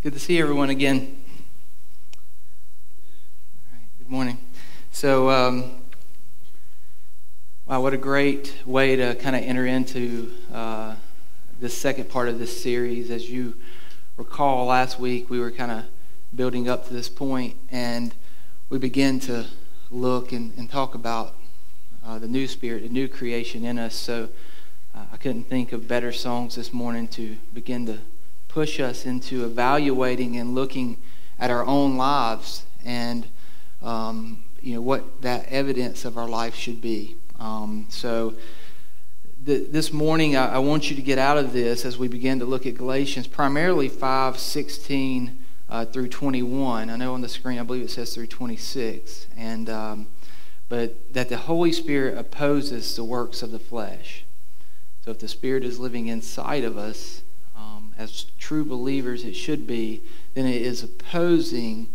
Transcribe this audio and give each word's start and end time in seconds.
Good 0.00 0.12
to 0.12 0.20
see 0.20 0.38
everyone 0.38 0.70
again. 0.70 1.16
All 3.56 3.72
right, 3.72 3.88
good 3.98 4.08
morning. 4.08 4.38
So, 4.92 5.28
um, 5.28 5.72
wow, 7.66 7.80
what 7.80 7.94
a 7.94 7.96
great 7.96 8.54
way 8.64 8.94
to 8.94 9.16
kind 9.16 9.34
of 9.34 9.42
enter 9.42 9.66
into 9.66 10.30
uh, 10.54 10.94
this 11.58 11.76
second 11.76 12.08
part 12.08 12.28
of 12.28 12.38
this 12.38 12.62
series. 12.62 13.10
As 13.10 13.28
you 13.28 13.56
recall, 14.16 14.66
last 14.66 15.00
week 15.00 15.30
we 15.30 15.40
were 15.40 15.50
kind 15.50 15.72
of 15.72 15.84
building 16.32 16.68
up 16.68 16.86
to 16.86 16.94
this 16.94 17.08
point, 17.08 17.56
and 17.72 18.14
we 18.68 18.78
began 18.78 19.18
to 19.18 19.46
look 19.90 20.30
and, 20.30 20.56
and 20.56 20.70
talk 20.70 20.94
about 20.94 21.34
uh, 22.06 22.20
the 22.20 22.28
new 22.28 22.46
spirit, 22.46 22.84
the 22.84 22.88
new 22.88 23.08
creation 23.08 23.64
in 23.64 23.80
us. 23.80 23.96
So, 23.96 24.28
uh, 24.94 25.06
I 25.12 25.16
couldn't 25.16 25.48
think 25.48 25.72
of 25.72 25.88
better 25.88 26.12
songs 26.12 26.54
this 26.54 26.72
morning 26.72 27.08
to 27.08 27.36
begin 27.52 27.84
to 27.86 27.98
push 28.48 28.80
us 28.80 29.06
into 29.06 29.44
evaluating 29.44 30.36
and 30.36 30.54
looking 30.54 30.96
at 31.38 31.50
our 31.50 31.64
own 31.64 31.96
lives 31.96 32.64
and 32.84 33.28
um, 33.82 34.42
you 34.60 34.74
know 34.74 34.80
what 34.80 35.22
that 35.22 35.46
evidence 35.48 36.04
of 36.04 36.18
our 36.18 36.28
life 36.28 36.54
should 36.54 36.80
be. 36.80 37.16
Um, 37.38 37.86
so 37.88 38.34
th- 39.46 39.70
this 39.70 39.92
morning, 39.92 40.36
I-, 40.36 40.54
I, 40.54 40.58
want 40.58 40.90
you 40.90 40.96
to 40.96 41.02
get 41.02 41.18
out 41.18 41.38
of 41.38 41.52
this 41.52 41.84
as 41.84 41.96
we 41.96 42.08
begin 42.08 42.40
to 42.40 42.44
look 42.44 42.66
at 42.66 42.74
Galatians, 42.74 43.28
primarily 43.28 43.88
5, 43.88 44.38
16 44.38 45.44
uh, 45.68 45.84
through 45.84 46.08
21. 46.08 46.90
I 46.90 46.96
know 46.96 47.14
on 47.14 47.20
the 47.20 47.28
screen, 47.28 47.58
I 47.58 47.62
believe 47.62 47.84
it 47.84 47.90
says 47.90 48.14
through 48.14 48.26
26. 48.26 49.28
And 49.36 49.70
um, 49.70 50.08
but 50.68 51.14
that 51.14 51.28
the 51.28 51.38
Holy 51.38 51.72
Spirit 51.72 52.18
opposes 52.18 52.94
the 52.96 53.04
works 53.04 53.42
of 53.42 53.50
the 53.50 53.58
flesh. 53.58 54.24
So 55.04 55.12
if 55.12 55.18
the 55.18 55.28
Spirit 55.28 55.64
is 55.64 55.78
living 55.78 56.08
inside 56.08 56.64
of 56.64 56.76
us, 56.76 57.22
as 57.98 58.26
true 58.38 58.64
believers 58.64 59.24
it 59.24 59.34
should 59.34 59.66
be, 59.66 60.00
then 60.34 60.46
it 60.46 60.62
is 60.62 60.82
opposing 60.82 61.88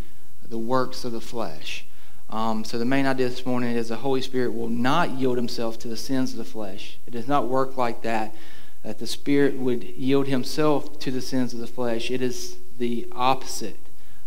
the 0.47 0.57
works 0.57 1.05
of 1.05 1.13
the 1.13 1.21
flesh. 1.21 1.85
Um, 2.29 2.63
so 2.65 2.77
the 2.77 2.85
main 2.85 3.05
idea 3.05 3.29
this 3.29 3.45
morning 3.45 3.75
is 3.75 3.89
the 3.89 3.95
Holy 3.95 4.21
Spirit 4.21 4.53
will 4.53 4.69
not 4.69 5.11
yield 5.11 5.37
himself 5.37 5.79
to 5.79 5.87
the 5.87 5.97
sins 5.97 6.31
of 6.31 6.37
the 6.37 6.43
flesh. 6.43 6.97
It 7.07 7.11
does 7.11 7.27
not 7.27 7.47
work 7.47 7.77
like 7.77 8.01
that, 8.01 8.35
that 8.83 8.99
the 8.99 9.07
Spirit 9.07 9.55
would 9.57 9.83
yield 9.83 10.27
himself 10.27 10.99
to 10.99 11.11
the 11.11 11.21
sins 11.21 11.53
of 11.53 11.59
the 11.59 11.67
flesh. 11.67 12.11
It 12.11 12.21
is 12.21 12.57
the 12.77 13.07
opposite, 13.13 13.79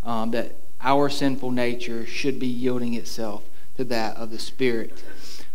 um, 0.02 0.30
that 0.30 0.56
our 0.80 1.10
sinful 1.10 1.50
nature 1.50 2.06
should 2.06 2.38
be 2.38 2.46
yielding 2.46 2.94
itself 2.94 3.44
to 3.76 3.84
that 3.84 4.16
of 4.16 4.30
the 4.30 4.38
Spirit. 4.38 5.02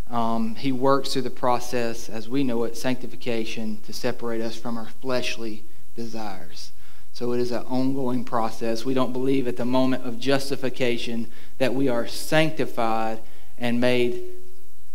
Um, 0.09 0.55
he 0.55 0.71
works 0.73 1.13
through 1.13 1.21
the 1.21 1.29
process, 1.29 2.09
as 2.09 2.27
we 2.27 2.43
know 2.43 2.63
it, 2.65 2.77
sanctification, 2.77 3.79
to 3.85 3.93
separate 3.93 4.41
us 4.41 4.57
from 4.57 4.77
our 4.77 4.89
fleshly 5.01 5.63
desires. 5.95 6.71
So 7.13 7.33
it 7.33 7.39
is 7.39 7.51
an 7.51 7.63
ongoing 7.63 8.23
process. 8.23 8.85
We 8.85 8.93
don't 8.93 9.11
believe 9.11 9.47
at 9.47 9.57
the 9.57 9.65
moment 9.65 10.05
of 10.05 10.19
justification 10.19 11.27
that 11.57 11.73
we 11.73 11.89
are 11.89 12.07
sanctified 12.07 13.19
and 13.57 13.79
made 13.79 14.23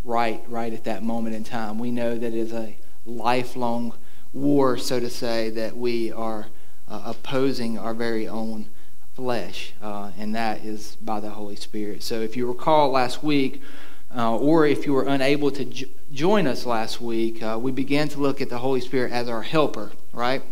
right 0.05 0.43
right 0.49 0.73
at 0.73 0.85
that 0.85 1.03
moment 1.03 1.35
in 1.35 1.45
time. 1.45 1.79
We 1.79 1.91
know 1.91 2.17
that 2.17 2.27
it 2.27 2.35
is 2.35 2.53
a 2.53 2.77
lifelong 3.05 3.93
war, 4.33 4.77
so 4.79 5.01
to 5.01 5.11
say, 5.11 5.51
that 5.51 5.77
we 5.77 6.13
are 6.13 6.47
uh, 6.89 7.03
opposing 7.07 7.79
our 7.79 7.95
very 7.95 8.29
own 8.29 8.67
flesh, 9.15 9.73
uh, 9.83 10.13
and 10.19 10.35
that 10.35 10.65
is 10.65 10.97
by 10.97 11.21
the 11.21 11.31
Holy 11.31 11.57
Spirit. 11.57 12.03
So 12.03 12.21
if 12.21 12.37
you 12.37 12.47
recall 12.47 12.91
last 12.91 13.23
week, 13.23 13.63
uh, 14.15 14.37
or 14.37 14.67
if 14.67 14.87
you 14.87 14.93
were 14.93 15.05
unable 15.05 15.51
to 15.51 15.65
jo- 15.65 15.87
join 16.13 16.47
us 16.47 16.67
last 16.67 17.01
week, 17.01 17.43
uh, 17.43 17.59
we 17.61 17.73
began 17.73 18.09
to 18.09 18.21
look 18.21 18.41
at 18.41 18.49
the 18.49 18.59
Holy 18.59 18.81
Spirit 18.81 19.13
as 19.13 19.29
our 19.29 19.43
helper, 19.43 19.93
right? 20.13 20.43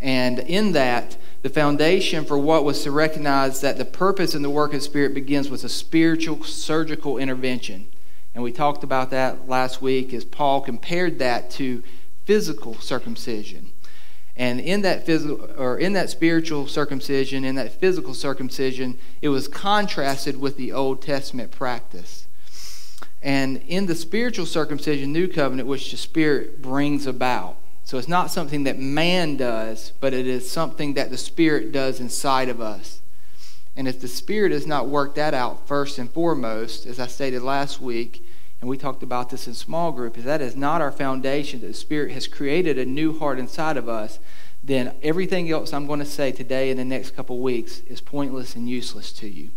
And 0.00 0.38
in 0.38 0.72
that, 0.72 1.16
the 1.42 1.48
foundation 1.48 2.24
for 2.24 2.38
what 2.38 2.64
was 2.64 2.82
to 2.82 2.90
recognize 2.90 3.60
that 3.60 3.78
the 3.78 3.84
purpose 3.84 4.34
in 4.34 4.42
the 4.42 4.50
work 4.50 4.72
of 4.72 4.80
the 4.80 4.84
Spirit 4.84 5.14
begins 5.14 5.48
with 5.48 5.64
a 5.64 5.68
spiritual 5.68 6.42
surgical 6.44 7.18
intervention. 7.18 7.86
And 8.34 8.44
we 8.44 8.52
talked 8.52 8.84
about 8.84 9.10
that 9.10 9.48
last 9.48 9.82
week 9.82 10.12
as 10.14 10.24
Paul 10.24 10.60
compared 10.60 11.18
that 11.18 11.50
to 11.52 11.82
physical 12.24 12.78
circumcision. 12.78 13.72
And 14.36 14.60
in 14.60 14.82
that 14.82 15.04
physical 15.04 15.50
or 15.58 15.76
in 15.78 15.92
that 15.94 16.08
spiritual 16.08 16.66
circumcision, 16.66 17.44
in 17.44 17.56
that 17.56 17.72
physical 17.72 18.14
circumcision, 18.14 18.98
it 19.20 19.28
was 19.28 19.48
contrasted 19.48 20.40
with 20.40 20.56
the 20.56 20.72
Old 20.72 21.02
Testament 21.02 21.50
practice. 21.50 22.26
And 23.22 23.58
in 23.66 23.86
the 23.86 23.94
spiritual 23.94 24.46
circumcision, 24.46 25.12
new 25.12 25.28
covenant, 25.28 25.68
which 25.68 25.90
the 25.90 25.96
Spirit 25.96 26.62
brings 26.62 27.06
about, 27.06 27.58
so 27.90 27.98
it's 27.98 28.06
not 28.06 28.30
something 28.30 28.62
that 28.62 28.78
man 28.78 29.36
does, 29.36 29.94
but 29.98 30.14
it 30.14 30.24
is 30.24 30.48
something 30.48 30.94
that 30.94 31.10
the 31.10 31.18
Spirit 31.18 31.72
does 31.72 31.98
inside 31.98 32.48
of 32.48 32.60
us. 32.60 33.00
And 33.74 33.88
if 33.88 34.00
the 34.00 34.06
Spirit 34.06 34.52
has 34.52 34.64
not 34.64 34.86
worked 34.86 35.16
that 35.16 35.34
out 35.34 35.66
first 35.66 35.98
and 35.98 36.08
foremost, 36.08 36.86
as 36.86 37.00
I 37.00 37.08
stated 37.08 37.42
last 37.42 37.80
week, 37.80 38.24
and 38.60 38.70
we 38.70 38.78
talked 38.78 39.02
about 39.02 39.28
this 39.30 39.48
in 39.48 39.54
small 39.54 39.90
group, 39.90 40.16
is 40.16 40.22
that 40.22 40.40
is 40.40 40.54
not 40.54 40.80
our 40.80 40.92
foundation, 40.92 41.62
that 41.62 41.66
the 41.66 41.74
Spirit 41.74 42.12
has 42.12 42.28
created 42.28 42.78
a 42.78 42.84
new 42.84 43.18
heart 43.18 43.40
inside 43.40 43.76
of 43.76 43.88
us, 43.88 44.20
then 44.62 44.94
everything 45.02 45.50
else 45.50 45.72
I'm 45.72 45.88
going 45.88 45.98
to 45.98 46.06
say 46.06 46.30
today 46.30 46.70
in 46.70 46.76
the 46.76 46.84
next 46.84 47.16
couple 47.16 47.40
weeks 47.40 47.80
is 47.88 48.00
pointless 48.00 48.54
and 48.54 48.70
useless 48.70 49.10
to 49.14 49.28
you. 49.28 49.50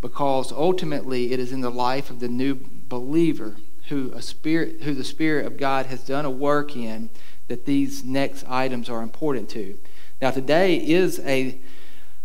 Because 0.00 0.52
ultimately 0.52 1.32
it 1.32 1.38
is 1.38 1.52
in 1.52 1.60
the 1.60 1.68
life 1.68 2.08
of 2.08 2.20
the 2.20 2.28
new 2.28 2.54
believer 2.88 3.56
who 3.90 4.12
a 4.12 4.22
spirit 4.22 4.82
who 4.82 4.94
the 4.94 5.04
Spirit 5.04 5.46
of 5.46 5.56
God 5.56 5.86
has 5.86 6.02
done 6.04 6.26
a 6.26 6.30
work 6.30 6.76
in 6.76 7.08
that 7.48 7.66
these 7.66 8.04
next 8.04 8.44
items 8.48 8.88
are 8.88 9.02
important 9.02 9.48
to. 9.50 9.78
Now, 10.20 10.30
today 10.30 10.76
is 10.76 11.18
a, 11.20 11.58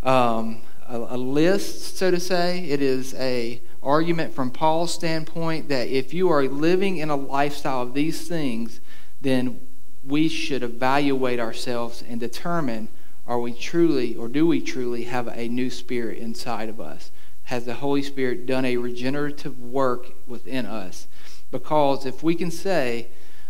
um, 0.04 0.62
a, 0.88 0.98
a, 0.98 1.18
list, 1.18 1.98
so 1.98 2.12
to 2.12 2.20
say. 2.20 2.66
It 2.66 2.82
is 2.82 3.14
a 3.16 3.62
argument 3.82 4.34
from 4.34 4.52
Paul's 4.52 4.94
standpoint 4.94 5.70
that 5.70 5.88
if 5.88 6.14
you 6.14 6.30
are 6.30 6.44
living 6.44 6.98
in 6.98 7.10
a 7.10 7.16
lifestyle 7.16 7.82
of 7.82 7.94
these 7.94 8.28
things, 8.28 8.80
then 9.22 9.60
we 10.06 10.28
should 10.28 10.64
evaluate 10.64 11.40
ourselves 11.40 12.04
and 12.08 12.20
determine 12.20 12.90
are 13.26 13.40
we 13.40 13.54
truly 13.54 14.16
or 14.16 14.28
do 14.28 14.46
we 14.46 14.60
truly 14.60 15.06
have 15.06 15.28
a 15.28 15.48
new 15.48 15.70
spirit 15.70 16.18
inside 16.18 16.68
of 16.68 16.82
us? 16.82 17.12
Has 17.46 17.66
the 17.66 17.76
Holy 17.76 18.02
Spirit 18.02 18.46
done 18.46 18.66
a 18.66 18.78
regenerative 18.78 19.60
work 19.60 20.12
within 20.28 20.66
us? 20.66 21.08
Because 21.52 22.06
if 22.06 22.24
we 22.24 22.36
can 22.36 22.52
say, 22.52 23.08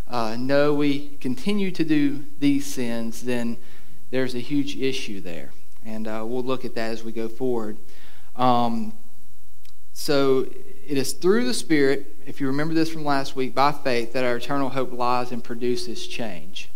uh, 0.08 0.36
no, 0.38 0.74
we 0.74 1.18
continue 1.22 1.72
to 1.72 1.84
do 1.84 2.26
these 2.40 2.66
sins, 2.66 3.24
then 3.24 3.58
there's 4.12 4.36
a 4.36 4.40
huge 4.40 4.76
issue 4.76 5.22
there. 5.22 5.52
And 5.86 6.08
uh, 6.08 6.24
we'll 6.26 6.44
look 6.44 6.66
at 6.66 6.76
that 6.76 6.92
as 6.92 7.04
we 7.04 7.12
go 7.12 7.28
forward. 7.28 7.78
Um, 8.36 8.94
so 9.94 10.48
it 10.88 10.98
is 10.98 11.14
through 11.14 11.46
the 11.46 11.54
Spirit, 11.54 12.16
if 12.26 12.42
you 12.42 12.48
remember 12.48 12.74
this 12.74 12.92
from 12.92 13.06
last 13.06 13.36
week, 13.36 13.56
by 13.56 13.72
faith, 13.72 14.14
that 14.14 14.24
our 14.24 14.38
eternal 14.38 14.70
hope 14.70 14.92
lies 14.92 15.32
and 15.32 15.44
produces 15.44 16.08
change. 16.08 16.70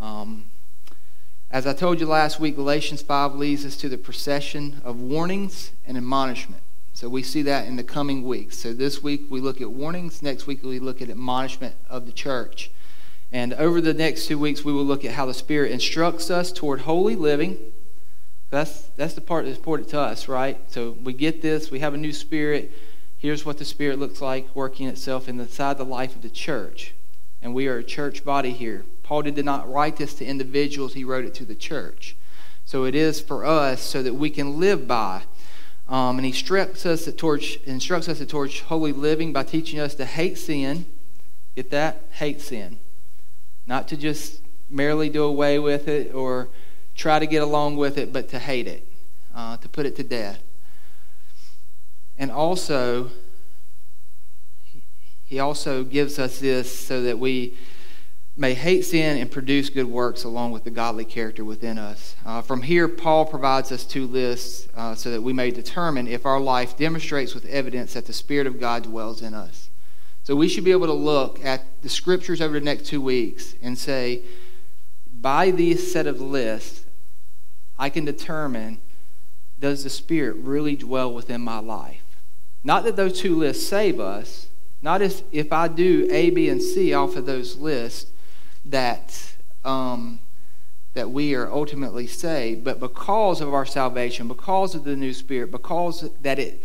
Um, 0.00 0.46
as 1.50 1.66
I 1.66 1.72
told 1.72 2.00
you 2.00 2.06
last 2.06 2.40
week, 2.40 2.56
Galatians 2.56 3.02
5 3.02 3.34
leads 3.34 3.64
us 3.64 3.76
to 3.78 3.88
the 3.88 3.98
procession 3.98 4.80
of 4.84 5.00
warnings 5.00 5.72
and 5.86 5.96
admonishment. 5.96 6.62
So 6.96 7.10
we 7.10 7.22
see 7.22 7.42
that 7.42 7.66
in 7.66 7.76
the 7.76 7.84
coming 7.84 8.22
weeks. 8.22 8.56
So 8.56 8.72
this 8.72 9.02
week 9.02 9.26
we 9.28 9.38
look 9.38 9.60
at 9.60 9.70
warnings. 9.70 10.22
Next 10.22 10.46
week 10.46 10.62
we 10.62 10.78
look 10.78 11.02
at 11.02 11.10
admonishment 11.10 11.74
of 11.90 12.06
the 12.06 12.10
church. 12.10 12.70
And 13.30 13.52
over 13.52 13.82
the 13.82 13.92
next 13.92 14.24
two 14.24 14.38
weeks 14.38 14.64
we 14.64 14.72
will 14.72 14.86
look 14.86 15.04
at 15.04 15.12
how 15.12 15.26
the 15.26 15.34
Spirit 15.34 15.72
instructs 15.72 16.30
us 16.30 16.50
toward 16.50 16.80
holy 16.80 17.14
living. 17.14 17.58
That's, 18.48 18.88
that's 18.96 19.12
the 19.12 19.20
part 19.20 19.44
that's 19.44 19.58
important 19.58 19.90
to 19.90 20.00
us, 20.00 20.26
right? 20.26 20.58
So 20.68 20.96
we 21.04 21.12
get 21.12 21.42
this. 21.42 21.70
We 21.70 21.80
have 21.80 21.92
a 21.92 21.98
new 21.98 22.14
Spirit. 22.14 22.72
Here's 23.18 23.44
what 23.44 23.58
the 23.58 23.66
Spirit 23.66 23.98
looks 23.98 24.22
like 24.22 24.48
working 24.56 24.88
itself 24.88 25.28
inside 25.28 25.76
the 25.76 25.84
life 25.84 26.16
of 26.16 26.22
the 26.22 26.30
church. 26.30 26.94
And 27.42 27.52
we 27.52 27.68
are 27.68 27.76
a 27.76 27.84
church 27.84 28.24
body 28.24 28.52
here. 28.52 28.86
Paul 29.02 29.20
did 29.20 29.44
not 29.44 29.70
write 29.70 29.98
this 29.98 30.14
to 30.14 30.24
individuals. 30.24 30.94
He 30.94 31.04
wrote 31.04 31.26
it 31.26 31.34
to 31.34 31.44
the 31.44 31.54
church. 31.54 32.16
So 32.64 32.84
it 32.84 32.94
is 32.94 33.20
for 33.20 33.44
us 33.44 33.82
so 33.82 34.02
that 34.02 34.14
we 34.14 34.30
can 34.30 34.58
live 34.58 34.88
by 34.88 35.24
um, 35.88 36.18
and 36.18 36.24
he 36.24 36.30
instructs 36.30 36.84
us, 36.84 37.10
towards, 37.12 37.56
instructs 37.64 38.08
us 38.08 38.24
towards 38.26 38.60
holy 38.60 38.92
living 38.92 39.32
by 39.32 39.44
teaching 39.44 39.78
us 39.78 39.94
to 39.94 40.04
hate 40.04 40.36
sin. 40.36 40.86
Get 41.54 41.70
that? 41.70 42.02
Hate 42.10 42.40
sin. 42.40 42.78
Not 43.66 43.88
to 43.88 43.96
just 43.96 44.40
merely 44.68 45.08
do 45.08 45.22
away 45.22 45.58
with 45.58 45.86
it 45.86 46.12
or 46.12 46.48
try 46.94 47.18
to 47.18 47.26
get 47.26 47.42
along 47.42 47.76
with 47.76 47.98
it, 47.98 48.12
but 48.12 48.28
to 48.30 48.38
hate 48.38 48.66
it, 48.66 48.86
uh, 49.34 49.56
to 49.58 49.68
put 49.68 49.86
it 49.86 49.96
to 49.96 50.02
death. 50.02 50.42
And 52.18 52.32
also, 52.32 53.10
he 55.26 55.38
also 55.38 55.84
gives 55.84 56.18
us 56.18 56.40
this 56.40 56.76
so 56.76 57.02
that 57.02 57.18
we 57.18 57.56
may 58.36 58.52
hate 58.52 58.82
sin 58.82 59.16
and 59.16 59.30
produce 59.30 59.70
good 59.70 59.86
works 59.86 60.24
along 60.24 60.52
with 60.52 60.64
the 60.64 60.70
godly 60.70 61.06
character 61.06 61.42
within 61.42 61.78
us. 61.78 62.14
Uh, 62.24 62.42
from 62.42 62.62
here, 62.62 62.86
Paul 62.86 63.24
provides 63.24 63.72
us 63.72 63.84
two 63.84 64.06
lists 64.06 64.68
uh, 64.76 64.94
so 64.94 65.10
that 65.10 65.22
we 65.22 65.32
may 65.32 65.50
determine 65.50 66.06
if 66.06 66.26
our 66.26 66.38
life 66.38 66.76
demonstrates 66.76 67.34
with 67.34 67.46
evidence 67.46 67.94
that 67.94 68.06
the 68.06 68.12
Spirit 68.12 68.46
of 68.46 68.60
God 68.60 68.82
dwells 68.82 69.22
in 69.22 69.32
us. 69.32 69.70
So 70.22 70.36
we 70.36 70.48
should 70.48 70.64
be 70.64 70.72
able 70.72 70.86
to 70.86 70.92
look 70.92 71.42
at 71.44 71.64
the 71.82 71.88
scriptures 71.88 72.42
over 72.42 72.58
the 72.58 72.64
next 72.64 72.86
two 72.86 73.00
weeks 73.00 73.54
and 73.62 73.78
say, 73.78 74.22
by 75.10 75.50
these 75.50 75.90
set 75.90 76.06
of 76.06 76.20
lists, 76.20 76.84
I 77.78 77.88
can 77.88 78.04
determine 78.04 78.78
does 79.58 79.84
the 79.84 79.90
Spirit 79.90 80.36
really 80.36 80.76
dwell 80.76 81.12
within 81.12 81.40
my 81.40 81.58
life? 81.58 82.02
Not 82.62 82.84
that 82.84 82.96
those 82.96 83.18
two 83.18 83.34
lists 83.34 83.66
save 83.66 83.98
us, 83.98 84.48
not 84.82 85.00
if, 85.00 85.22
if 85.32 85.52
I 85.52 85.68
do 85.68 86.06
A, 86.10 86.28
B, 86.28 86.50
and 86.50 86.60
C 86.60 86.92
off 86.92 87.16
of 87.16 87.24
those 87.24 87.56
lists 87.56 88.10
that, 88.66 89.36
um, 89.64 90.20
that 90.94 91.10
we 91.10 91.34
are 91.34 91.50
ultimately 91.50 92.06
saved, 92.06 92.64
but 92.64 92.80
because 92.80 93.40
of 93.40 93.54
our 93.54 93.66
salvation, 93.66 94.28
because 94.28 94.74
of 94.74 94.84
the 94.84 94.96
new 94.96 95.12
Spirit, 95.12 95.50
because 95.50 96.08
that 96.22 96.38
it 96.38 96.62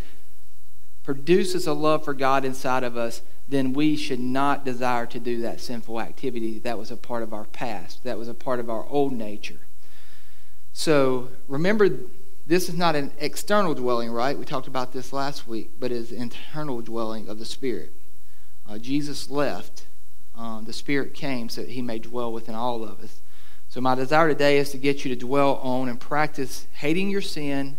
produces 1.04 1.68
a 1.68 1.74
love 1.74 2.06
for 2.06 2.14
God 2.14 2.46
inside 2.46 2.84
of 2.84 2.96
us, 2.96 3.22
then 3.48 3.74
we 3.74 3.96
should 3.96 4.20
not 4.20 4.64
desire 4.64 5.06
to 5.08 5.20
do 5.20 5.42
that 5.42 5.60
sinful 5.60 6.00
activity 6.00 6.60
that 6.60 6.78
was 6.78 6.92
a 6.92 6.98
part 6.98 7.24
of 7.24 7.34
our 7.34 7.46
past, 7.46 8.04
that 8.04 8.18
was 8.18 8.28
a 8.28 8.34
part 8.34 8.60
of 8.60 8.70
our 8.70 8.86
old 8.88 9.12
nature. 9.12 9.60
So 10.74 11.30
remember, 11.48 11.90
this 12.48 12.70
is 12.70 12.76
not 12.76 12.96
an 12.96 13.12
external 13.20 13.74
dwelling, 13.74 14.12
right? 14.12 14.38
We 14.38 14.46
talked 14.46 14.68
about 14.68 14.94
this 14.94 15.12
last 15.12 15.48
week, 15.48 15.72
but 15.80 15.92
is 15.92 16.12
internal 16.12 16.82
dwelling 16.82 17.28
of 17.28 17.40
the 17.40 17.46
Spirit. 17.46 17.94
Uh, 18.68 18.78
Jesus 18.78 19.30
left. 19.30 19.86
Uh, 20.36 20.62
the 20.62 20.74
Spirit 20.74 21.14
came 21.14 21.50
so 21.50 21.62
that 21.62 21.70
he 21.70 21.82
may 21.82 22.00
dwell 22.00 22.32
within 22.32 22.56
all 22.56 22.84
of 22.84 23.00
us. 23.02 23.22
So, 23.68 23.80
my 23.80 23.96
desire 23.96 24.28
today 24.28 24.58
is 24.58 24.72
to 24.72 24.78
get 24.78 25.06
you 25.06 25.16
to 25.16 25.20
dwell 25.20 25.56
on 25.56 25.88
and 25.88 26.00
practice 26.00 26.68
hating 26.74 27.10
your 27.10 27.22
sin 27.22 27.78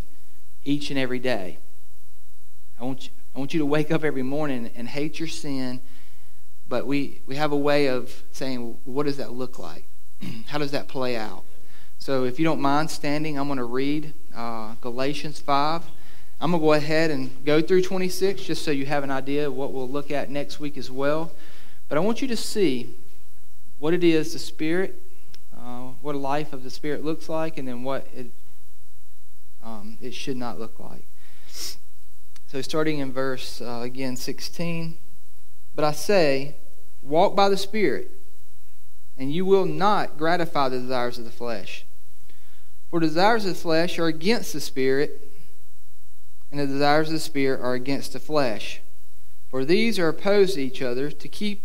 each 0.64 0.90
and 0.90 0.98
every 0.98 1.18
day. 1.18 1.58
I 2.80 2.84
want 2.84 3.04
you, 3.04 3.10
I 3.34 3.38
want 3.38 3.52
you 3.52 3.60
to 3.60 3.66
wake 3.66 3.90
up 3.90 4.02
every 4.02 4.22
morning 4.22 4.70
and 4.74 4.88
hate 4.88 5.18
your 5.18 5.28
sin, 5.28 5.80
but 6.68 6.86
we, 6.86 7.20
we 7.26 7.36
have 7.36 7.52
a 7.52 7.56
way 7.56 7.88
of 7.88 8.22
saying, 8.32 8.78
what 8.84 9.04
does 9.04 9.18
that 9.18 9.32
look 9.32 9.58
like? 9.58 9.84
How 10.46 10.58
does 10.58 10.70
that 10.70 10.88
play 10.88 11.16
out? 11.16 11.44
So, 11.98 12.24
if 12.24 12.38
you 12.38 12.44
don't 12.44 12.60
mind 12.60 12.90
standing, 12.90 13.38
I'm 13.38 13.46
going 13.46 13.58
to 13.58 13.64
read 13.64 14.14
uh, 14.34 14.74
Galatians 14.80 15.40
5. 15.40 15.84
I'm 16.40 16.50
going 16.50 16.60
to 16.60 16.66
go 16.66 16.72
ahead 16.72 17.10
and 17.10 17.44
go 17.44 17.60
through 17.60 17.82
26 17.82 18.42
just 18.42 18.64
so 18.64 18.70
you 18.70 18.86
have 18.86 19.04
an 19.04 19.10
idea 19.10 19.46
of 19.46 19.54
what 19.54 19.72
we'll 19.72 19.88
look 19.88 20.10
at 20.10 20.28
next 20.28 20.58
week 20.58 20.76
as 20.76 20.90
well. 20.90 21.30
But 21.92 21.98
I 21.98 22.00
want 22.00 22.22
you 22.22 22.28
to 22.28 22.38
see 22.38 22.94
what 23.78 23.92
it 23.92 24.02
is 24.02 24.32
the 24.32 24.38
Spirit, 24.38 24.98
uh, 25.54 25.88
what 26.00 26.14
a 26.14 26.18
life 26.18 26.54
of 26.54 26.64
the 26.64 26.70
Spirit 26.70 27.04
looks 27.04 27.28
like, 27.28 27.58
and 27.58 27.68
then 27.68 27.82
what 27.82 28.06
it, 28.16 28.30
um, 29.62 29.98
it 30.00 30.14
should 30.14 30.38
not 30.38 30.58
look 30.58 30.80
like. 30.80 31.04
So, 32.46 32.62
starting 32.62 33.00
in 33.00 33.12
verse, 33.12 33.60
uh, 33.60 33.80
again, 33.82 34.16
16. 34.16 34.96
But 35.74 35.84
I 35.84 35.92
say, 35.92 36.56
walk 37.02 37.36
by 37.36 37.50
the 37.50 37.58
Spirit, 37.58 38.10
and 39.18 39.30
you 39.30 39.44
will 39.44 39.66
not 39.66 40.16
gratify 40.16 40.70
the 40.70 40.78
desires 40.78 41.18
of 41.18 41.26
the 41.26 41.30
flesh. 41.30 41.84
For 42.88 43.00
desires 43.00 43.44
of 43.44 43.52
the 43.52 43.60
flesh 43.60 43.98
are 43.98 44.06
against 44.06 44.54
the 44.54 44.60
Spirit 44.60 45.30
and 46.50 46.58
the 46.58 46.66
desires 46.66 47.08
of 47.08 47.12
the 47.12 47.20
Spirit 47.20 47.60
are 47.60 47.74
against 47.74 48.14
the 48.14 48.18
flesh. 48.18 48.80
For 49.50 49.66
these 49.66 49.98
are 49.98 50.08
opposed 50.08 50.54
to 50.54 50.62
each 50.62 50.80
other 50.80 51.10
to 51.10 51.28
keep 51.28 51.64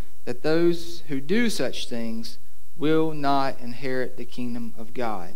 that 0.31 0.43
those 0.43 1.03
who 1.09 1.19
do 1.19 1.49
such 1.49 1.89
things 1.89 2.39
will 2.77 3.11
not 3.13 3.59
inherit 3.59 4.15
the 4.15 4.23
kingdom 4.23 4.73
of 4.77 4.93
God. 4.93 5.33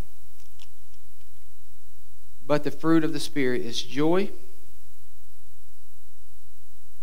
But 2.48 2.64
the 2.64 2.72
fruit 2.72 3.04
of 3.04 3.12
the 3.12 3.20
Spirit 3.20 3.60
is 3.60 3.84
joy, 3.84 4.30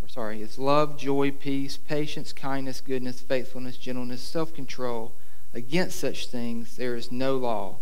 or 0.00 0.08
sorry, 0.08 0.40
it's 0.40 0.58
love, 0.58 0.96
joy, 0.96 1.32
peace, 1.32 1.76
patience, 1.76 2.32
kindness, 2.32 2.80
goodness, 2.80 3.20
faithfulness, 3.20 3.76
gentleness, 3.76 4.22
self 4.22 4.54
control. 4.54 5.12
Against 5.52 6.00
such 6.00 6.28
things 6.28 6.78
there 6.78 6.94
is 6.94 7.12
no 7.12 7.36
law. 7.36 7.76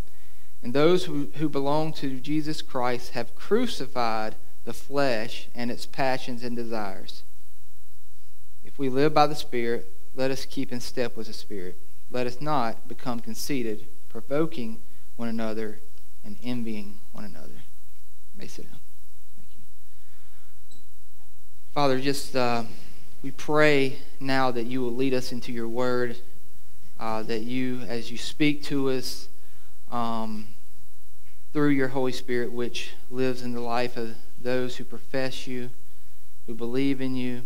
And 0.60 0.74
those 0.74 1.04
who, 1.04 1.30
who 1.36 1.48
belong 1.48 1.92
to 1.92 2.18
Jesus 2.18 2.62
Christ 2.62 3.12
have 3.12 3.36
crucified 3.36 4.34
the 4.64 4.72
flesh 4.72 5.46
and 5.54 5.70
its 5.70 5.86
passions 5.86 6.42
and 6.42 6.56
desires. 6.56 7.22
If 8.64 8.76
we 8.76 8.88
live 8.88 9.14
by 9.14 9.28
the 9.28 9.36
Spirit, 9.36 9.86
let 10.14 10.30
us 10.30 10.44
keep 10.44 10.72
in 10.72 10.80
step 10.80 11.16
with 11.16 11.26
the 11.28 11.32
Spirit. 11.32 11.78
Let 12.10 12.26
us 12.26 12.40
not 12.40 12.88
become 12.88 13.20
conceited, 13.20 13.86
provoking 14.08 14.80
one 15.16 15.28
another 15.28 15.80
and 16.24 16.36
envying 16.42 17.00
one 17.12 17.24
another. 17.24 17.62
You 18.34 18.38
may 18.38 18.46
sit 18.46 18.64
down. 18.64 18.80
Thank 19.36 19.48
you. 19.54 19.60
Father, 21.72 22.00
just 22.00 22.34
uh, 22.34 22.64
we 23.22 23.30
pray 23.30 23.98
now 24.18 24.50
that 24.50 24.66
you 24.66 24.80
will 24.80 24.94
lead 24.94 25.14
us 25.14 25.30
into 25.30 25.52
your 25.52 25.68
word, 25.68 26.16
uh, 26.98 27.22
that 27.24 27.42
you, 27.42 27.80
as 27.82 28.10
you 28.10 28.18
speak 28.18 28.62
to 28.64 28.90
us 28.90 29.28
um, 29.90 30.48
through 31.52 31.70
your 31.70 31.88
Holy 31.88 32.12
Spirit, 32.12 32.52
which 32.52 32.92
lives 33.10 33.42
in 33.42 33.52
the 33.52 33.60
life 33.60 33.96
of 33.96 34.16
those 34.40 34.76
who 34.76 34.84
profess 34.84 35.46
you, 35.46 35.70
who 36.46 36.54
believe 36.54 37.00
in 37.00 37.14
you, 37.14 37.42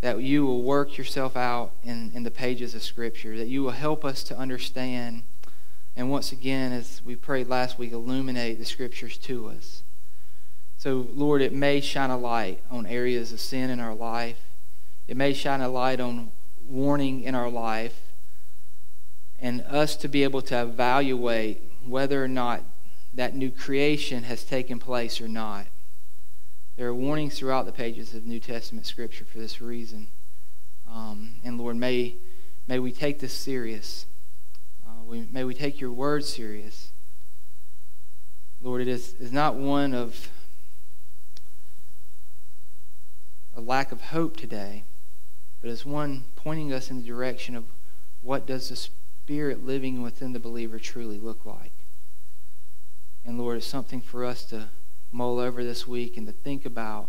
that 0.00 0.22
you 0.22 0.46
will 0.46 0.62
work 0.62 0.96
yourself 0.96 1.36
out 1.36 1.72
in, 1.84 2.10
in 2.14 2.22
the 2.22 2.30
pages 2.30 2.74
of 2.74 2.82
Scripture, 2.82 3.36
that 3.36 3.48
you 3.48 3.62
will 3.62 3.70
help 3.70 4.04
us 4.04 4.22
to 4.24 4.38
understand, 4.38 5.22
and 5.94 6.10
once 6.10 6.32
again, 6.32 6.72
as 6.72 7.02
we 7.04 7.16
prayed 7.16 7.48
last 7.48 7.78
week, 7.78 7.92
illuminate 7.92 8.58
the 8.58 8.64
Scriptures 8.64 9.18
to 9.18 9.48
us. 9.48 9.82
So, 10.78 11.06
Lord, 11.12 11.42
it 11.42 11.52
may 11.52 11.80
shine 11.80 12.08
a 12.08 12.16
light 12.16 12.62
on 12.70 12.86
areas 12.86 13.32
of 13.32 13.40
sin 13.40 13.68
in 13.68 13.80
our 13.80 13.94
life. 13.94 14.38
It 15.06 15.16
may 15.16 15.34
shine 15.34 15.60
a 15.60 15.68
light 15.68 16.00
on 16.00 16.32
warning 16.66 17.22
in 17.22 17.34
our 17.34 17.50
life, 17.50 18.00
and 19.38 19.60
us 19.62 19.96
to 19.96 20.08
be 20.08 20.22
able 20.22 20.40
to 20.42 20.62
evaluate 20.62 21.62
whether 21.84 22.24
or 22.24 22.28
not 22.28 22.62
that 23.12 23.34
new 23.34 23.50
creation 23.50 24.22
has 24.22 24.44
taken 24.44 24.78
place 24.78 25.20
or 25.20 25.28
not. 25.28 25.66
There 26.80 26.88
are 26.88 26.94
warnings 26.94 27.38
throughout 27.38 27.66
the 27.66 27.72
pages 27.72 28.14
of 28.14 28.24
New 28.24 28.40
Testament 28.40 28.86
Scripture 28.86 29.26
for 29.26 29.36
this 29.36 29.60
reason. 29.60 30.06
Um, 30.90 31.32
and 31.44 31.58
Lord, 31.58 31.76
may, 31.76 32.16
may 32.66 32.78
we 32.78 32.90
take 32.90 33.18
this 33.18 33.34
serious. 33.34 34.06
Uh, 34.86 35.04
we, 35.04 35.28
may 35.30 35.44
we 35.44 35.52
take 35.52 35.78
your 35.78 35.92
word 35.92 36.24
serious. 36.24 36.92
Lord, 38.62 38.80
it 38.80 38.88
is, 38.88 39.12
is 39.20 39.30
not 39.30 39.56
one 39.56 39.92
of 39.92 40.30
a 43.54 43.60
lack 43.60 43.92
of 43.92 44.00
hope 44.00 44.38
today, 44.38 44.84
but 45.60 45.68
is 45.68 45.84
one 45.84 46.24
pointing 46.34 46.72
us 46.72 46.90
in 46.90 46.96
the 46.96 47.06
direction 47.06 47.54
of 47.54 47.64
what 48.22 48.46
does 48.46 48.70
the 48.70 48.76
Spirit 48.76 49.66
living 49.66 50.00
within 50.00 50.32
the 50.32 50.40
believer 50.40 50.78
truly 50.78 51.18
look 51.18 51.44
like. 51.44 51.72
And 53.22 53.38
Lord, 53.38 53.58
it's 53.58 53.66
something 53.66 54.00
for 54.00 54.24
us 54.24 54.44
to 54.44 54.70
mull 55.12 55.38
over 55.38 55.64
this 55.64 55.86
week 55.86 56.16
and 56.16 56.26
to 56.26 56.32
think 56.32 56.64
about 56.64 57.08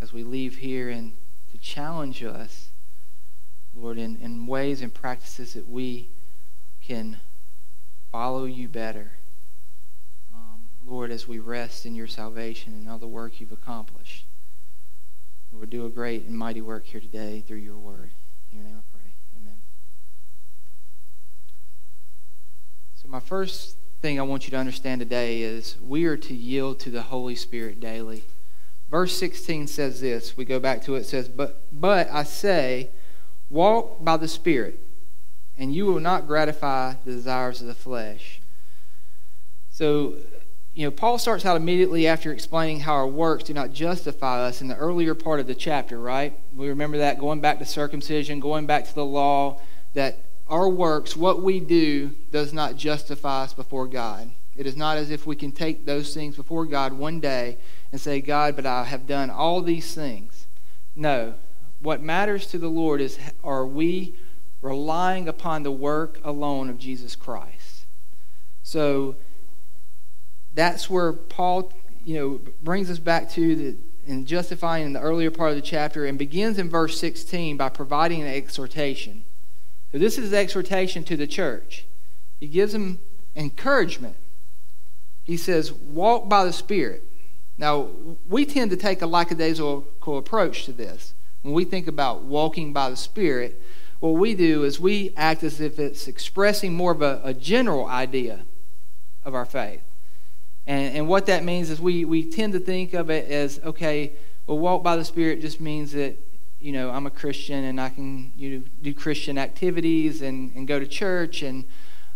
as 0.00 0.12
we 0.12 0.22
leave 0.22 0.56
here 0.56 0.90
and 0.90 1.14
to 1.50 1.58
challenge 1.58 2.22
us, 2.22 2.68
Lord, 3.74 3.98
in, 3.98 4.16
in 4.16 4.46
ways 4.46 4.82
and 4.82 4.92
practices 4.92 5.54
that 5.54 5.68
we 5.68 6.10
can 6.82 7.18
follow 8.12 8.44
you 8.44 8.68
better. 8.68 9.12
Um, 10.34 10.68
Lord, 10.84 11.10
as 11.10 11.26
we 11.26 11.38
rest 11.38 11.86
in 11.86 11.94
your 11.94 12.06
salvation 12.06 12.74
and 12.74 12.88
all 12.88 12.98
the 12.98 13.08
work 13.08 13.40
you've 13.40 13.52
accomplished. 13.52 14.26
Lord, 15.52 15.70
do 15.70 15.86
a 15.86 15.88
great 15.88 16.26
and 16.26 16.36
mighty 16.36 16.60
work 16.60 16.84
here 16.84 17.00
today 17.00 17.42
through 17.46 17.58
your 17.58 17.78
word. 17.78 18.10
In 18.50 18.58
your 18.58 18.66
name 18.66 18.76
I 18.76 18.96
pray. 18.96 19.14
Amen. 19.36 19.58
So, 22.94 23.08
my 23.08 23.20
first 23.20 23.76
thing 24.04 24.20
I 24.20 24.22
want 24.22 24.44
you 24.44 24.50
to 24.50 24.58
understand 24.58 25.00
today 25.00 25.40
is 25.40 25.76
we 25.80 26.04
are 26.04 26.18
to 26.18 26.34
yield 26.34 26.78
to 26.80 26.90
the 26.90 27.00
Holy 27.00 27.34
Spirit 27.34 27.80
daily. 27.80 28.22
Verse 28.90 29.16
16 29.16 29.66
says 29.66 30.02
this. 30.02 30.36
We 30.36 30.44
go 30.44 30.60
back 30.60 30.82
to 30.82 30.94
it. 30.94 30.98
It 30.98 31.04
says, 31.06 31.26
But, 31.26 31.62
but 31.72 32.10
I 32.12 32.24
say, 32.24 32.90
walk 33.48 34.04
by 34.04 34.18
the 34.18 34.28
Spirit, 34.28 34.78
and 35.56 35.74
you 35.74 35.86
will 35.86 36.00
not 36.00 36.26
gratify 36.26 36.96
the 37.02 37.12
desires 37.12 37.62
of 37.62 37.66
the 37.66 37.74
flesh. 37.74 38.42
So, 39.70 40.16
you 40.74 40.84
know, 40.84 40.90
Paul 40.90 41.16
starts 41.16 41.46
out 41.46 41.56
immediately 41.56 42.06
after 42.06 42.30
explaining 42.30 42.80
how 42.80 42.92
our 42.92 43.08
works 43.08 43.44
do 43.44 43.54
not 43.54 43.72
justify 43.72 44.42
us 44.42 44.60
in 44.60 44.68
the 44.68 44.76
earlier 44.76 45.14
part 45.14 45.40
of 45.40 45.46
the 45.46 45.54
chapter, 45.54 45.98
right? 45.98 46.38
We 46.54 46.68
remember 46.68 46.98
that 46.98 47.18
going 47.18 47.40
back 47.40 47.58
to 47.60 47.64
circumcision, 47.64 48.38
going 48.38 48.66
back 48.66 48.84
to 48.84 48.94
the 48.94 49.06
law, 49.06 49.62
that 49.94 50.23
our 50.48 50.68
works, 50.68 51.16
what 51.16 51.42
we 51.42 51.60
do, 51.60 52.14
does 52.30 52.52
not 52.52 52.76
justify 52.76 53.44
us 53.44 53.54
before 53.54 53.86
God. 53.86 54.30
It 54.56 54.66
is 54.66 54.76
not 54.76 54.98
as 54.98 55.10
if 55.10 55.26
we 55.26 55.36
can 55.36 55.52
take 55.52 55.84
those 55.84 56.14
things 56.14 56.36
before 56.36 56.66
God 56.66 56.92
one 56.92 57.20
day 57.20 57.58
and 57.90 58.00
say, 58.00 58.20
God, 58.20 58.54
but 58.54 58.66
I 58.66 58.84
have 58.84 59.06
done 59.06 59.30
all 59.30 59.62
these 59.62 59.94
things. 59.94 60.46
No. 60.94 61.34
What 61.80 62.02
matters 62.02 62.46
to 62.48 62.58
the 62.58 62.68
Lord 62.68 63.00
is 63.00 63.18
are 63.42 63.66
we 63.66 64.14
relying 64.62 65.28
upon 65.28 65.62
the 65.62 65.72
work 65.72 66.20
alone 66.24 66.70
of 66.70 66.78
Jesus 66.78 67.16
Christ? 67.16 67.86
So 68.62 69.16
that's 70.54 70.88
where 70.88 71.12
Paul, 71.12 71.72
you 72.04 72.18
know, 72.18 72.40
brings 72.62 72.90
us 72.90 72.98
back 72.98 73.30
to 73.30 73.56
the 73.56 73.76
in 74.06 74.26
justifying 74.26 74.84
in 74.84 74.92
the 74.92 75.00
earlier 75.00 75.30
part 75.30 75.50
of 75.50 75.56
the 75.56 75.62
chapter 75.62 76.04
and 76.04 76.18
begins 76.18 76.58
in 76.58 76.68
verse 76.68 76.98
16 77.00 77.56
by 77.56 77.68
providing 77.68 78.20
an 78.20 78.28
exhortation. 78.28 79.24
So 79.94 80.00
this 80.00 80.18
is 80.18 80.32
exhortation 80.32 81.04
to 81.04 81.16
the 81.16 81.28
church. 81.28 81.84
He 82.40 82.48
gives 82.48 82.72
them 82.72 82.98
encouragement. 83.36 84.16
He 85.22 85.36
says, 85.36 85.72
walk 85.72 86.28
by 86.28 86.44
the 86.44 86.52
Spirit. 86.52 87.04
Now, 87.58 87.90
we 88.28 88.44
tend 88.44 88.72
to 88.72 88.76
take 88.76 89.02
a 89.02 89.06
lackadaisical 89.06 89.86
approach 90.04 90.64
to 90.64 90.72
this. 90.72 91.14
When 91.42 91.54
we 91.54 91.64
think 91.64 91.86
about 91.86 92.22
walking 92.22 92.72
by 92.72 92.90
the 92.90 92.96
Spirit, 92.96 93.62
what 94.00 94.14
we 94.14 94.34
do 94.34 94.64
is 94.64 94.80
we 94.80 95.12
act 95.16 95.44
as 95.44 95.60
if 95.60 95.78
it's 95.78 96.08
expressing 96.08 96.74
more 96.74 96.90
of 96.90 97.00
a, 97.00 97.20
a 97.22 97.32
general 97.32 97.86
idea 97.86 98.46
of 99.22 99.32
our 99.32 99.46
faith. 99.46 99.82
And, 100.66 100.96
and 100.96 101.08
what 101.08 101.26
that 101.26 101.44
means 101.44 101.70
is 101.70 101.80
we, 101.80 102.04
we 102.04 102.28
tend 102.28 102.52
to 102.54 102.58
think 102.58 102.94
of 102.94 103.10
it 103.10 103.30
as, 103.30 103.60
okay, 103.62 104.14
well, 104.48 104.58
walk 104.58 104.82
by 104.82 104.96
the 104.96 105.04
Spirit 105.04 105.40
just 105.40 105.60
means 105.60 105.92
that, 105.92 106.16
you 106.64 106.72
know, 106.72 106.90
I'm 106.90 107.06
a 107.06 107.10
Christian 107.10 107.64
and 107.64 107.80
I 107.80 107.90
can 107.90 108.32
you 108.36 108.50
know, 108.50 108.64
do 108.82 108.94
Christian 108.94 109.36
activities 109.36 110.22
and, 110.22 110.54
and 110.56 110.66
go 110.66 110.78
to 110.78 110.86
church 110.86 111.42
and, 111.42 111.64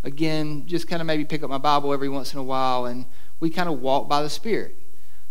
again, 0.04 0.66
just 0.66 0.88
kind 0.88 1.02
of 1.02 1.06
maybe 1.06 1.24
pick 1.24 1.42
up 1.42 1.50
my 1.50 1.58
Bible 1.58 1.92
every 1.92 2.08
once 2.08 2.32
in 2.32 2.38
a 2.38 2.42
while 2.42 2.86
and 2.86 3.04
we 3.40 3.50
kind 3.50 3.68
of 3.68 3.80
walk 3.80 4.08
by 4.08 4.22
the 4.22 4.30
Spirit. 4.30 4.74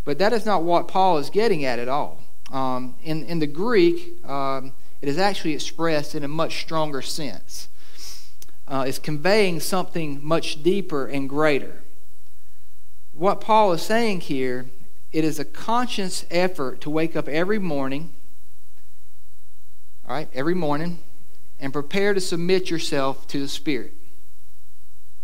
But 0.06 0.20
that 0.20 0.34
is 0.34 0.46
not 0.46 0.64
what 0.64 0.88
Paul 0.88 1.18
is 1.18 1.30
getting 1.30 1.66
at 1.66 1.80
at 1.80 1.88
all. 1.88 2.22
Um, 2.52 2.96
in, 3.04 3.24
in 3.26 3.40
the 3.40 3.48
Greek, 3.48 4.24
um, 4.26 4.74
it 5.02 5.10
is 5.10 5.18
actually 5.18 5.54
expressed 5.54 6.16
in 6.16 6.24
a 6.24 6.28
much 6.28 6.62
stronger 6.62 7.02
sense. 7.02 7.70
Uh, 8.68 8.86
it's 8.88 9.00
conveying 9.00 9.60
something 9.60 10.20
much 10.24 10.62
deeper 10.62 11.08
and 11.08 11.28
greater 11.28 11.82
what 13.18 13.42
Paul 13.42 13.74
is 13.74 13.82
saying 13.82 14.22
here, 14.22 14.68
it 15.12 15.26
is 15.26 15.40
a 15.40 15.46
conscious 15.46 16.26
effort 16.30 16.82
to 16.82 16.90
wake 16.90 17.16
up 17.16 17.28
every 17.28 17.58
morning, 17.58 18.14
all 20.08 20.16
right, 20.16 20.30
every 20.34 20.56
morning, 20.56 21.00
and 21.60 21.74
prepare 21.74 22.14
to 22.14 22.22
submit 22.22 22.70
yourself 22.70 23.28
to 23.28 23.40
the 23.40 23.48
Spirit. 23.48 23.94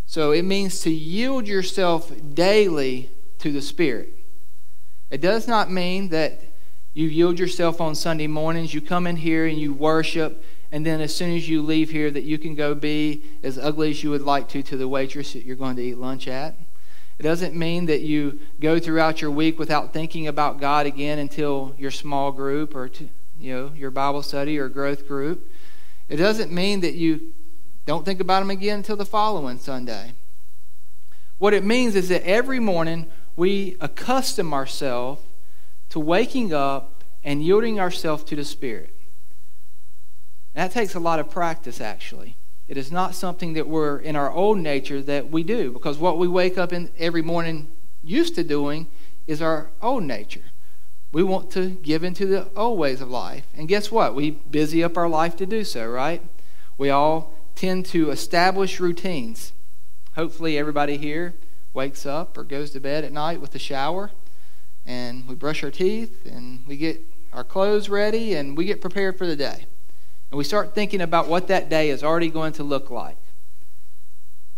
So 0.05 0.31
it 0.31 0.43
means 0.43 0.81
to 0.81 0.89
yield 0.89 1.47
yourself 1.47 2.11
daily 2.33 3.09
to 3.39 3.53
the 3.53 3.61
Spirit. 3.61 4.13
It 5.09 5.21
does 5.21 5.47
not 5.47 5.71
mean 5.71 6.09
that 6.09 6.41
you 6.93 7.07
yield 7.07 7.39
yourself 7.39 7.79
on 7.79 7.95
Sunday 7.95 8.27
mornings, 8.27 8.73
you 8.73 8.81
come 8.81 9.07
in 9.07 9.15
here 9.15 9.45
and 9.45 9.57
you 9.57 9.73
worship, 9.73 10.43
and 10.71 10.85
then 10.85 10.99
as 10.99 11.15
soon 11.15 11.33
as 11.35 11.47
you 11.47 11.61
leave 11.61 11.89
here, 11.89 12.11
that 12.11 12.23
you 12.23 12.37
can 12.37 12.53
go 12.53 12.75
be 12.75 13.23
as 13.41 13.57
ugly 13.57 13.91
as 13.91 14.03
you 14.03 14.09
would 14.09 14.21
like 14.21 14.49
to 14.49 14.61
to 14.63 14.75
the 14.75 14.87
waitress 14.87 15.31
that 15.31 15.45
you're 15.45 15.55
going 15.55 15.77
to 15.77 15.81
eat 15.81 15.97
lunch 15.97 16.27
at. 16.27 16.55
It 17.19 17.23
doesn't 17.23 17.55
mean 17.55 17.85
that 17.85 18.01
you 18.01 18.39
go 18.59 18.79
throughout 18.79 19.21
your 19.21 19.31
week 19.31 19.57
without 19.57 19.93
thinking 19.93 20.27
about 20.27 20.59
God 20.59 20.85
again 20.85 21.19
until 21.19 21.73
your 21.77 21.91
small 21.91 22.31
group 22.31 22.75
or 22.75 22.89
to, 22.89 23.09
you 23.43 23.53
know 23.53 23.73
your 23.75 23.91
Bible 23.91 24.23
study 24.23 24.57
or 24.57 24.69
growth 24.69 25.05
group. 25.05 25.51
It 26.07 26.15
doesn't 26.15 26.51
mean 26.51 26.79
that 26.79 26.93
you 26.93 27.33
don't 27.85 28.05
think 28.05 28.21
about 28.21 28.39
them 28.39 28.49
again 28.49 28.77
until 28.77 28.95
the 28.95 29.05
following 29.05 29.59
Sunday. 29.59 30.13
What 31.39 31.53
it 31.53 31.65
means 31.65 31.95
is 31.95 32.07
that 32.07 32.25
every 32.25 32.61
morning 32.61 33.07
we 33.35 33.75
accustom 33.81 34.53
ourselves 34.53 35.21
to 35.89 35.99
waking 35.99 36.53
up 36.53 37.03
and 37.21 37.43
yielding 37.43 37.79
ourselves 37.81 38.23
to 38.25 38.35
the 38.35 38.45
Spirit. 38.45 38.95
that 40.53 40.71
takes 40.71 40.95
a 40.95 40.99
lot 40.99 41.19
of 41.19 41.29
practice, 41.29 41.81
actually. 41.81 42.37
It 42.69 42.77
is 42.77 42.93
not 42.93 43.13
something 43.13 43.53
that 43.53 43.67
we're 43.67 43.97
in 43.97 44.15
our 44.15 44.31
old 44.31 44.57
nature 44.57 45.01
that 45.01 45.31
we 45.31 45.43
do 45.43 45.71
because 45.71 45.97
what 45.97 46.17
we 46.17 46.29
wake 46.29 46.57
up 46.57 46.71
in 46.71 46.91
every 46.97 47.21
morning 47.21 47.69
used 48.01 48.35
to 48.35 48.43
doing 48.43 48.87
is 49.27 49.41
our 49.41 49.69
old 49.81 50.03
nature. 50.03 50.43
We 51.13 51.23
want 51.23 51.51
to 51.51 51.69
give 51.69 52.03
into 52.03 52.25
the 52.25 52.49
old 52.55 52.79
ways 52.79 52.99
of 52.99 53.09
life. 53.09 53.45
And 53.55 53.67
guess 53.67 53.91
what? 53.91 54.15
We 54.15 54.31
busy 54.31 54.83
up 54.83 54.97
our 54.97 55.07
life 55.07 55.37
to 55.37 55.45
do 55.45 55.63
so, 55.63 55.87
right? 55.87 56.21
We 56.77 56.89
all 56.89 57.33
tend 57.55 57.85
to 57.87 58.09
establish 58.09 58.79
routines. 58.79 59.53
Hopefully, 60.15 60.57
everybody 60.57 60.97
here 60.97 61.35
wakes 61.73 62.05
up 62.05 62.37
or 62.37 62.43
goes 62.43 62.71
to 62.71 62.79
bed 62.79 63.03
at 63.03 63.11
night 63.11 63.39
with 63.39 63.53
a 63.55 63.59
shower 63.59 64.11
and 64.85 65.27
we 65.27 65.35
brush 65.35 65.63
our 65.63 65.71
teeth 65.71 66.25
and 66.25 66.65
we 66.67 66.77
get 66.77 67.01
our 67.31 67.43
clothes 67.43 67.89
ready 67.89 68.35
and 68.35 68.57
we 68.57 68.65
get 68.65 68.81
prepared 68.81 69.17
for 69.17 69.25
the 69.25 69.35
day 69.35 69.65
and 70.29 70.37
we 70.37 70.43
start 70.43 70.75
thinking 70.75 71.01
about 71.01 71.27
what 71.27 71.47
that 71.47 71.69
day 71.69 71.89
is 71.89 72.03
already 72.03 72.29
going 72.29 72.53
to 72.53 72.63
look 72.63 72.89
like. 72.89 73.17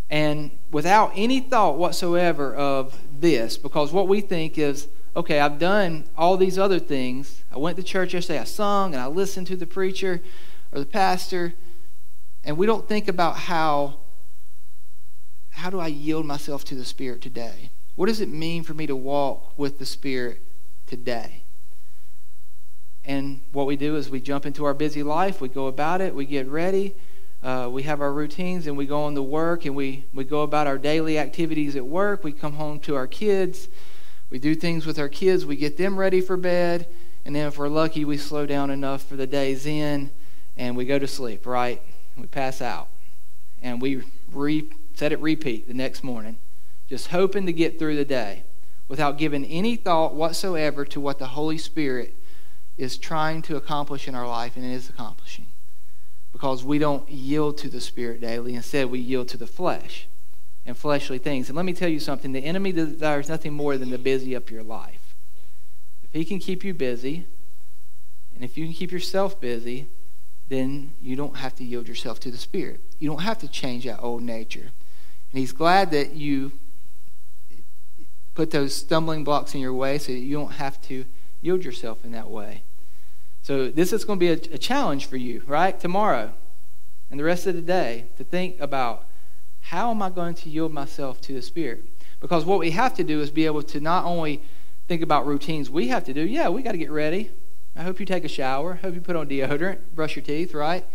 And 0.09 0.51
without 0.71 1.11
any 1.15 1.39
thought 1.39 1.77
whatsoever 1.77 2.55
of 2.55 2.97
this, 3.19 3.57
because 3.57 3.91
what 3.91 4.07
we 4.07 4.21
think 4.21 4.57
is, 4.57 4.87
okay, 5.15 5.39
I've 5.39 5.59
done 5.59 6.05
all 6.17 6.37
these 6.37 6.57
other 6.57 6.79
things. 6.79 7.43
I 7.51 7.57
went 7.57 7.77
to 7.77 7.83
church 7.83 8.13
yesterday, 8.13 8.39
I 8.39 8.43
sung, 8.43 8.93
and 8.93 9.01
I 9.01 9.07
listened 9.07 9.47
to 9.47 9.55
the 9.55 9.65
preacher 9.65 10.21
or 10.71 10.79
the 10.79 10.85
pastor, 10.85 11.53
and 12.43 12.57
we 12.57 12.65
don't 12.65 12.87
think 12.87 13.07
about 13.07 13.37
how 13.37 13.99
how 15.55 15.69
do 15.69 15.79
I 15.79 15.87
yield 15.87 16.25
myself 16.25 16.65
to 16.65 16.75
the 16.75 16.83
Spirit 16.83 17.21
today? 17.21 17.69
What 17.95 18.07
does 18.07 18.19
it 18.19 18.27
mean 18.27 18.63
for 18.63 18.73
me 18.73 18.87
to 18.87 18.95
walk 18.95 19.57
with 19.57 19.79
the 19.79 19.85
Spirit 19.85 20.41
today? 20.85 21.43
And 23.05 23.39
what 23.53 23.65
we 23.65 23.77
do 23.77 23.95
is 23.95 24.09
we 24.09 24.19
jump 24.19 24.45
into 24.45 24.65
our 24.65 24.73
busy 24.73 25.01
life, 25.01 25.39
we 25.39 25.47
go 25.47 25.67
about 25.67 26.01
it, 26.01 26.13
we 26.13 26.25
get 26.25 26.49
ready, 26.49 26.93
uh, 27.41 27.69
we 27.71 27.83
have 27.83 28.01
our 28.01 28.11
routines, 28.11 28.67
and 28.67 28.75
we 28.75 28.85
go 28.85 29.03
on 29.03 29.15
to 29.15 29.21
work, 29.21 29.65
and 29.65 29.77
we, 29.77 30.03
we 30.13 30.25
go 30.25 30.41
about 30.41 30.67
our 30.67 30.77
daily 30.77 31.17
activities 31.17 31.77
at 31.77 31.85
work. 31.85 32.23
We 32.23 32.33
come 32.33 32.53
home 32.53 32.79
to 32.81 32.95
our 32.95 33.07
kids, 33.07 33.69
we 34.29 34.39
do 34.39 34.55
things 34.55 34.85
with 34.85 34.99
our 34.99 35.09
kids, 35.09 35.45
we 35.45 35.55
get 35.55 35.77
them 35.77 35.97
ready 35.97 36.21
for 36.21 36.37
bed, 36.37 36.87
and 37.25 37.35
then 37.35 37.47
if 37.47 37.57
we're 37.57 37.67
lucky, 37.67 38.05
we 38.05 38.17
slow 38.17 38.45
down 38.45 38.69
enough 38.69 39.03
for 39.03 39.15
the 39.15 39.27
day's 39.27 39.65
in, 39.65 40.11
and 40.57 40.75
we 40.75 40.85
go 40.85 40.99
to 40.99 41.07
sleep, 41.07 41.45
right? 41.45 41.81
We 42.17 42.27
pass 42.27 42.61
out. 42.61 42.89
And 43.61 43.81
we 43.81 44.03
re- 44.31 44.69
set 44.93 45.11
it 45.11 45.19
repeat 45.19 45.67
the 45.67 45.73
next 45.73 46.03
morning, 46.03 46.37
just 46.87 47.07
hoping 47.07 47.45
to 47.45 47.53
get 47.53 47.79
through 47.79 47.95
the 47.95 48.05
day 48.05 48.43
without 48.87 49.17
giving 49.17 49.45
any 49.45 49.75
thought 49.75 50.13
whatsoever 50.13 50.85
to 50.85 50.99
what 50.99 51.19
the 51.19 51.27
Holy 51.27 51.57
Spirit 51.57 52.15
is 52.77 52.97
trying 52.97 53.41
to 53.41 53.55
accomplish 53.55 54.07
in 54.07 54.15
our 54.15 54.27
life 54.27 54.55
and 54.55 54.65
it 54.65 54.71
is 54.71 54.89
accomplishing. 54.89 55.47
Because 56.31 56.63
we 56.63 56.77
don't 56.77 57.09
yield 57.09 57.57
to 57.59 57.69
the 57.69 57.79
Spirit 57.79 58.21
daily. 58.21 58.55
Instead, 58.55 58.91
we 58.91 58.99
yield 58.99 59.29
to 59.29 59.37
the 59.37 59.47
flesh 59.47 60.07
and 60.65 60.77
fleshly 60.77 61.17
things. 61.17 61.49
And 61.49 61.55
let 61.55 61.65
me 61.65 61.73
tell 61.73 61.89
you 61.89 61.99
something 61.99 62.31
the 62.31 62.39
enemy 62.39 62.71
desires 62.71 63.29
nothing 63.29 63.53
more 63.53 63.77
than 63.77 63.91
to 63.91 63.97
busy 63.97 64.35
up 64.35 64.49
your 64.49 64.63
life. 64.63 65.15
If 66.03 66.11
he 66.13 66.25
can 66.25 66.39
keep 66.39 66.63
you 66.63 66.73
busy, 66.73 67.27
and 68.33 68.43
if 68.43 68.57
you 68.57 68.65
can 68.65 68.73
keep 68.73 68.91
yourself 68.91 69.39
busy, 69.39 69.87
then 70.47 70.93
you 71.01 71.15
don't 71.15 71.37
have 71.37 71.55
to 71.55 71.63
yield 71.63 71.87
yourself 71.87 72.19
to 72.21 72.31
the 72.31 72.37
Spirit. 72.37 72.81
You 72.99 73.09
don't 73.09 73.21
have 73.21 73.39
to 73.39 73.47
change 73.47 73.85
that 73.85 74.01
old 74.01 74.21
nature. 74.21 74.71
And 75.31 75.39
he's 75.39 75.51
glad 75.51 75.91
that 75.91 76.13
you 76.13 76.53
put 78.33 78.51
those 78.51 78.75
stumbling 78.75 79.23
blocks 79.23 79.55
in 79.55 79.61
your 79.61 79.73
way 79.73 79.97
so 79.97 80.11
that 80.11 80.19
you 80.19 80.35
don't 80.35 80.53
have 80.53 80.81
to 80.83 81.05
yield 81.41 81.63
yourself 81.63 82.03
in 82.03 82.11
that 82.11 82.29
way. 82.29 82.63
So, 83.41 83.69
this 83.69 83.93
is 83.93 84.05
going 84.05 84.19
to 84.19 84.25
be 84.25 84.31
a, 84.31 84.55
a 84.55 84.57
challenge 84.57 85.05
for 85.05 85.17
you, 85.17 85.43
right? 85.45 85.79
Tomorrow 85.79 86.33
and 87.09 87.19
the 87.19 87.23
rest 87.23 87.47
of 87.47 87.55
the 87.55 87.61
day 87.61 88.05
to 88.17 88.23
think 88.23 88.59
about 88.59 89.04
how 89.69 89.89
am 89.89 89.99
I 90.03 90.11
going 90.11 90.35
to 90.35 90.49
yield 90.49 90.71
myself 90.71 91.19
to 91.21 91.33
the 91.33 91.41
Spirit? 91.41 91.85
Because 92.19 92.45
what 92.45 92.59
we 92.59 92.69
have 92.71 92.93
to 92.95 93.03
do 93.03 93.19
is 93.21 93.31
be 93.31 93.47
able 93.47 93.63
to 93.63 93.79
not 93.79 94.05
only 94.05 94.43
think 94.87 95.01
about 95.01 95.25
routines 95.25 95.71
we 95.71 95.87
have 95.87 96.03
to 96.03 96.13
do, 96.13 96.21
yeah, 96.21 96.49
we 96.49 96.61
got 96.61 96.73
to 96.73 96.77
get 96.77 96.91
ready. 96.91 97.31
I 97.75 97.81
hope 97.81 97.99
you 97.99 98.05
take 98.05 98.23
a 98.23 98.29
shower. 98.29 98.73
I 98.73 98.85
hope 98.85 98.93
you 98.93 99.01
put 99.01 99.15
on 99.15 99.27
deodorant, 99.27 99.79
brush 99.95 100.15
your 100.15 100.23
teeth, 100.23 100.53
right? 100.53 100.85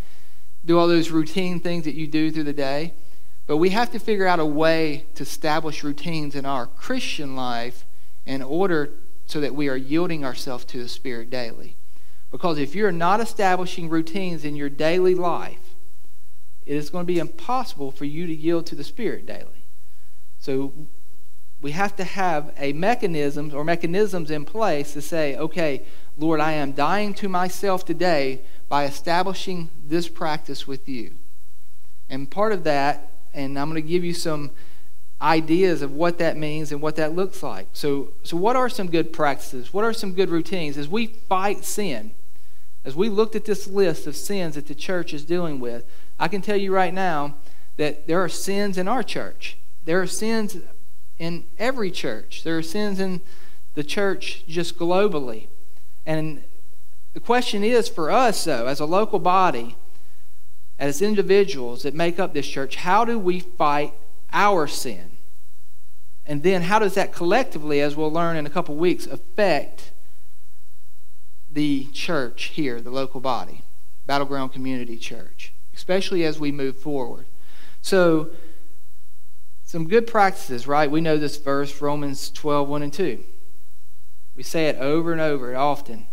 Do 0.65 0.79
all 0.79 0.87
those 0.87 1.11
routine 1.11 1.59
things 1.59 1.85
that 1.85 1.97
you 1.97 2.07
do 2.07 2.31
through 2.31 2.45
the 2.45 2.53
day. 2.53 2.95
But 3.49 3.57
we 3.57 3.71
have 3.71 3.91
to 3.91 3.99
figure 3.99 4.29
out 4.29 4.39
a 4.39 4.47
way 4.47 5.07
to 5.17 5.25
establish 5.25 5.83
routines 5.83 6.37
in 6.37 6.47
our 6.47 6.67
Christian 6.67 7.35
life 7.35 7.85
in 8.25 8.41
order 8.41 8.93
so 9.27 9.41
that 9.41 9.57
we 9.57 9.69
are 9.69 9.77
yielding 9.77 10.25
ourselves 10.25 10.65
to 10.67 10.79
the 10.81 10.89
Spirit 10.89 11.29
daily. 11.29 11.77
Because 12.31 12.57
if 12.59 12.77
you're 12.77 12.93
not 12.93 13.19
establishing 13.19 13.89
routines 13.89 14.45
in 14.45 14.55
your 14.55 14.69
daily 14.69 15.17
life, 15.17 15.70
it 16.71 16.77
is 16.77 16.89
going 16.89 17.03
to 17.03 17.13
be 17.13 17.19
impossible 17.19 17.91
for 17.91 18.05
you 18.05 18.29
to 18.29 18.33
yield 18.33 18.65
to 18.65 18.77
the 18.77 18.85
Spirit 18.85 19.27
daily. 19.27 19.65
So 20.39 20.73
we 21.61 21.73
have 21.73 21.97
to 21.97 22.05
have 22.05 22.55
a 22.57 22.73
mechanism 22.75 23.51
or 23.53 23.65
mechanisms 23.65 24.31
in 24.31 24.45
place 24.45 24.93
to 24.93 25.03
say, 25.03 25.37
okay, 25.37 25.83
Lord, 26.17 26.39
I 26.39 26.53
am 26.53 26.71
dying 26.71 27.13
to 27.15 27.29
myself 27.29 27.85
today 27.85 28.43
by 28.69 28.85
establishing 28.85 29.69
this 29.85 30.09
practice 30.09 30.69
with 30.69 30.89
you. 30.89 31.17
And 32.09 32.31
part 32.31 32.53
of 32.53 32.63
that, 32.63 33.15
and 33.35 33.59
I'm 33.59 33.69
going 33.69 33.83
to 33.83 33.89
give 33.89 34.05
you 34.05 34.15
some 34.15 34.53
ideas 35.21 35.83
of 35.83 35.91
what 35.91 36.19
that 36.19 36.37
means 36.37 36.71
and 36.71 36.81
what 36.81 36.95
that 36.95 37.17
looks 37.17 37.43
like. 37.43 37.67
So, 37.73 38.13
so 38.23 38.37
what 38.37 38.55
are 38.55 38.69
some 38.69 38.89
good 38.89 39.13
practices? 39.13 39.75
What 39.75 39.85
are 39.85 39.93
some 39.93 40.15
good 40.15 40.31
routines 40.31 40.79
as 40.79 40.89
we 40.89 41.09
fight 41.09 41.65
sin? 41.65 42.13
As 42.85 42.95
we 42.95 43.09
looked 43.09 43.35
at 43.35 43.45
this 43.45 43.67
list 43.67 44.07
of 44.07 44.15
sins 44.15 44.55
that 44.55 44.69
the 44.69 44.75
church 44.75 45.13
is 45.13 45.25
dealing 45.25 45.59
with, 45.59 45.85
I 46.21 46.29
can 46.29 46.43
tell 46.43 46.57
you 46.57 46.73
right 46.73 46.93
now 46.93 47.37
that 47.79 48.07
there 48.07 48.23
are 48.23 48.29
sins 48.29 48.77
in 48.77 48.87
our 48.87 49.03
church. 49.03 49.57
There 49.87 50.03
are 50.03 50.07
sins 50.07 50.59
in 51.19 51.47
every 51.59 51.91
church. 51.91 52.45
There 52.45 52.59
are 52.59 52.63
sins 52.63 53.01
in 53.01 53.23
the 53.75 53.83
church 53.83 54.45
just 54.47 54.79
globally. 54.79 55.49
And 56.05 56.45
the 57.15 57.21
question 57.21 57.65
is 57.65 57.89
for 57.89 58.11
us, 58.11 58.45
though, 58.45 58.67
as 58.67 58.81
a 58.81 58.85
local 58.85 59.19
body, 59.19 59.77
as 60.79 61.01
individuals 61.01 61.83
that 61.85 61.95
make 61.95 62.21
up 62.21 62.35
this 62.35 62.47
church, 62.47 62.77
how 62.77 63.07
do 63.07 63.19
we 63.19 63.41
fight 63.41 63.95
our 64.31 64.67
sin? 64.67 65.17
And 66.27 66.43
then 66.43 66.63
how 66.63 66.79
does 66.79 66.95
that 66.95 67.15
collectively, 67.15 67.81
as 67.81 67.97
we'll 67.97 68.13
learn 68.13 68.37
in 68.37 68.47
a 68.47 68.51
couple 68.51 68.77
weeks, 68.77 69.07
affect 69.07 69.93
the 71.51 71.87
church 71.93 72.45
here, 72.55 72.81
the 72.81 72.91
local 72.91 73.21
body, 73.21 73.63
Battleground 74.07 74.53
Community 74.53 74.99
Church, 74.99 75.53
especially 75.81 76.27
as 76.27 76.39
we 76.39 76.53
move 76.53 76.77
forward? 76.77 77.25
So, 77.81 78.29
some 79.63 79.89
good 79.89 80.07
practices, 80.07 80.67
right? 80.67 80.91
We 80.91 81.01
know 81.01 81.17
this 81.17 81.39
verse, 81.39 81.81
Romans 81.81 82.31
12, 82.31 82.69
1 82.69 82.83
and 82.83 82.93
2. 82.93 83.25
We 84.37 84.43
say 84.43 84.69
it 84.69 84.77
over 84.77 85.11
and 85.11 85.23
over 85.23 85.57
often. 85.57 86.07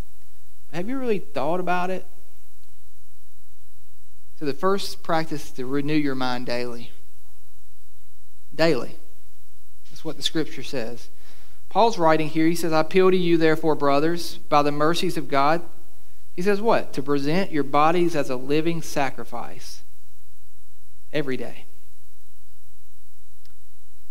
Have 0.72 0.88
you 0.88 0.98
really 0.98 1.20
thought 1.20 1.60
about 1.60 1.90
it? 1.90 2.06
So, 4.40 4.46
the 4.46 4.54
first 4.54 5.04
practice 5.04 5.48
is 5.48 5.52
to 5.52 5.66
renew 5.66 5.96
your 5.96 6.16
mind 6.16 6.46
daily. 6.46 6.92
Daily. 8.56 8.96
That's 9.90 10.06
what 10.06 10.16
the 10.16 10.24
scripture 10.24 10.64
says. 10.64 11.10
Paul's 11.68 11.98
writing 11.98 12.30
here. 12.30 12.48
He 12.48 12.56
says, 12.56 12.72
I 12.72 12.80
appeal 12.80 13.12
to 13.12 13.18
you, 13.18 13.38
therefore, 13.38 13.76
brothers, 13.76 14.38
by 14.38 14.62
the 14.62 14.72
mercies 14.72 15.18
of 15.18 15.28
God. 15.28 15.62
He 16.38 16.44
says, 16.44 16.62
what? 16.62 16.94
To 16.94 17.02
present 17.04 17.52
your 17.52 17.64
bodies 17.64 18.16
as 18.16 18.30
a 18.30 18.36
living 18.36 18.82
sacrifice 18.84 19.82
every 21.12 21.36
day. 21.36 21.66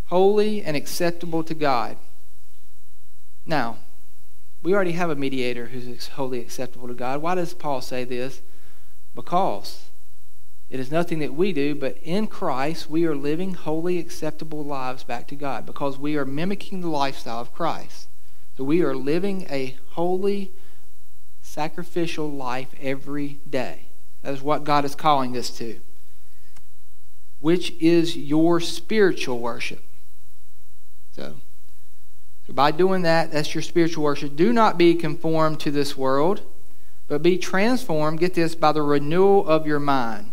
Holy 0.06 0.61
and 0.61 0.76
acceptable 0.76 1.45
to 1.45 1.54
God. 1.54 1.97
Now, 3.47 3.78
we 4.61 4.75
already 4.75 4.92
have 4.92 5.09
a 5.09 5.14
mediator 5.14 5.66
who's 5.66 6.09
wholly 6.09 6.40
acceptable 6.40 6.88
to 6.88 6.95
God. 6.95 7.23
Why 7.23 7.37
does 7.37 7.54
Paul 7.54 7.80
say 7.80 8.02
this? 8.02 8.42
Because 9.14 9.90
it 10.68 10.80
is 10.80 10.90
nothing 10.90 11.21
that 11.21 11.35
we 11.35 11.52
do, 11.52 11.76
but 11.76 11.97
in 12.02 12.26
Christ 12.26 12.90
we 12.90 13.06
are 13.06 13.14
living 13.14 13.54
wholly 13.54 13.99
acceptable 13.99 14.64
lives 14.64 15.04
back 15.04 15.28
to 15.28 15.37
God 15.37 15.64
because 15.64 15.97
we 15.97 16.16
are 16.16 16.25
mimicking 16.25 16.80
the 16.80 16.88
lifestyle 16.88 17.40
of 17.40 17.54
Christ. 17.54 18.09
So 18.56 18.64
we 18.64 18.83
are 18.83 18.97
living 18.97 19.47
a 19.49 19.76
holy, 19.90 20.50
sacrificial 21.56 22.30
life 22.30 22.68
every 22.82 23.38
day. 23.48 23.86
That 24.20 24.34
is 24.34 24.42
what 24.42 24.64
God 24.64 24.84
is 24.84 24.94
calling 24.94 25.34
us 25.38 25.48
to, 25.56 25.80
which 27.40 27.72
is 27.80 28.14
your 28.14 28.60
spiritual 28.60 29.38
worship. 29.38 29.82
So, 31.12 31.36
so 32.46 32.52
by 32.52 32.72
doing 32.72 33.00
that, 33.02 33.32
that's 33.32 33.54
your 33.54 33.62
spiritual 33.62 34.04
worship. 34.04 34.36
Do 34.36 34.52
not 34.52 34.76
be 34.76 34.94
conformed 34.94 35.58
to 35.60 35.70
this 35.70 35.96
world, 35.96 36.42
but 37.08 37.22
be 37.22 37.38
transformed, 37.38 38.20
get 38.20 38.34
this, 38.34 38.54
by 38.54 38.72
the 38.72 38.82
renewal 38.82 39.48
of 39.48 39.66
your 39.66 39.80
mind, 39.80 40.32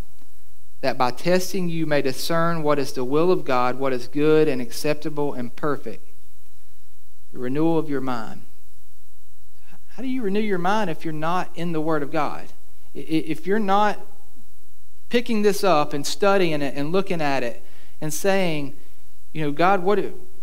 that 0.82 0.98
by 0.98 1.12
testing 1.12 1.70
you 1.70 1.86
may 1.86 2.02
discern 2.02 2.64
what 2.64 2.80
is 2.80 2.92
the 2.92 3.06
will 3.06 3.32
of 3.32 3.46
God, 3.46 3.80
what 3.80 3.94
is 3.94 4.10
good 4.10 4.50
and 4.50 4.62
acceptable 4.62 5.32
and 5.32 5.56
perfect. 5.56 6.06
The 7.32 7.40
renewal 7.40 7.80
of 7.80 7.90
your 7.90 8.02
mind. 8.02 8.42
How 9.96 10.02
do 10.02 10.10
you 10.10 10.24
renew 10.24 10.40
your 10.40 10.58
mind 10.58 10.90
if 10.90 11.06
you're 11.06 11.14
not 11.14 11.52
in 11.56 11.72
the 11.72 11.82
Word 11.82 12.02
of 12.02 12.12
God? 12.12 12.48
If 12.96 13.46
you're 13.46 13.60
not 13.60 14.00
picking 15.10 15.44
this 15.44 15.64
up 15.64 15.94
and 15.94 16.06
studying 16.06 16.64
it 16.64 16.74
and 16.76 16.92
looking 16.92 17.22
at 17.22 17.44
it 17.44 17.64
and 18.02 18.12
saying, 18.12 18.76
you 19.34 19.42
know, 19.42 19.52
God, 19.52 19.84
what 19.84 20.00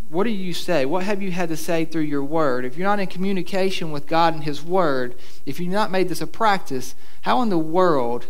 what 0.08 0.24
do 0.24 0.30
you 0.30 0.52
say? 0.52 0.84
What 0.84 1.04
have 1.04 1.22
you 1.22 1.30
had 1.30 1.48
to 1.48 1.56
say 1.56 1.84
through 1.84 2.02
your 2.02 2.24
word? 2.24 2.64
If 2.64 2.76
you're 2.76 2.88
not 2.88 2.98
in 2.98 3.06
communication 3.06 3.92
with 3.92 4.06
God 4.06 4.34
and 4.34 4.44
His 4.44 4.62
word, 4.62 5.14
if 5.46 5.60
you've 5.60 5.72
not 5.72 5.90
made 5.90 6.08
this 6.08 6.20
a 6.20 6.26
practice, 6.26 6.96
how 7.22 7.42
in 7.42 7.48
the 7.48 7.58
world 7.58 8.26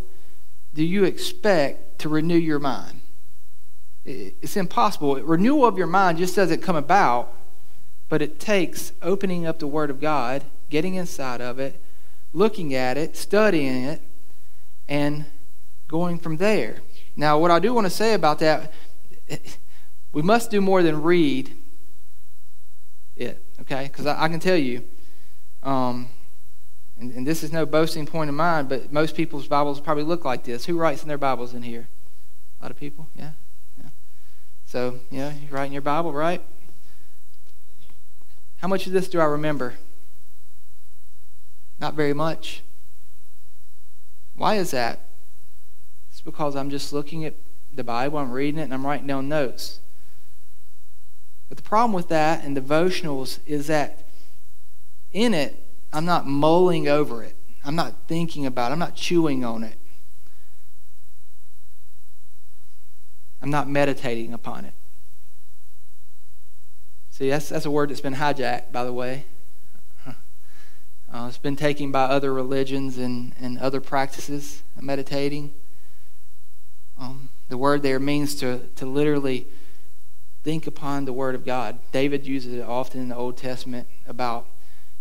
do 0.74 0.84
you 0.84 1.04
expect 1.04 1.98
to 2.00 2.08
renew 2.08 2.36
your 2.36 2.58
mind? 2.58 3.00
It's 4.04 4.56
impossible. 4.56 5.16
Renewal 5.16 5.66
of 5.66 5.78
your 5.78 5.86
mind 5.86 6.18
just 6.18 6.36
doesn't 6.36 6.62
come 6.62 6.76
about, 6.76 7.34
but 8.08 8.22
it 8.22 8.38
takes 8.38 8.92
opening 9.00 9.46
up 9.46 9.58
the 9.58 9.66
Word 9.66 9.90
of 9.90 10.00
God, 10.00 10.44
getting 10.70 10.94
inside 10.94 11.40
of 11.40 11.58
it, 11.58 11.82
looking 12.32 12.74
at 12.74 12.96
it, 12.96 13.16
studying 13.16 13.84
it, 13.84 14.00
and 14.88 15.26
going 15.88 16.18
from 16.18 16.36
there. 16.36 16.78
Now, 17.16 17.38
what 17.38 17.50
I 17.50 17.58
do 17.58 17.74
want 17.74 17.86
to 17.86 17.90
say 17.90 18.14
about 18.14 18.38
that, 18.38 18.72
we 20.12 20.22
must 20.22 20.50
do 20.50 20.60
more 20.60 20.82
than 20.82 21.02
read 21.02 21.54
it, 23.16 23.44
okay? 23.60 23.84
Because 23.84 24.06
I, 24.06 24.24
I, 24.24 24.28
can 24.28 24.40
tell 24.40 24.56
you, 24.56 24.84
um, 25.62 26.08
and, 26.98 27.12
and, 27.12 27.26
this 27.26 27.42
is 27.42 27.52
no 27.52 27.66
boasting 27.66 28.06
point 28.06 28.30
of 28.30 28.36
mine, 28.36 28.66
but 28.66 28.92
most 28.92 29.14
people's 29.14 29.46
Bibles 29.46 29.80
probably 29.80 30.04
look 30.04 30.24
like 30.24 30.44
this. 30.44 30.64
Who 30.64 30.78
writes 30.78 31.02
in 31.02 31.08
their 31.08 31.18
Bibles 31.18 31.52
in 31.52 31.62
here? 31.62 31.88
A 32.60 32.64
lot 32.64 32.70
of 32.70 32.78
people, 32.78 33.08
yeah? 33.14 33.32
yeah. 33.82 33.90
So, 34.66 35.00
yeah, 35.10 35.32
you 35.32 35.48
write 35.50 35.66
in 35.66 35.72
your 35.72 35.82
Bible, 35.82 36.12
right? 36.12 36.42
How 38.58 38.68
much 38.68 38.86
of 38.86 38.92
this 38.92 39.08
do 39.08 39.20
I 39.20 39.24
remember? 39.24 39.74
Not 41.80 41.94
very 41.94 42.12
much. 42.12 42.62
Why 44.36 44.56
is 44.56 44.70
that? 44.70 45.00
It's 46.10 46.20
because 46.20 46.54
I'm 46.54 46.70
just 46.70 46.92
looking 46.92 47.24
at 47.24 47.34
the 47.72 47.84
Bible, 47.84 48.18
I'm 48.18 48.30
reading 48.30 48.60
it, 48.60 48.64
and 48.64 48.74
I'm 48.74 48.86
writing 48.86 49.06
down 49.06 49.28
notes. 49.28 49.80
But 51.48 51.56
the 51.56 51.62
problem 51.62 51.92
with 51.92 52.08
that 52.08 52.44
and 52.44 52.56
devotionals 52.56 53.40
is 53.46 53.66
that 53.68 54.04
in 55.12 55.34
it, 55.34 55.56
I'm 55.92 56.04
not 56.04 56.26
mulling 56.26 56.86
over 56.88 57.22
it. 57.22 57.36
I'm 57.64 57.74
not 57.74 58.06
thinking 58.06 58.46
about 58.46 58.70
it. 58.70 58.72
I'm 58.72 58.78
not 58.78 58.94
chewing 58.94 59.44
on 59.44 59.64
it. 59.64 59.76
I'm 63.42 63.50
not 63.50 63.68
meditating 63.68 64.32
upon 64.32 64.64
it. 64.64 64.74
See, 67.10 67.30
that's, 67.30 67.48
that's 67.48 67.66
a 67.66 67.70
word 67.70 67.90
that's 67.90 68.00
been 68.00 68.14
hijacked, 68.14 68.72
by 68.72 68.84
the 68.84 68.92
way. 68.92 69.24
Uh, 71.12 71.26
it's 71.28 71.38
been 71.38 71.56
taken 71.56 71.90
by 71.90 72.04
other 72.04 72.32
religions 72.32 72.96
and, 72.96 73.32
and 73.40 73.58
other 73.58 73.80
practices, 73.80 74.62
meditating. 74.80 75.52
Um, 76.98 77.30
the 77.48 77.56
word 77.56 77.82
there 77.82 77.98
means 77.98 78.36
to, 78.36 78.60
to 78.76 78.86
literally 78.86 79.46
think 80.42 80.66
upon 80.66 81.04
the 81.04 81.12
Word 81.12 81.34
of 81.34 81.44
God. 81.44 81.78
David 81.92 82.26
uses 82.26 82.54
it 82.54 82.62
often 82.62 83.00
in 83.00 83.08
the 83.08 83.16
Old 83.16 83.36
Testament 83.36 83.86
about 84.06 84.46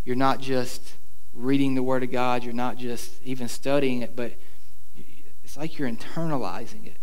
you're 0.04 0.16
not 0.16 0.40
just 0.40 0.94
reading 1.32 1.74
the 1.74 1.82
Word 1.82 2.02
of 2.02 2.10
God, 2.10 2.44
you're 2.44 2.52
not 2.52 2.76
just 2.76 3.22
even 3.22 3.48
studying 3.48 4.02
it, 4.02 4.14
but 4.14 4.34
it's 5.42 5.56
like 5.56 5.78
you're 5.78 5.90
internalizing 5.90 6.86
it 6.86 6.98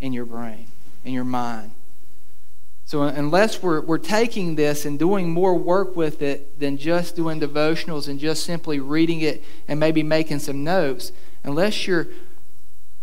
in 0.00 0.12
your 0.12 0.24
brain, 0.24 0.66
in 1.04 1.12
your 1.12 1.24
mind. 1.24 1.72
So, 2.88 3.02
unless 3.02 3.62
we're, 3.62 3.82
we're 3.82 3.98
taking 3.98 4.54
this 4.54 4.86
and 4.86 4.98
doing 4.98 5.28
more 5.28 5.54
work 5.54 5.94
with 5.94 6.22
it 6.22 6.58
than 6.58 6.78
just 6.78 7.14
doing 7.14 7.38
devotionals 7.38 8.08
and 8.08 8.18
just 8.18 8.44
simply 8.44 8.80
reading 8.80 9.20
it 9.20 9.44
and 9.68 9.78
maybe 9.78 10.02
making 10.02 10.38
some 10.38 10.64
notes, 10.64 11.12
unless 11.44 11.86
you're 11.86 12.08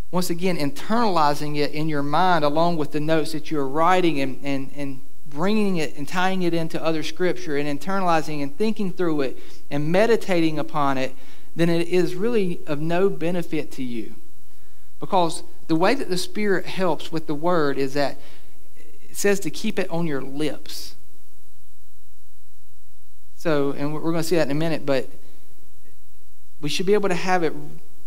once 0.10 0.32
again, 0.32 0.58
internalizing 0.58 1.58
it 1.58 1.72
in 1.72 1.88
your 1.88 2.02
mind 2.02 2.44
along 2.44 2.78
with 2.78 2.94
the 2.94 3.00
notes 3.00 3.34
that 3.34 3.52
you're 3.52 3.68
writing 3.68 4.20
and, 4.20 4.40
and, 4.44 4.72
and 4.76 5.02
bringing 5.28 5.78
it 5.78 5.96
and 5.96 6.08
tying 6.08 6.42
it 6.42 6.56
into 6.56 6.84
other 6.84 7.04
scripture 7.04 7.56
and 7.56 7.80
internalizing 7.80 8.42
and 8.42 8.58
thinking 8.58 8.92
through 8.92 9.22
it 9.22 9.38
and 9.70 9.92
meditating 9.92 10.58
upon 10.58 10.98
it, 10.98 11.14
then 11.56 11.70
it 11.70 11.88
is 11.90 12.16
really 12.16 12.60
of 12.66 12.82
no 12.82 13.08
benefit 13.08 13.72
to 13.72 13.84
you. 13.84 14.16
Because 15.00 15.44
the 15.68 15.76
way 15.76 15.94
that 15.94 16.10
the 16.10 16.18
Spirit 16.18 16.66
helps 16.66 17.12
with 17.12 17.28
the 17.28 17.36
Word 17.36 17.78
is 17.78 17.94
that 17.94 18.18
it 19.16 19.20
says 19.20 19.40
to 19.40 19.50
keep 19.50 19.80
it 19.80 19.90
on 19.90 20.08
your 20.08 20.22
lips. 20.22 20.98
So, 23.38 23.72
and 23.72 23.94
we're 23.94 24.02
going 24.02 24.16
to 24.16 24.24
see 24.24 24.36
that 24.36 24.46
in 24.48 24.52
a 24.52 24.60
minute, 24.60 24.86
but 24.86 25.08
we 26.60 26.68
should 26.68 26.86
be 26.86 26.96
able 26.96 27.08
to 27.08 27.16
have 27.16 27.42
it 27.42 27.54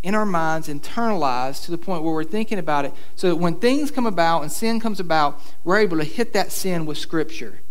in 0.03 0.14
our 0.14 0.27
minds, 0.27 0.68
internalized 0.68 1.64
to 1.64 1.71
the 1.71 1.79
point 1.79 2.03
where 2.03 2.12
we're 2.12 2.25
thinking 2.25 2.59
about 2.59 2.85
it, 2.85 2.92
so 3.16 3.31
that 3.31 3.37
when 3.37 3.55
things 3.55 3.90
come 3.90 4.05
about 4.05 4.42
and 4.42 4.53
sin 4.53 4.81
comes 4.81 5.01
about, 5.01 5.40
we're 5.64 5.79
able 5.79 5.97
to 5.97 6.05
hit 6.05 6.35
that 6.35 6.53
sin 6.53 6.85
with 6.85 6.99
Scripture. 6.99 7.62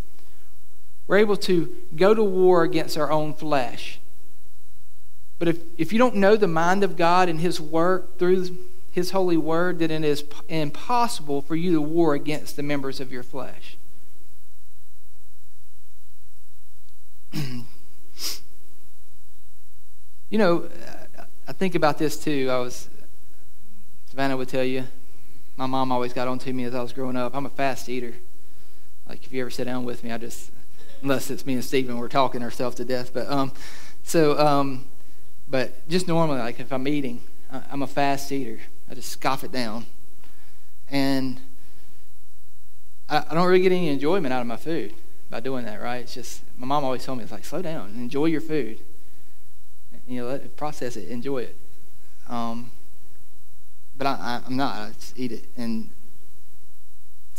We're 1.06 1.18
able 1.18 1.38
to 1.38 1.76
go 1.96 2.16
to 2.16 2.24
war 2.24 2.64
against 2.64 2.98
our 2.98 3.12
own 3.12 3.36
flesh. 3.36 4.00
But 5.38 5.48
if, 5.48 5.60
if 5.78 5.94
you 5.94 6.00
don't 6.00 6.16
know 6.16 6.38
the 6.38 6.48
mind 6.48 6.84
of 6.84 6.98
God 6.98 7.30
and 7.30 7.40
His 7.40 7.62
work 7.62 8.18
through 8.18 8.58
His 8.92 9.12
holy 9.12 9.38
word, 9.38 9.80
that 9.80 9.92
it 9.92 10.04
is 10.04 10.24
impossible 10.48 11.42
for 11.42 11.56
you 11.56 11.74
to 11.74 11.82
war 11.82 12.14
against 12.16 12.56
the 12.56 12.64
members 12.64 13.00
of 13.00 13.12
your 13.12 13.24
flesh. 13.24 13.78
you 17.34 17.66
know, 20.32 20.70
I 21.48 21.54
think 21.54 21.76
about 21.76 21.98
this 21.98 22.18
too. 22.18 22.50
I 22.50 22.60
was, 22.60 22.90
Savannah 24.10 24.36
would 24.36 24.50
tell 24.50 24.64
you, 24.64 24.86
my 25.58 25.66
mom 25.66 25.92
always 25.92 26.14
got 26.14 26.28
on 26.28 26.40
to 26.40 26.54
me 26.54 26.64
as 26.64 26.76
I 26.76 26.82
was 26.82 26.94
growing 26.94 27.16
up. 27.16 27.36
I'm 27.36 27.46
a 27.46 27.50
fast 27.50 27.90
eater. 27.90 28.14
Like 29.08 29.24
if 29.26 29.32
you 29.32 29.42
ever 29.42 29.50
sit 29.50 29.66
down 29.66 29.86
with 29.86 30.04
me, 30.04 30.12
I 30.12 30.18
just, 30.18 30.52
unless 31.02 31.30
it's 31.30 31.46
me 31.46 31.54
and 31.54 31.64
Stephen, 31.64 31.98
we're 31.98 32.08
talking 32.08 32.44
ourselves 32.44 32.76
to 32.78 32.86
death. 32.86 33.14
But 33.14 33.30
um, 33.30 33.52
so 34.04 34.38
um, 34.40 34.86
but 35.48 35.88
just 35.88 36.08
normally, 36.08 36.40
like 36.40 36.60
if 36.60 36.72
I'm 36.74 36.88
eating, 36.88 37.22
I'm 37.50 37.82
a 37.82 37.88
fast 37.88 38.32
eater. 38.32 38.60
I 38.90 38.94
just 38.94 39.10
scoff 39.10 39.44
it 39.44 39.52
down, 39.52 39.86
and 40.90 41.42
I, 43.10 43.34
don't 43.34 43.48
really 43.48 43.62
get 43.62 43.72
any 43.72 43.90
enjoyment 43.90 44.34
out 44.34 44.42
of 44.42 44.48
my 44.48 44.58
food 44.58 44.94
by 45.30 45.40
doing 45.40 45.66
that. 45.66 45.82
Right? 45.82 46.02
It's 46.02 46.14
just 46.14 46.42
my 46.58 46.66
mom 46.66 46.84
always 46.84 47.04
told 47.04 47.18
me 47.18 47.24
it's 47.24 47.32
like 47.32 47.46
slow 47.46 47.62
down 47.62 47.90
and 47.90 47.98
enjoy 47.98 48.26
your 48.26 48.42
food. 48.42 48.80
You 50.08 50.22
know, 50.22 50.28
let 50.28 50.42
it, 50.42 50.56
process 50.56 50.96
it, 50.96 51.10
enjoy 51.10 51.40
it. 51.40 51.58
Um, 52.30 52.72
but 53.98 54.08
I, 54.08 54.42
am 54.46 54.56
not. 54.56 54.76
I 54.76 54.92
just 54.94 55.20
eat 55.20 55.32
it. 55.32 55.50
And 55.58 55.90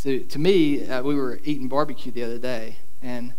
to 0.03 0.19
to 0.19 0.39
me, 0.39 0.87
uh, 0.87 1.01
we 1.01 1.15
were 1.15 1.39
eating 1.43 1.67
barbecue 1.67 2.11
the 2.11 2.23
other 2.23 2.37
day, 2.37 2.77
and 3.01 3.33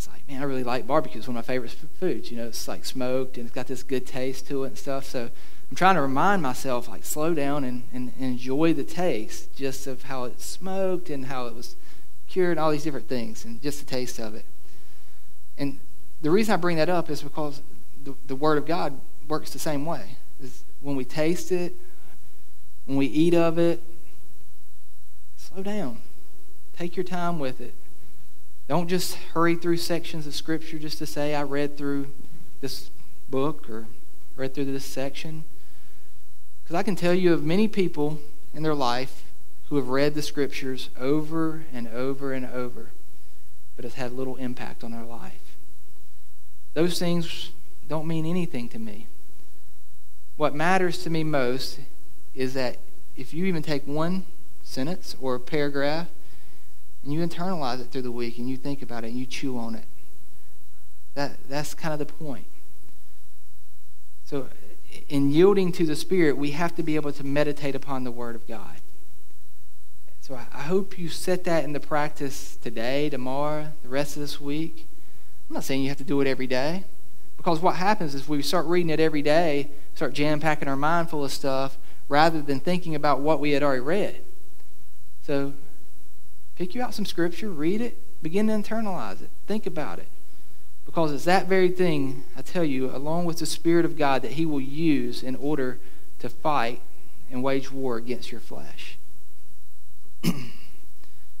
it's 0.00 0.08
like, 0.08 0.26
man, 0.28 0.40
I 0.40 0.44
really 0.46 0.64
like 0.64 0.86
barbecue. 0.86 1.18
It's 1.18 1.28
one 1.28 1.36
of 1.36 1.46
my 1.46 1.52
favorite 1.54 1.72
foods. 1.72 2.30
You 2.30 2.38
know, 2.38 2.46
it's 2.46 2.66
like 2.66 2.86
smoked 2.86 3.36
and 3.36 3.44
it's 3.44 3.54
got 3.54 3.66
this 3.66 3.82
good 3.82 4.06
taste 4.06 4.48
to 4.48 4.64
it 4.64 4.68
and 4.68 4.78
stuff. 4.78 5.04
So 5.04 5.28
I'm 5.70 5.76
trying 5.76 5.94
to 5.94 6.02
remind 6.02 6.42
myself, 6.42 6.88
like, 6.88 7.04
slow 7.04 7.32
down 7.32 7.62
and, 7.62 7.84
and, 7.92 8.12
enjoy 8.18 8.74
the 8.74 8.82
taste 8.82 9.54
just 9.54 9.86
of 9.86 10.02
how 10.04 10.24
it's 10.24 10.44
smoked 10.44 11.10
and 11.10 11.26
how 11.26 11.46
it 11.46 11.54
was 11.54 11.76
cured 12.28 12.52
and 12.52 12.60
all 12.60 12.72
these 12.72 12.82
different 12.82 13.08
things 13.08 13.44
and 13.44 13.62
just 13.62 13.78
the 13.78 13.86
taste 13.86 14.18
of 14.18 14.34
it. 14.34 14.44
And 15.56 15.78
the 16.22 16.30
reason 16.30 16.54
I 16.54 16.56
bring 16.56 16.76
that 16.78 16.88
up 16.88 17.08
is 17.08 17.22
because 17.22 17.62
the, 18.02 18.16
the 18.26 18.34
Word 18.34 18.58
of 18.58 18.66
God 18.66 19.00
works 19.28 19.52
the 19.52 19.60
same 19.60 19.86
way. 19.86 20.16
Is 20.42 20.64
when 20.80 20.96
we 20.96 21.04
taste 21.04 21.52
it, 21.52 21.76
when 22.86 22.96
we 22.96 23.06
eat 23.06 23.34
of 23.34 23.56
it, 23.56 23.80
slow 25.36 25.62
down. 25.62 25.98
Take 26.76 26.96
your 26.96 27.04
time 27.04 27.38
with 27.38 27.60
it. 27.60 27.74
Don't 28.66 28.88
just 28.88 29.14
hurry 29.34 29.54
through 29.54 29.76
sections 29.76 30.26
of 30.26 30.34
Scripture 30.34 30.78
just 30.78 30.98
to 30.98 31.06
say, 31.06 31.34
I 31.34 31.42
read 31.42 31.76
through 31.76 32.10
this 32.60 32.90
book 33.28 33.70
or 33.70 33.86
read 34.36 34.54
through 34.54 34.64
this 34.64 34.84
section. 34.84 35.44
Because 36.70 36.78
I 36.78 36.82
can 36.84 36.94
tell 36.94 37.12
you 37.12 37.32
of 37.32 37.42
many 37.42 37.66
people 37.66 38.20
in 38.54 38.62
their 38.62 38.76
life 38.76 39.24
who 39.68 39.74
have 39.74 39.88
read 39.88 40.14
the 40.14 40.22
Scriptures 40.22 40.88
over 40.96 41.64
and 41.72 41.88
over 41.88 42.32
and 42.32 42.46
over, 42.46 42.92
but 43.74 43.84
has 43.84 43.94
had 43.94 44.12
little 44.12 44.36
impact 44.36 44.84
on 44.84 44.92
their 44.92 45.02
life. 45.02 45.56
Those 46.74 46.96
things 46.96 47.50
don't 47.88 48.06
mean 48.06 48.24
anything 48.24 48.68
to 48.68 48.78
me. 48.78 49.08
What 50.36 50.54
matters 50.54 51.02
to 51.02 51.10
me 51.10 51.24
most 51.24 51.80
is 52.36 52.54
that 52.54 52.76
if 53.16 53.34
you 53.34 53.46
even 53.46 53.64
take 53.64 53.84
one 53.84 54.24
sentence 54.62 55.16
or 55.20 55.34
a 55.34 55.40
paragraph 55.40 56.06
and 57.02 57.12
you 57.12 57.18
internalize 57.18 57.80
it 57.80 57.90
through 57.90 58.02
the 58.02 58.12
week 58.12 58.38
and 58.38 58.48
you 58.48 58.56
think 58.56 58.80
about 58.80 59.02
it 59.02 59.08
and 59.08 59.18
you 59.18 59.26
chew 59.26 59.58
on 59.58 59.74
it. 59.74 59.86
That, 61.14 61.32
that's 61.48 61.74
kind 61.74 61.92
of 61.92 61.98
the 61.98 62.06
point. 62.06 62.46
So, 64.24 64.48
in 65.08 65.30
yielding 65.30 65.72
to 65.72 65.86
the 65.86 65.96
Spirit, 65.96 66.36
we 66.36 66.52
have 66.52 66.74
to 66.76 66.82
be 66.82 66.96
able 66.96 67.12
to 67.12 67.24
meditate 67.24 67.74
upon 67.74 68.04
the 68.04 68.10
Word 68.10 68.34
of 68.34 68.46
God. 68.46 68.80
So, 70.20 70.34
I 70.34 70.62
hope 70.62 70.98
you 70.98 71.08
set 71.08 71.44
that 71.44 71.64
into 71.64 71.80
practice 71.80 72.56
today, 72.56 73.08
tomorrow, 73.08 73.72
the 73.82 73.88
rest 73.88 74.16
of 74.16 74.22
this 74.22 74.40
week. 74.40 74.86
I'm 75.48 75.54
not 75.54 75.64
saying 75.64 75.82
you 75.82 75.88
have 75.88 75.98
to 75.98 76.04
do 76.04 76.20
it 76.20 76.26
every 76.26 76.46
day. 76.46 76.84
Because 77.36 77.60
what 77.60 77.76
happens 77.76 78.14
is 78.14 78.28
we 78.28 78.42
start 78.42 78.66
reading 78.66 78.90
it 78.90 79.00
every 79.00 79.22
day, 79.22 79.70
start 79.94 80.12
jam 80.12 80.40
packing 80.40 80.68
our 80.68 80.76
mind 80.76 81.10
full 81.10 81.24
of 81.24 81.32
stuff 81.32 81.78
rather 82.08 82.42
than 82.42 82.60
thinking 82.60 82.94
about 82.94 83.20
what 83.20 83.40
we 83.40 83.52
had 83.52 83.62
already 83.62 83.80
read. 83.80 84.20
So 85.22 85.54
Pick 86.60 86.74
you 86.74 86.82
out 86.82 86.92
some 86.92 87.06
scripture, 87.06 87.48
read 87.48 87.80
it, 87.80 87.96
begin 88.22 88.48
to 88.48 88.52
internalize 88.52 89.22
it, 89.22 89.30
think 89.46 89.64
about 89.64 89.98
it. 89.98 90.08
Because 90.84 91.12
it's 91.12 91.24
that 91.24 91.46
very 91.46 91.68
thing, 91.68 92.24
I 92.36 92.42
tell 92.42 92.64
you, 92.64 92.90
along 92.90 93.24
with 93.24 93.38
the 93.38 93.46
Spirit 93.46 93.84
of 93.84 93.96
God, 93.96 94.22
that 94.22 94.32
He 94.32 94.44
will 94.44 94.60
use 94.60 95.22
in 95.22 95.36
order 95.36 95.78
to 96.18 96.28
fight 96.28 96.80
and 97.30 97.42
wage 97.42 97.70
war 97.70 97.96
against 97.96 98.32
your 98.32 98.40
flesh. 98.40 98.98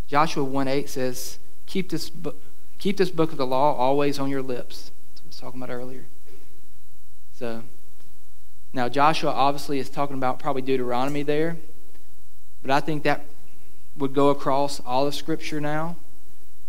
Joshua 0.06 0.44
1 0.44 0.68
8 0.68 0.88
says, 0.88 1.38
keep 1.66 1.90
this, 1.90 2.10
bu- 2.10 2.34
keep 2.78 2.96
this 2.96 3.10
book 3.10 3.32
of 3.32 3.38
the 3.38 3.46
law 3.46 3.74
always 3.76 4.18
on 4.18 4.28
your 4.28 4.42
lips. 4.42 4.90
That's 5.14 5.20
what 5.20 5.24
I 5.24 5.28
was 5.28 5.36
talking 5.38 5.62
about 5.62 5.72
earlier. 5.72 6.06
So, 7.32 7.62
now 8.72 8.88
Joshua 8.88 9.30
obviously 9.30 9.78
is 9.78 9.88
talking 9.88 10.16
about 10.16 10.38
probably 10.38 10.62
Deuteronomy 10.62 11.22
there, 11.22 11.56
but 12.62 12.70
I 12.70 12.80
think 12.80 13.02
that 13.04 13.24
would 13.96 14.14
go 14.14 14.30
across 14.30 14.80
all 14.80 15.06
of 15.06 15.14
Scripture 15.14 15.60
now. 15.60 15.96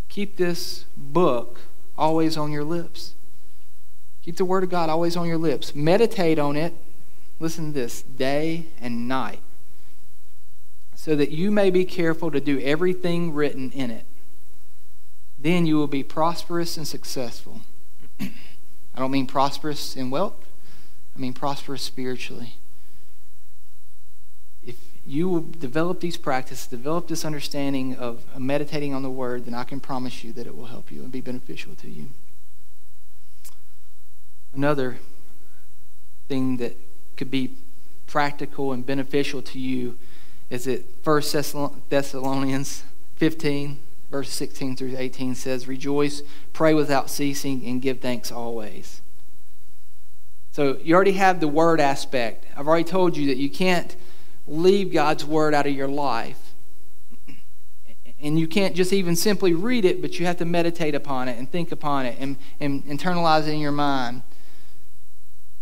Keep 0.10 0.38
this 0.38 0.86
book 0.96 1.60
always 2.02 2.36
on 2.36 2.52
your 2.52 2.64
lips. 2.64 3.14
Keep 4.24 4.38
the 4.38 4.46
Word 4.46 4.64
of 4.64 4.70
God 4.70 4.90
always 4.90 5.16
on 5.16 5.28
your 5.28 5.38
lips. 5.38 5.76
Meditate 5.76 6.40
on 6.40 6.56
it, 6.56 6.74
listen 7.40 7.68
to 7.68 7.72
this, 7.72 8.02
day 8.02 8.66
and 8.82 9.08
night, 9.08 9.40
so 10.96 11.16
that 11.16 11.30
you 11.32 11.52
may 11.52 11.70
be 11.70 11.86
careful 11.86 12.32
to 12.32 12.42
do 12.42 12.60
everything 12.60 13.34
written 13.34 13.72
in 13.72 13.92
it. 13.92 14.06
Then 15.40 15.66
you 15.66 15.78
will 15.78 15.88
be 15.88 16.04
prosperous 16.04 16.76
and 16.76 16.88
successful. 16.88 17.62
I 18.20 18.30
don't 18.98 19.12
mean 19.12 19.28
prosperous 19.28 19.96
in 19.96 20.10
wealth, 20.10 20.50
I 21.16 21.20
mean 21.20 21.34
prosperous 21.34 21.84
spiritually 21.84 22.56
you 25.06 25.28
will 25.28 25.42
develop 25.42 26.00
these 26.00 26.18
practices, 26.18 26.68
develop 26.68 27.08
this 27.08 27.26
understanding 27.26 27.96
of 27.96 28.24
meditating 28.40 28.94
on 28.94 29.02
the 29.02 29.10
Word, 29.10 29.46
then 29.46 29.54
I 29.54 29.64
can 29.64 29.80
promise 29.80 30.24
you 30.24 30.32
that 30.34 30.46
it 30.46 30.56
will 30.56 30.68
help 30.68 30.92
you 30.92 31.02
and 31.02 31.12
be 31.12 31.22
beneficial 31.22 31.76
to 31.76 31.90
you. 31.90 32.10
Another 34.54 34.98
thing 36.28 36.58
that 36.58 36.78
could 37.18 37.32
be 37.32 37.52
practical 38.06 38.74
and 38.74 38.86
beneficial 38.86 39.42
to 39.42 39.60
you 39.60 39.98
is 40.50 40.66
that 40.66 40.86
1 41.04 41.82
Thessalonians 41.90 42.84
15, 43.16 43.80
verse 44.12 44.30
16 44.30 44.76
through 44.76 44.96
18 44.98 45.34
says, 45.36 45.68
Rejoice, 45.68 46.22
pray 46.52 46.74
without 46.74 47.10
ceasing, 47.10 47.66
and 47.66 47.82
give 47.82 48.00
thanks 48.00 48.32
always. 48.32 49.02
So 50.52 50.78
you 50.84 50.94
already 50.94 51.14
have 51.14 51.40
the 51.40 51.48
word 51.48 51.80
aspect. 51.80 52.46
I've 52.58 52.68
already 52.68 52.84
told 52.84 53.16
you 53.16 53.28
that 53.28 53.38
you 53.38 53.50
can't 53.50 53.96
leave 54.48 54.92
God's 54.92 55.26
word 55.26 55.54
out 55.54 55.68
of 55.68 55.74
your 55.74 55.88
life. 55.88 56.40
And 58.22 58.40
you 58.40 58.48
can't 58.48 58.76
just 58.76 58.94
even 58.94 59.16
simply 59.16 59.54
read 59.54 59.84
it, 59.84 60.02
but 60.02 60.20
you 60.20 60.28
have 60.28 60.38
to 60.38 60.46
meditate 60.46 60.94
upon 60.94 61.28
it 61.28 61.40
and 61.40 61.52
think 61.52 61.72
upon 61.72 62.06
it 62.06 62.18
and, 62.20 62.38
and 62.60 62.86
internalize 62.86 63.48
it 63.48 63.54
in 63.54 63.60
your 63.60 63.72
mind. 63.72 64.22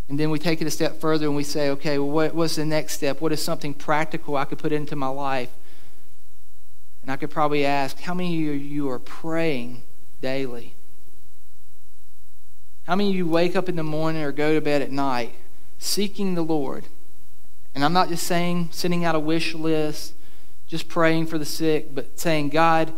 And 0.10 0.20
then 0.20 0.30
we 0.30 0.40
take 0.40 0.60
it 0.60 0.68
a 0.68 0.72
step 0.72 1.00
further 1.00 1.28
and 1.28 1.36
we 1.36 1.44
say, 1.44 1.70
okay, 1.70 2.00
well, 2.00 2.10
what, 2.10 2.36
what's 2.36 2.56
the 2.56 2.66
next 2.66 2.94
step? 2.94 3.22
What 3.22 3.32
is 3.32 3.42
something 3.42 3.74
practical 3.74 4.36
I 4.36 4.46
could 4.46 4.58
put 4.58 4.72
into 4.72 4.96
my 4.96 5.08
life? 5.08 5.52
And 7.02 7.12
I 7.12 7.16
could 7.16 7.30
probably 7.30 7.66
ask, 7.66 8.00
how 8.00 8.14
many 8.14 8.50
of 8.50 8.62
you 8.62 8.90
are 8.90 9.00
praying 9.00 9.84
daily? 10.20 10.74
How 12.84 12.96
many 12.96 13.12
of 13.12 13.16
you 13.16 13.28
wake 13.28 13.56
up 13.56 13.70
in 13.70 13.76
the 13.76 13.84
morning 13.84 14.24
or 14.24 14.32
go 14.32 14.56
to 14.56 14.62
bed 14.62 14.82
at 14.82 14.92
night 14.92 15.36
seeking 15.78 16.34
the 16.34 16.42
Lord? 16.42 16.86
And 17.76 17.84
I'm 17.84 17.94
not 17.94 18.10
just 18.10 18.26
saying 18.26 18.70
sending 18.72 19.06
out 19.06 19.16
a 19.16 19.20
wish 19.20 19.54
list, 19.54 20.14
just 20.68 20.88
praying 20.88 21.28
for 21.28 21.38
the 21.38 21.46
sick, 21.46 21.94
but 21.94 22.20
saying, 22.20 22.50
God, 22.50 22.94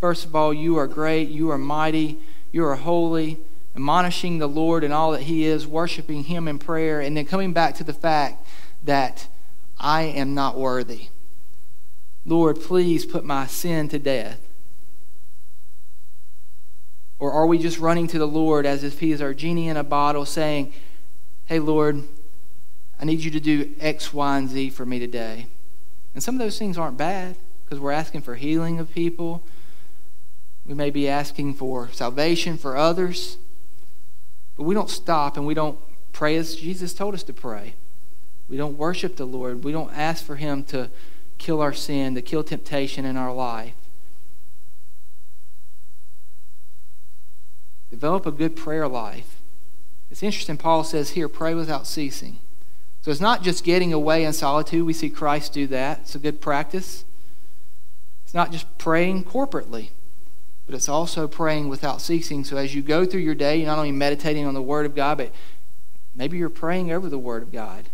first 0.00 0.24
of 0.24 0.34
all, 0.34 0.52
you 0.54 0.76
are 0.76 0.86
great, 0.86 1.28
you 1.28 1.50
are 1.50 1.58
mighty, 1.58 2.18
you 2.52 2.64
are 2.64 2.76
holy, 2.76 3.38
admonishing 3.74 4.38
the 4.38 4.48
Lord 4.48 4.84
and 4.84 4.92
all 4.92 5.12
that 5.12 5.22
He 5.22 5.44
is, 5.44 5.66
worshiping 5.66 6.24
Him 6.24 6.48
in 6.48 6.58
prayer, 6.58 7.00
and 7.00 7.16
then 7.16 7.26
coming 7.26 7.52
back 7.52 7.74
to 7.76 7.84
the 7.84 7.92
fact 7.92 8.46
that 8.84 9.28
I 9.78 10.02
am 10.02 10.34
not 10.34 10.58
worthy. 10.58 11.08
Lord, 12.24 12.60
please 12.60 13.06
put 13.06 13.24
my 13.24 13.46
sin 13.46 13.88
to 13.88 13.98
death. 13.98 14.40
Or 17.18 17.32
are 17.32 17.46
we 17.46 17.58
just 17.58 17.78
running 17.78 18.06
to 18.08 18.18
the 18.18 18.26
Lord 18.26 18.64
as 18.66 18.82
if 18.82 19.00
He 19.00 19.12
is 19.12 19.20
our 19.20 19.34
genie 19.34 19.68
in 19.68 19.76
a 19.76 19.84
bottle 19.84 20.24
saying, 20.24 20.72
Hey, 21.46 21.58
Lord, 21.58 22.04
I 23.00 23.06
need 23.06 23.20
you 23.20 23.30
to 23.30 23.40
do 23.40 23.72
X, 23.80 24.12
Y, 24.12 24.38
and 24.38 24.48
Z 24.48 24.70
for 24.70 24.84
me 24.84 24.98
today. 24.98 25.46
And 26.14 26.22
some 26.22 26.34
of 26.34 26.38
those 26.38 26.58
things 26.58 26.76
aren't 26.76 26.98
bad 26.98 27.36
because 27.64 27.80
we're 27.80 27.92
asking 27.92 28.20
for 28.20 28.34
healing 28.34 28.78
of 28.78 28.92
people. 28.92 29.42
We 30.66 30.74
may 30.74 30.90
be 30.90 31.08
asking 31.08 31.54
for 31.54 31.88
salvation 31.92 32.58
for 32.58 32.76
others. 32.76 33.38
But 34.56 34.64
we 34.64 34.74
don't 34.74 34.90
stop 34.90 35.38
and 35.38 35.46
we 35.46 35.54
don't 35.54 35.78
pray 36.12 36.36
as 36.36 36.56
Jesus 36.56 36.92
told 36.92 37.14
us 37.14 37.22
to 37.22 37.32
pray. 37.32 37.74
We 38.48 38.58
don't 38.58 38.76
worship 38.76 39.16
the 39.16 39.24
Lord. 39.24 39.64
We 39.64 39.72
don't 39.72 39.96
ask 39.96 40.22
for 40.22 40.36
Him 40.36 40.62
to 40.64 40.90
kill 41.38 41.62
our 41.62 41.72
sin, 41.72 42.14
to 42.16 42.22
kill 42.22 42.44
temptation 42.44 43.06
in 43.06 43.16
our 43.16 43.32
life. 43.32 43.72
Develop 47.88 48.26
a 48.26 48.32
good 48.32 48.56
prayer 48.56 48.86
life. 48.86 49.40
It's 50.10 50.22
interesting, 50.22 50.58
Paul 50.58 50.84
says 50.84 51.10
here, 51.10 51.28
pray 51.28 51.54
without 51.54 51.86
ceasing. 51.86 52.38
So 53.02 53.10
it's 53.10 53.20
not 53.20 53.42
just 53.42 53.64
getting 53.64 53.92
away 53.92 54.24
in 54.24 54.32
solitude. 54.32 54.84
We 54.84 54.92
see 54.92 55.08
Christ 55.08 55.52
do 55.52 55.66
that. 55.68 56.00
It's 56.00 56.14
a 56.14 56.18
good 56.18 56.40
practice. 56.40 57.04
It's 58.24 58.34
not 58.34 58.52
just 58.52 58.78
praying 58.78 59.24
corporately, 59.24 59.90
but 60.66 60.74
it's 60.74 60.88
also 60.88 61.26
praying 61.26 61.68
without 61.68 62.02
ceasing. 62.02 62.44
So 62.44 62.56
as 62.56 62.74
you 62.74 62.82
go 62.82 63.06
through 63.06 63.22
your 63.22 63.34
day, 63.34 63.56
you're 63.56 63.66
not 63.66 63.78
only 63.78 63.92
meditating 63.92 64.46
on 64.46 64.54
the 64.54 64.62
Word 64.62 64.86
of 64.86 64.94
God, 64.94 65.18
but 65.18 65.32
maybe 66.14 66.36
you're 66.36 66.50
praying 66.50 66.92
over 66.92 67.08
the 67.08 67.18
Word 67.18 67.42
of 67.42 67.50
God. 67.50 67.88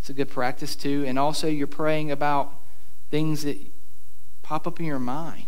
It's 0.00 0.10
a 0.10 0.14
good 0.14 0.30
practice 0.30 0.74
too. 0.74 1.04
And 1.06 1.18
also 1.18 1.48
you're 1.48 1.66
praying 1.66 2.10
about 2.10 2.54
things 3.10 3.44
that 3.44 3.58
pop 4.42 4.66
up 4.66 4.80
in 4.80 4.86
your 4.86 4.98
mind. 4.98 5.46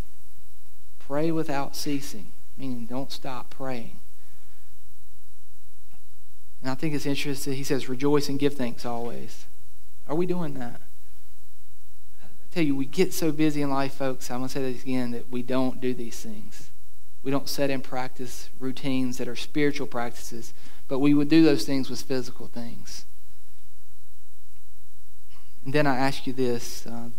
Pray 0.99 1.31
without 1.31 1.75
ceasing, 1.75 2.33
meaning 2.57 2.85
don't 2.85 3.11
stop 3.11 3.51
praying. 3.51 3.98
And 6.63 6.71
I 6.71 6.75
think 6.75 6.95
it's 6.95 7.07
interesting. 7.07 7.55
He 7.55 7.65
says, 7.65 7.89
rejoice 7.89 8.29
and 8.29 8.39
give 8.39 8.55
thanks 8.55 8.85
always. 8.85 9.47
Are 10.09 10.15
we 10.15 10.27
doing 10.27 10.55
that? 10.55 10.81
I 12.23 12.27
tell 12.51 12.65
you, 12.65 12.75
we 12.75 12.87
get 12.87 13.13
so 13.13 13.31
busy 13.31 13.63
in 13.63 13.71
life, 13.71 13.95
folks. 13.95 14.31
I'm 14.31 14.39
going 14.39 14.49
to 14.49 14.55
say 14.55 14.73
this 14.73 14.83
again 14.83 15.13
that 15.13 15.31
we 15.31 15.43
don't 15.43 15.81
do 15.81 15.95
these 15.95 16.21
things. 16.21 16.71
We 17.23 17.31
don't 17.31 17.49
set 17.49 17.71
in 17.71 17.81
practice 17.81 18.49
routines 18.59 19.19
that 19.19 19.29
are 19.29 19.37
spiritual 19.37 19.87
practices, 19.87 20.55
but 20.89 21.01
we 21.01 21.15
would 21.15 21.29
do 21.29 21.45
those 21.45 21.65
things 21.65 21.91
with 21.91 22.03
physical 22.03 22.47
things. 22.47 23.05
And 25.65 25.75
then 25.75 25.87
I 25.87 25.97
ask 25.97 26.27
you 26.27 26.33
this 26.33 26.87
uh, 26.87 27.11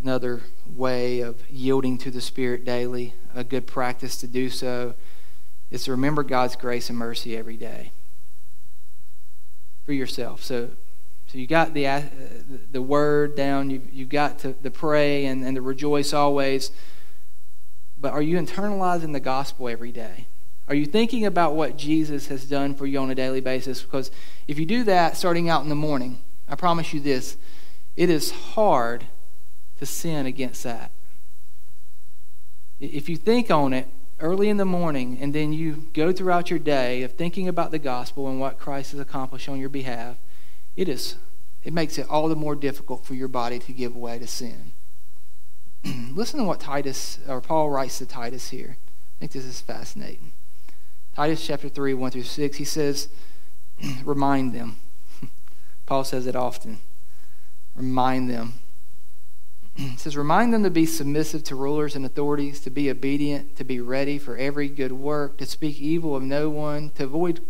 another 0.00 0.42
way 0.66 1.20
of 1.20 1.42
yielding 1.50 1.98
to 1.98 2.10
the 2.10 2.20
Spirit 2.20 2.64
daily, 2.64 3.14
a 3.34 3.42
good 3.42 3.66
practice 3.66 4.16
to 4.18 4.26
do 4.26 4.48
so 4.48 4.94
is 5.70 5.84
to 5.84 5.92
remember 5.92 6.22
God's 6.22 6.56
grace 6.56 6.88
and 6.88 6.98
mercy 6.98 7.36
every 7.36 7.56
day 7.56 7.92
for 9.84 9.92
yourself. 9.92 10.42
So, 10.42 10.70
so 11.26 11.38
you 11.38 11.46
got 11.46 11.74
the, 11.74 11.86
uh, 11.86 12.02
the 12.72 12.82
word 12.82 13.36
down, 13.36 13.70
you, 13.70 13.82
you 13.92 14.04
got 14.04 14.38
to 14.40 14.54
the 14.60 14.70
pray 14.70 15.26
and, 15.26 15.44
and 15.44 15.54
to 15.56 15.62
rejoice 15.62 16.12
always. 16.12 16.72
But 17.98 18.12
are 18.12 18.22
you 18.22 18.38
internalizing 18.38 19.12
the 19.12 19.20
gospel 19.20 19.68
every 19.68 19.92
day? 19.92 20.26
Are 20.66 20.74
you 20.74 20.86
thinking 20.86 21.26
about 21.26 21.54
what 21.54 21.76
Jesus 21.76 22.28
has 22.28 22.44
done 22.44 22.74
for 22.74 22.86
you 22.86 22.98
on 23.00 23.10
a 23.10 23.14
daily 23.14 23.40
basis? 23.40 23.82
Because 23.82 24.10
if 24.46 24.58
you 24.58 24.64
do 24.64 24.84
that 24.84 25.16
starting 25.16 25.48
out 25.48 25.62
in 25.62 25.68
the 25.68 25.74
morning, 25.74 26.20
I 26.48 26.54
promise 26.54 26.92
you 26.92 27.00
this 27.00 27.36
it 27.96 28.08
is 28.08 28.30
hard 28.30 29.06
to 29.78 29.86
sin 29.86 30.26
against 30.26 30.62
that. 30.62 30.92
If 32.78 33.08
you 33.08 33.16
think 33.16 33.50
on 33.50 33.72
it, 33.72 33.88
early 34.20 34.48
in 34.48 34.56
the 34.56 34.64
morning 34.64 35.18
and 35.20 35.34
then 35.34 35.52
you 35.52 35.88
go 35.92 36.12
throughout 36.12 36.50
your 36.50 36.58
day 36.58 37.02
of 37.02 37.12
thinking 37.12 37.48
about 37.48 37.70
the 37.70 37.78
gospel 37.78 38.28
and 38.28 38.40
what 38.40 38.58
Christ 38.58 38.92
has 38.92 39.00
accomplished 39.00 39.48
on 39.48 39.58
your 39.58 39.68
behalf, 39.68 40.16
it 40.76 40.88
is 40.88 41.16
it 41.62 41.72
makes 41.72 41.98
it 41.98 42.08
all 42.08 42.28
the 42.28 42.36
more 42.36 42.56
difficult 42.56 43.04
for 43.04 43.14
your 43.14 43.28
body 43.28 43.58
to 43.58 43.72
give 43.72 43.94
way 43.94 44.18
to 44.18 44.26
sin. 44.26 44.72
Listen 45.84 46.40
to 46.40 46.44
what 46.44 46.60
Titus 46.60 47.18
or 47.28 47.40
Paul 47.40 47.70
writes 47.70 47.98
to 47.98 48.06
Titus 48.06 48.48
here. 48.48 48.76
I 48.78 49.18
think 49.18 49.32
this 49.32 49.44
is 49.44 49.60
fascinating. 49.60 50.32
Titus 51.14 51.46
chapter 51.46 51.68
3, 51.68 51.92
1 51.92 52.10
through 52.12 52.22
6, 52.22 52.56
he 52.56 52.64
says, 52.64 53.08
remind 54.04 54.54
them. 54.54 54.76
Paul 55.86 56.04
says 56.04 56.26
it 56.26 56.36
often. 56.36 56.78
Remind 57.74 58.30
them 58.30 58.54
it 59.76 59.98
says, 59.98 60.16
Remind 60.16 60.52
them 60.52 60.62
to 60.64 60.70
be 60.70 60.86
submissive 60.86 61.44
to 61.44 61.54
rulers 61.54 61.96
and 61.96 62.04
authorities, 62.04 62.60
to 62.60 62.70
be 62.70 62.90
obedient, 62.90 63.56
to 63.56 63.64
be 63.64 63.80
ready 63.80 64.18
for 64.18 64.36
every 64.36 64.68
good 64.68 64.92
work, 64.92 65.38
to 65.38 65.46
speak 65.46 65.78
evil 65.80 66.14
of 66.16 66.22
no 66.22 66.50
one, 66.50 66.90
to 66.90 67.04
avoid 67.04 67.40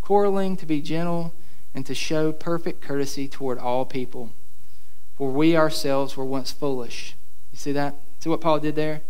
quarreling, 0.00 0.56
to 0.56 0.66
be 0.66 0.80
gentle, 0.80 1.34
and 1.74 1.84
to 1.86 1.94
show 1.94 2.32
perfect 2.32 2.80
courtesy 2.80 3.28
toward 3.28 3.58
all 3.58 3.84
people. 3.84 4.32
For 5.16 5.30
we 5.30 5.56
ourselves 5.56 6.16
were 6.16 6.24
once 6.24 6.50
foolish. 6.52 7.14
You 7.52 7.58
see 7.58 7.72
that? 7.72 7.94
See 8.20 8.30
what 8.30 8.40
Paul 8.40 8.60
did 8.60 8.74
there? 8.74 9.02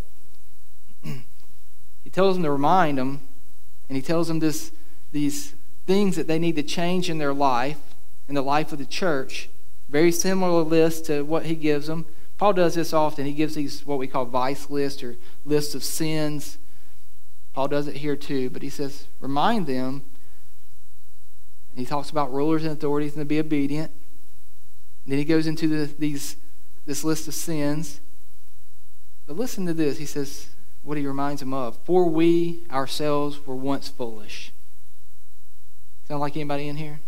he 1.03 2.11
tells 2.11 2.35
them 2.37 2.43
to 2.45 2.51
remind 2.51 2.99
them, 2.99 3.21
and 3.89 3.97
he 3.97 4.03
tells 4.03 4.29
them 4.29 4.39
this, 4.39 4.73
these 5.13 5.55
things 5.87 6.17
that 6.17 6.27
they 6.27 6.39
need 6.39 6.57
to 6.57 6.63
change 6.63 7.09
in 7.09 7.19
their 7.19 7.33
life, 7.33 7.79
in 8.29 8.35
the 8.35 8.43
life 8.43 8.73
of 8.73 8.79
the 8.79 8.87
church. 8.87 9.49
Very 9.89 10.13
similar 10.13 10.63
list 10.63 11.07
to 11.07 11.23
what 11.23 11.47
he 11.47 11.55
gives 11.55 11.87
them. 11.87 12.05
Paul 12.39 12.53
does 12.53 12.75
this 12.75 12.93
often. 12.93 13.27
He 13.27 13.33
gives 13.33 13.57
these 13.57 13.85
what 13.85 13.99
we 13.99 14.07
call 14.07 14.25
vice 14.25 14.71
lists 14.71 15.03
or 15.03 15.17
lists 15.45 15.75
of 15.75 15.83
sins. 15.85 16.59
Paul 17.53 17.69
does 17.69 17.89
it 17.89 17.97
here 17.97 18.17
too, 18.17 18.49
but 18.49 18.63
he 18.63 18.71
says, 18.71 19.09
remind 19.21 19.67
them. 19.67 20.05
And 21.71 21.79
he 21.81 21.85
talks 21.85 22.11
about 22.11 22.33
rulers 22.33 22.63
and 22.63 22.73
authorities 22.73 23.15
and 23.15 23.21
to 23.21 23.25
be 23.25 23.41
obedient. 23.41 23.91
And 25.05 25.13
then 25.13 25.19
he 25.19 25.25
goes 25.25 25.49
into 25.49 25.67
the, 25.67 25.87
these, 25.99 26.37
this 26.87 27.03
list 27.03 27.27
of 27.27 27.35
sins. 27.35 28.01
But 29.27 29.37
listen 29.37 29.67
to 29.67 29.75
this. 29.75 29.99
He 29.99 30.07
says, 30.07 30.51
what 30.83 30.97
he 30.97 31.07
reminds 31.07 31.41
them 31.41 31.53
of. 31.53 31.77
For 31.85 32.09
we 32.09 32.65
ourselves 32.71 33.45
were 33.47 33.57
once 33.57 33.89
foolish. 33.89 34.53
Sound 36.07 36.21
like 36.21 36.37
anybody 36.37 36.69
in 36.69 36.77
here? 36.77 37.01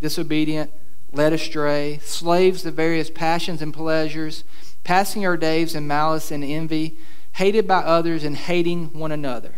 Disobedient, 0.00 0.70
led 1.12 1.32
astray, 1.32 1.98
slaves 2.02 2.62
to 2.62 2.70
various 2.70 3.10
passions 3.10 3.62
and 3.62 3.72
pleasures, 3.72 4.44
passing 4.84 5.24
our 5.26 5.36
days 5.36 5.74
in 5.74 5.86
malice 5.86 6.30
and 6.30 6.44
envy, 6.44 6.96
hated 7.32 7.66
by 7.66 7.78
others 7.78 8.24
and 8.24 8.36
hating 8.36 8.92
one 8.98 9.12
another. 9.12 9.54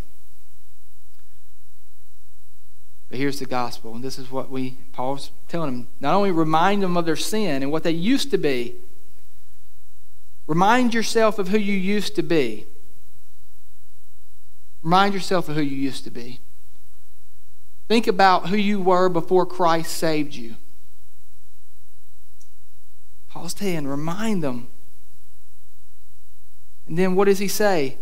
But 3.09 3.19
here's 3.19 3.41
the 3.41 3.47
gospel, 3.47 3.95
and 3.95 4.05
this 4.05 4.19
is 4.19 4.31
what 4.31 4.51
we 4.51 4.79
Paul's 4.93 5.33
telling 5.49 5.73
them. 5.73 5.89
Not 5.99 6.15
only 6.15 6.31
remind 6.31 6.83
them 6.83 6.97
of 6.97 7.07
their 7.07 7.17
sin 7.17 7.63
and 7.63 7.73
what 7.73 7.83
they 7.83 7.91
used 7.91 8.31
to 8.31 8.39
be, 8.39 8.77
remind 10.47 10.95
yourself 10.95 11.39
of 11.39 11.49
who 11.49 11.59
you 11.59 11.77
used 11.77 12.15
to 12.15 12.23
be. 12.23 12.67
Remind 14.83 15.13
yourself 15.13 15.49
of 15.49 15.57
who 15.57 15.63
you 15.63 15.77
used 15.77 16.05
to 16.05 16.11
be. 16.11 16.39
Think 17.89 18.07
about 18.07 18.49
who 18.49 18.57
you 18.57 18.81
were 18.81 19.09
before 19.09 19.45
Christ 19.45 19.97
saved 19.97 20.35
you. 20.35 20.55
Paul's 23.31 23.55
saying, 23.55 23.87
remind 23.87 24.43
them. 24.43 24.69
And 26.87 26.99
then 26.99 27.15
what 27.15 27.27
does 27.27 27.39
he 27.39 27.49
say? 27.49 27.97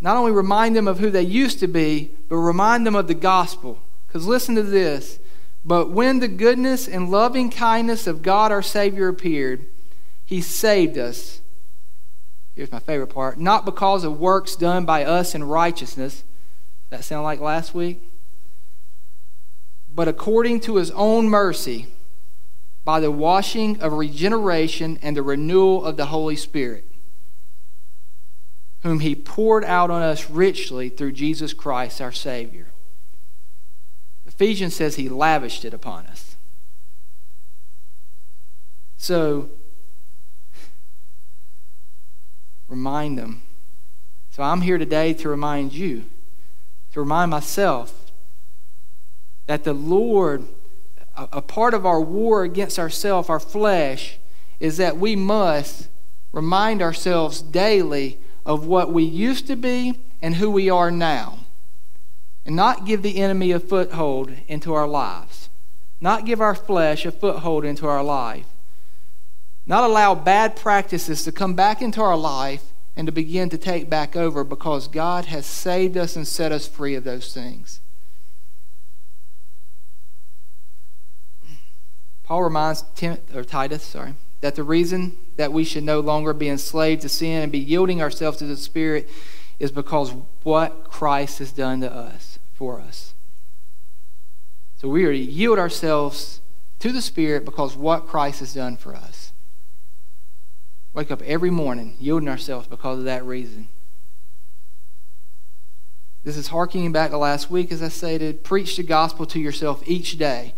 Not 0.00 0.16
only 0.16 0.30
remind 0.30 0.76
them 0.76 0.86
of 0.86 1.00
who 1.00 1.10
they 1.10 1.22
used 1.22 1.58
to 1.60 1.66
be, 1.66 2.12
but 2.28 2.36
remind 2.36 2.86
them 2.86 2.94
of 2.94 3.08
the 3.08 3.14
gospel. 3.14 3.82
Because 4.06 4.26
listen 4.26 4.54
to 4.54 4.62
this. 4.62 5.18
But 5.64 5.90
when 5.90 6.20
the 6.20 6.28
goodness 6.28 6.86
and 6.86 7.10
loving 7.10 7.50
kindness 7.50 8.06
of 8.06 8.22
God 8.22 8.52
our 8.52 8.62
Savior 8.62 9.08
appeared, 9.08 9.66
he 10.24 10.40
saved 10.40 10.96
us. 10.96 11.40
Here's 12.54 12.70
my 12.70 12.78
favorite 12.78 13.08
part. 13.08 13.40
Not 13.40 13.64
because 13.64 14.04
of 14.04 14.20
works 14.20 14.54
done 14.54 14.84
by 14.84 15.04
us 15.04 15.34
in 15.34 15.42
righteousness. 15.42 16.22
That 16.90 17.02
sound 17.02 17.24
like 17.24 17.40
last 17.40 17.74
week? 17.74 18.00
But 19.92 20.06
according 20.06 20.60
to 20.60 20.76
his 20.76 20.92
own 20.92 21.28
mercy 21.28 21.88
by 22.86 23.00
the 23.00 23.10
washing 23.10 23.80
of 23.80 23.92
regeneration 23.92 24.96
and 25.02 25.16
the 25.16 25.22
renewal 25.22 25.84
of 25.84 25.96
the 25.96 26.06
Holy 26.06 26.36
Spirit, 26.36 26.88
whom 28.84 29.00
He 29.00 29.16
poured 29.16 29.64
out 29.64 29.90
on 29.90 30.02
us 30.02 30.30
richly 30.30 30.88
through 30.88 31.10
Jesus 31.10 31.52
Christ 31.52 32.00
our 32.00 32.12
Savior. 32.12 32.68
Ephesians 34.24 34.76
says 34.76 34.94
He 34.94 35.08
lavished 35.08 35.64
it 35.64 35.74
upon 35.74 36.06
us. 36.06 36.36
So, 38.96 39.50
remind 42.68 43.18
them. 43.18 43.42
So, 44.30 44.44
I'm 44.44 44.60
here 44.60 44.78
today 44.78 45.12
to 45.14 45.28
remind 45.28 45.72
you, 45.72 46.04
to 46.92 47.00
remind 47.00 47.32
myself 47.32 48.12
that 49.46 49.64
the 49.64 49.74
Lord 49.74 50.46
a, 51.16 51.28
a 51.34 51.42
part 51.42 51.74
of 51.74 51.86
our 51.86 52.00
war 52.00 52.44
against 52.44 52.78
ourself, 52.78 53.28
our 53.30 53.40
flesh, 53.40 54.18
is 54.60 54.76
that 54.76 54.96
we 54.96 55.16
must 55.16 55.88
remind 56.32 56.82
ourselves 56.82 57.42
daily 57.42 58.18
of 58.44 58.66
what 58.66 58.92
we 58.92 59.02
used 59.02 59.46
to 59.46 59.56
be 59.56 59.98
and 60.22 60.36
who 60.36 60.50
we 60.50 60.70
are 60.70 60.90
now. 60.90 61.40
And 62.44 62.54
not 62.54 62.86
give 62.86 63.02
the 63.02 63.18
enemy 63.18 63.50
a 63.50 63.58
foothold 63.58 64.32
into 64.46 64.72
our 64.72 64.86
lives. 64.86 65.48
Not 66.00 66.24
give 66.24 66.40
our 66.40 66.54
flesh 66.54 67.04
a 67.04 67.10
foothold 67.10 67.64
into 67.64 67.86
our 67.86 68.04
life. 68.04 68.46
Not 69.66 69.82
allow 69.82 70.14
bad 70.14 70.54
practices 70.54 71.24
to 71.24 71.32
come 71.32 71.54
back 71.54 71.82
into 71.82 72.00
our 72.00 72.16
life 72.16 72.62
and 72.94 73.06
to 73.06 73.12
begin 73.12 73.48
to 73.50 73.58
take 73.58 73.90
back 73.90 74.14
over 74.14 74.44
because 74.44 74.88
God 74.88 75.26
has 75.26 75.44
saved 75.44 75.96
us 75.96 76.14
and 76.14 76.26
set 76.26 76.52
us 76.52 76.68
free 76.68 76.94
of 76.94 77.04
those 77.04 77.34
things. 77.34 77.80
Paul 82.26 82.42
reminds 82.42 82.84
Tim, 82.96 83.18
or 83.34 83.44
Titus, 83.44 83.84
sorry, 83.84 84.14
that 84.40 84.56
the 84.56 84.64
reason 84.64 85.16
that 85.36 85.52
we 85.52 85.62
should 85.62 85.84
no 85.84 86.00
longer 86.00 86.32
be 86.32 86.48
enslaved 86.48 87.02
to 87.02 87.08
sin 87.08 87.42
and 87.44 87.52
be 87.52 87.58
yielding 87.58 88.02
ourselves 88.02 88.38
to 88.38 88.46
the 88.46 88.56
Spirit 88.56 89.08
is 89.60 89.70
because 89.70 90.12
what 90.42 90.84
Christ 90.90 91.38
has 91.38 91.52
done 91.52 91.80
to 91.82 91.92
us, 91.92 92.40
for 92.52 92.80
us. 92.80 93.14
So 94.76 94.88
we 94.88 95.04
are 95.04 95.12
to 95.12 95.18
yield 95.18 95.58
ourselves 95.58 96.40
to 96.80 96.90
the 96.90 97.00
Spirit 97.00 97.44
because 97.44 97.76
what 97.76 98.08
Christ 98.08 98.40
has 98.40 98.52
done 98.52 98.76
for 98.76 98.94
us. 98.94 99.32
Wake 100.92 101.12
up 101.12 101.22
every 101.22 101.50
morning 101.50 101.96
yielding 102.00 102.28
ourselves 102.28 102.66
because 102.66 102.98
of 102.98 103.04
that 103.04 103.24
reason. 103.24 103.68
This 106.24 106.36
is 106.36 106.48
harkening 106.48 106.90
back 106.90 107.10
to 107.10 107.18
last 107.18 107.52
week, 107.52 107.70
as 107.70 107.82
I 107.82 107.88
stated. 107.88 108.42
Preach 108.42 108.76
the 108.76 108.82
gospel 108.82 109.26
to 109.26 109.38
yourself 109.38 109.80
each 109.86 110.18
day. 110.18 110.54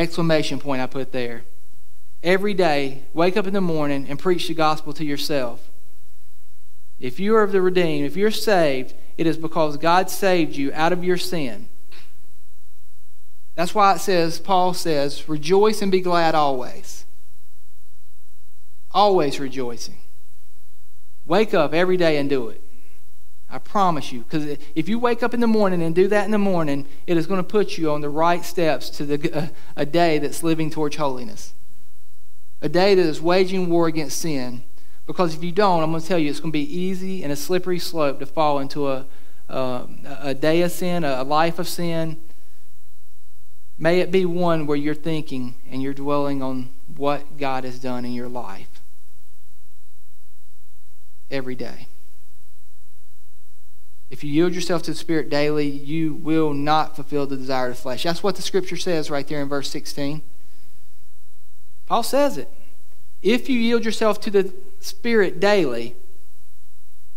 Exclamation 0.00 0.58
point 0.58 0.80
I 0.80 0.86
put 0.86 1.12
there. 1.12 1.44
Every 2.22 2.54
day, 2.54 3.04
wake 3.12 3.36
up 3.36 3.46
in 3.46 3.52
the 3.52 3.60
morning 3.60 4.06
and 4.08 4.18
preach 4.18 4.48
the 4.48 4.54
gospel 4.54 4.94
to 4.94 5.04
yourself. 5.04 5.70
If 6.98 7.20
you 7.20 7.36
are 7.36 7.42
of 7.42 7.52
the 7.52 7.60
redeemed, 7.60 8.06
if 8.06 8.16
you're 8.16 8.30
saved, 8.30 8.94
it 9.18 9.26
is 9.26 9.36
because 9.36 9.76
God 9.76 10.08
saved 10.08 10.56
you 10.56 10.72
out 10.72 10.94
of 10.94 11.04
your 11.04 11.18
sin. 11.18 11.68
That's 13.56 13.74
why 13.74 13.94
it 13.94 13.98
says, 13.98 14.40
Paul 14.40 14.72
says, 14.72 15.28
rejoice 15.28 15.82
and 15.82 15.92
be 15.92 16.00
glad 16.00 16.34
always. 16.34 17.04
Always 18.92 19.38
rejoicing. 19.38 19.98
Wake 21.26 21.52
up 21.52 21.74
every 21.74 21.98
day 21.98 22.16
and 22.16 22.30
do 22.30 22.48
it. 22.48 22.62
I 23.50 23.58
promise 23.58 24.12
you. 24.12 24.20
Because 24.20 24.58
if 24.74 24.88
you 24.88 24.98
wake 24.98 25.22
up 25.22 25.34
in 25.34 25.40
the 25.40 25.46
morning 25.46 25.82
and 25.82 25.94
do 25.94 26.06
that 26.08 26.24
in 26.24 26.30
the 26.30 26.38
morning, 26.38 26.86
it 27.06 27.16
is 27.16 27.26
going 27.26 27.40
to 27.40 27.48
put 27.48 27.76
you 27.76 27.90
on 27.90 28.00
the 28.00 28.08
right 28.08 28.44
steps 28.44 28.88
to 28.90 29.04
the, 29.04 29.36
uh, 29.36 29.48
a 29.76 29.84
day 29.84 30.18
that's 30.18 30.42
living 30.42 30.70
towards 30.70 30.96
holiness. 30.96 31.52
A 32.62 32.68
day 32.68 32.94
that 32.94 33.02
is 33.02 33.20
waging 33.20 33.68
war 33.68 33.88
against 33.88 34.20
sin. 34.20 34.62
Because 35.06 35.34
if 35.34 35.42
you 35.42 35.50
don't, 35.50 35.82
I'm 35.82 35.90
going 35.90 36.00
to 36.00 36.06
tell 36.06 36.18
you, 36.18 36.30
it's 36.30 36.38
going 36.38 36.52
to 36.52 36.58
be 36.58 36.76
easy 36.76 37.24
and 37.24 37.32
a 37.32 37.36
slippery 37.36 37.80
slope 37.80 38.20
to 38.20 38.26
fall 38.26 38.60
into 38.60 38.88
a, 38.88 39.06
uh, 39.48 39.86
a 40.20 40.34
day 40.34 40.62
of 40.62 40.70
sin, 40.70 41.02
a 41.02 41.24
life 41.24 41.58
of 41.58 41.66
sin. 41.66 42.16
May 43.76 44.00
it 44.00 44.12
be 44.12 44.24
one 44.24 44.66
where 44.66 44.76
you're 44.76 44.94
thinking 44.94 45.56
and 45.68 45.82
you're 45.82 45.94
dwelling 45.94 46.42
on 46.42 46.68
what 46.96 47.38
God 47.38 47.64
has 47.64 47.78
done 47.78 48.04
in 48.04 48.12
your 48.12 48.28
life 48.28 48.68
every 51.30 51.54
day. 51.54 51.88
If 54.10 54.24
you 54.24 54.32
yield 54.32 54.54
yourself 54.54 54.82
to 54.82 54.90
the 54.90 54.96
Spirit 54.96 55.30
daily, 55.30 55.68
you 55.68 56.14
will 56.14 56.52
not 56.52 56.96
fulfill 56.96 57.26
the 57.26 57.36
desire 57.36 57.68
of 57.68 57.76
the 57.76 57.82
flesh. 57.82 58.02
That's 58.02 58.24
what 58.24 58.34
the 58.34 58.42
Scripture 58.42 58.76
says 58.76 59.08
right 59.08 59.26
there 59.26 59.40
in 59.40 59.48
verse 59.48 59.70
16. 59.70 60.20
Paul 61.86 62.02
says 62.02 62.36
it. 62.36 62.50
If 63.22 63.48
you 63.48 63.58
yield 63.58 63.84
yourself 63.84 64.20
to 64.22 64.30
the 64.30 64.52
Spirit 64.80 65.38
daily, 65.38 65.94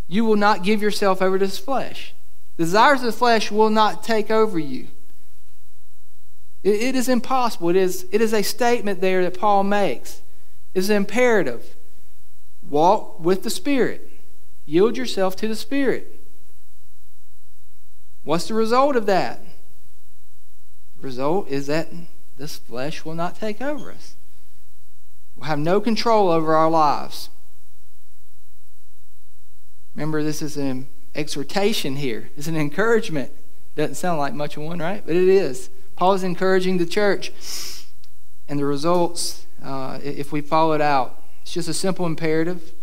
you 0.08 0.24
will 0.24 0.36
not 0.36 0.64
give 0.64 0.82
yourself 0.82 1.22
over 1.22 1.40
to 1.40 1.48
the 1.48 1.52
flesh. 1.52 2.14
The 2.58 2.66
desires 2.66 3.00
of 3.00 3.08
the 3.08 3.12
flesh 3.12 3.52
will 3.52 3.72
not 3.72 4.04
take 4.04 4.30
over 4.30 4.60
you. 4.60 4.90
it, 6.62 6.76
it 6.76 6.96
is 6.96 7.10
impossible. 7.10 7.70
It 7.70 7.76
is, 7.76 8.06
it 8.12 8.22
is 8.22 8.34
a 8.34 8.44
statement 8.44 9.02
there 9.02 9.24
that 9.24 9.40
Paul 9.40 9.64
makes. 9.64 10.22
It's 10.76 10.90
imperative. 10.90 11.76
Walk 12.62 13.20
with 13.20 13.42
the 13.44 13.50
Spirit. 13.50 14.10
Yield 14.66 14.96
yourself 14.96 15.36
to 15.38 15.48
the 15.48 15.56
Spirit. 15.56 16.13
What's 18.24 18.48
the 18.48 18.54
result 18.54 18.96
of 18.96 19.06
that? 19.06 19.42
The 20.98 21.04
result 21.04 21.50
is 21.50 21.68
that 21.68 21.90
this 22.38 22.58
flesh 22.58 23.06
will 23.06 23.16
not 23.16 23.36
take 23.36 23.62
over 23.62 23.92
us. 23.92 24.16
We'll 25.36 25.48
have 25.48 25.60
no 25.60 25.82
control 25.82 26.30
over 26.30 26.56
our 26.56 26.70
lives. 26.70 27.30
Remember, 29.96 30.24
this 30.24 30.42
is 30.42 30.58
an 30.58 30.88
exhortation 31.14 31.98
here. 31.98 32.30
It's 32.38 32.48
an 32.48 32.56
encouragement. 32.56 33.32
Doesn't 33.76 33.96
sound 33.96 34.20
like 34.20 34.34
much 34.34 34.58
of 34.58 34.64
one, 34.64 34.80
right? 34.80 35.04
But 35.06 35.16
it 35.16 35.28
is. 35.28 35.70
Paul 35.96 36.14
is 36.14 36.24
encouraging 36.24 36.78
the 36.78 36.86
church. 36.86 37.32
And 38.48 38.60
the 38.60 38.66
results, 38.66 39.46
uh, 39.64 40.00
if 40.04 40.32
we 40.32 40.42
follow 40.42 40.74
it 40.74 40.82
out, 40.82 41.22
it's 41.42 41.54
just 41.54 41.70
a 41.70 41.74
simple 41.74 42.06
imperative. 42.06 42.74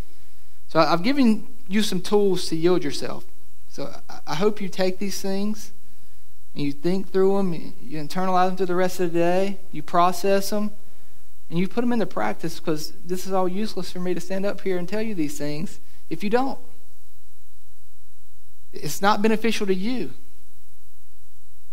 So 0.69 0.81
I've 0.81 1.03
given 1.03 1.49
you 1.69 1.83
some 1.83 2.01
tools 2.01 2.49
to 2.49 2.57
yield 2.57 2.85
yourself. 2.85 3.25
So 3.71 3.95
I 4.27 4.35
hope 4.35 4.61
you 4.61 4.69
take 4.69 4.99
these 4.99 5.23
things 5.23 5.73
and 6.55 6.65
you 6.65 6.73
think 6.73 7.13
through 7.13 7.37
them, 7.37 7.55
you 7.55 7.99
internalize 7.99 8.49
them 8.49 8.57
through 8.57 8.67
the 8.67 8.75
rest 8.75 8.99
of 8.99 9.13
the 9.13 9.19
day, 9.19 9.61
you 9.71 9.81
process 9.81 10.51
them, 10.51 10.73
and 11.49 11.57
you 11.57 11.69
put 11.69 11.83
them 11.83 11.93
into 11.93 12.05
practice 12.05 12.59
because 12.59 12.91
this 13.05 13.29
is 13.29 13.33
all 13.33 13.49
useless 13.49 13.93
for 13.93 14.01
me 14.01 14.13
to 14.13 14.21
stand 14.21 14.45
up 14.45 14.61
here 14.63 14.77
and 14.77 14.89
tell 14.89 15.01
you 15.01 15.15
these 15.15 15.39
things 15.39 15.79
if 16.09 16.25
you 16.25 16.31
don't. 16.31 16.59
It's 18.73 19.01
not 19.01 19.23
beneficial 19.23 19.69
to 19.69 19.75
you. 19.75 20.11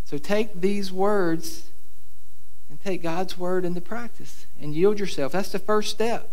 So 0.03 0.19
take 0.19 0.61
these 0.61 0.91
words 0.91 1.69
and 2.69 2.79
take 2.79 3.01
God's 3.01 3.39
word 3.39 3.65
into 3.65 3.81
practice 3.81 4.45
and 4.61 4.75
yield 4.75 4.99
yourself. 4.99 5.31
That's 5.31 5.51
the 5.51 5.59
first 5.59 5.89
step. 5.89 6.29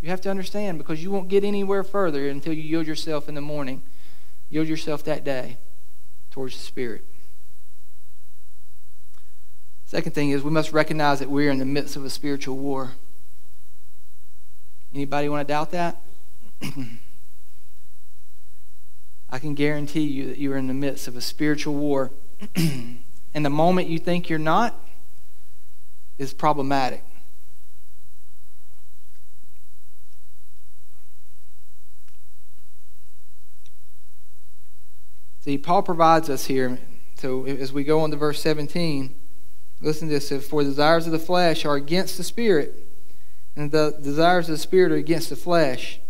You 0.00 0.10
have 0.10 0.20
to 0.22 0.30
understand 0.30 0.78
because 0.78 1.00
you 1.00 1.12
won't 1.12 1.28
get 1.28 1.44
anywhere 1.44 1.84
further 1.84 2.28
until 2.28 2.52
you 2.52 2.62
yield 2.62 2.88
yourself 2.88 3.28
in 3.28 3.36
the 3.36 3.40
morning. 3.40 3.82
Yield 4.48 4.68
yourself 4.68 5.02
that 5.04 5.24
day 5.24 5.58
towards 6.30 6.56
the 6.56 6.62
Spirit. 6.62 7.04
Second 9.84 10.12
thing 10.12 10.30
is 10.30 10.42
we 10.42 10.50
must 10.50 10.72
recognize 10.72 11.20
that 11.20 11.30
we're 11.30 11.50
in 11.50 11.58
the 11.58 11.64
midst 11.64 11.96
of 11.96 12.04
a 12.04 12.10
spiritual 12.10 12.56
war. 12.56 12.92
Anybody 14.92 15.28
want 15.28 15.46
to 15.46 15.52
doubt 15.52 15.70
that? 15.70 16.02
I 19.30 19.38
can 19.38 19.54
guarantee 19.54 20.02
you 20.02 20.26
that 20.28 20.38
you 20.38 20.52
are 20.52 20.56
in 20.56 20.66
the 20.66 20.74
midst 20.74 21.08
of 21.08 21.16
a 21.16 21.20
spiritual 21.20 21.74
war. 21.74 22.12
and 22.56 23.44
the 23.44 23.50
moment 23.50 23.88
you 23.88 23.98
think 23.98 24.28
you're 24.28 24.38
not 24.38 24.74
is 26.18 26.32
problematic. 26.32 27.04
See, 35.46 35.58
Paul 35.58 35.84
provides 35.84 36.28
us 36.28 36.46
here. 36.46 36.76
So 37.14 37.46
as 37.46 37.72
we 37.72 37.84
go 37.84 38.00
on 38.00 38.10
to 38.10 38.16
verse 38.16 38.42
17, 38.42 39.14
listen 39.80 40.08
to 40.08 40.14
this. 40.14 40.48
For 40.48 40.64
the 40.64 40.70
desires 40.70 41.06
of 41.06 41.12
the 41.12 41.20
flesh 41.20 41.64
are 41.64 41.76
against 41.76 42.16
the 42.16 42.24
spirit, 42.24 42.74
and 43.54 43.70
the 43.70 43.96
desires 44.02 44.48
of 44.48 44.54
the 44.54 44.58
spirit 44.58 44.90
are 44.90 44.96
against 44.96 45.30
the 45.30 45.36
flesh. 45.36 46.00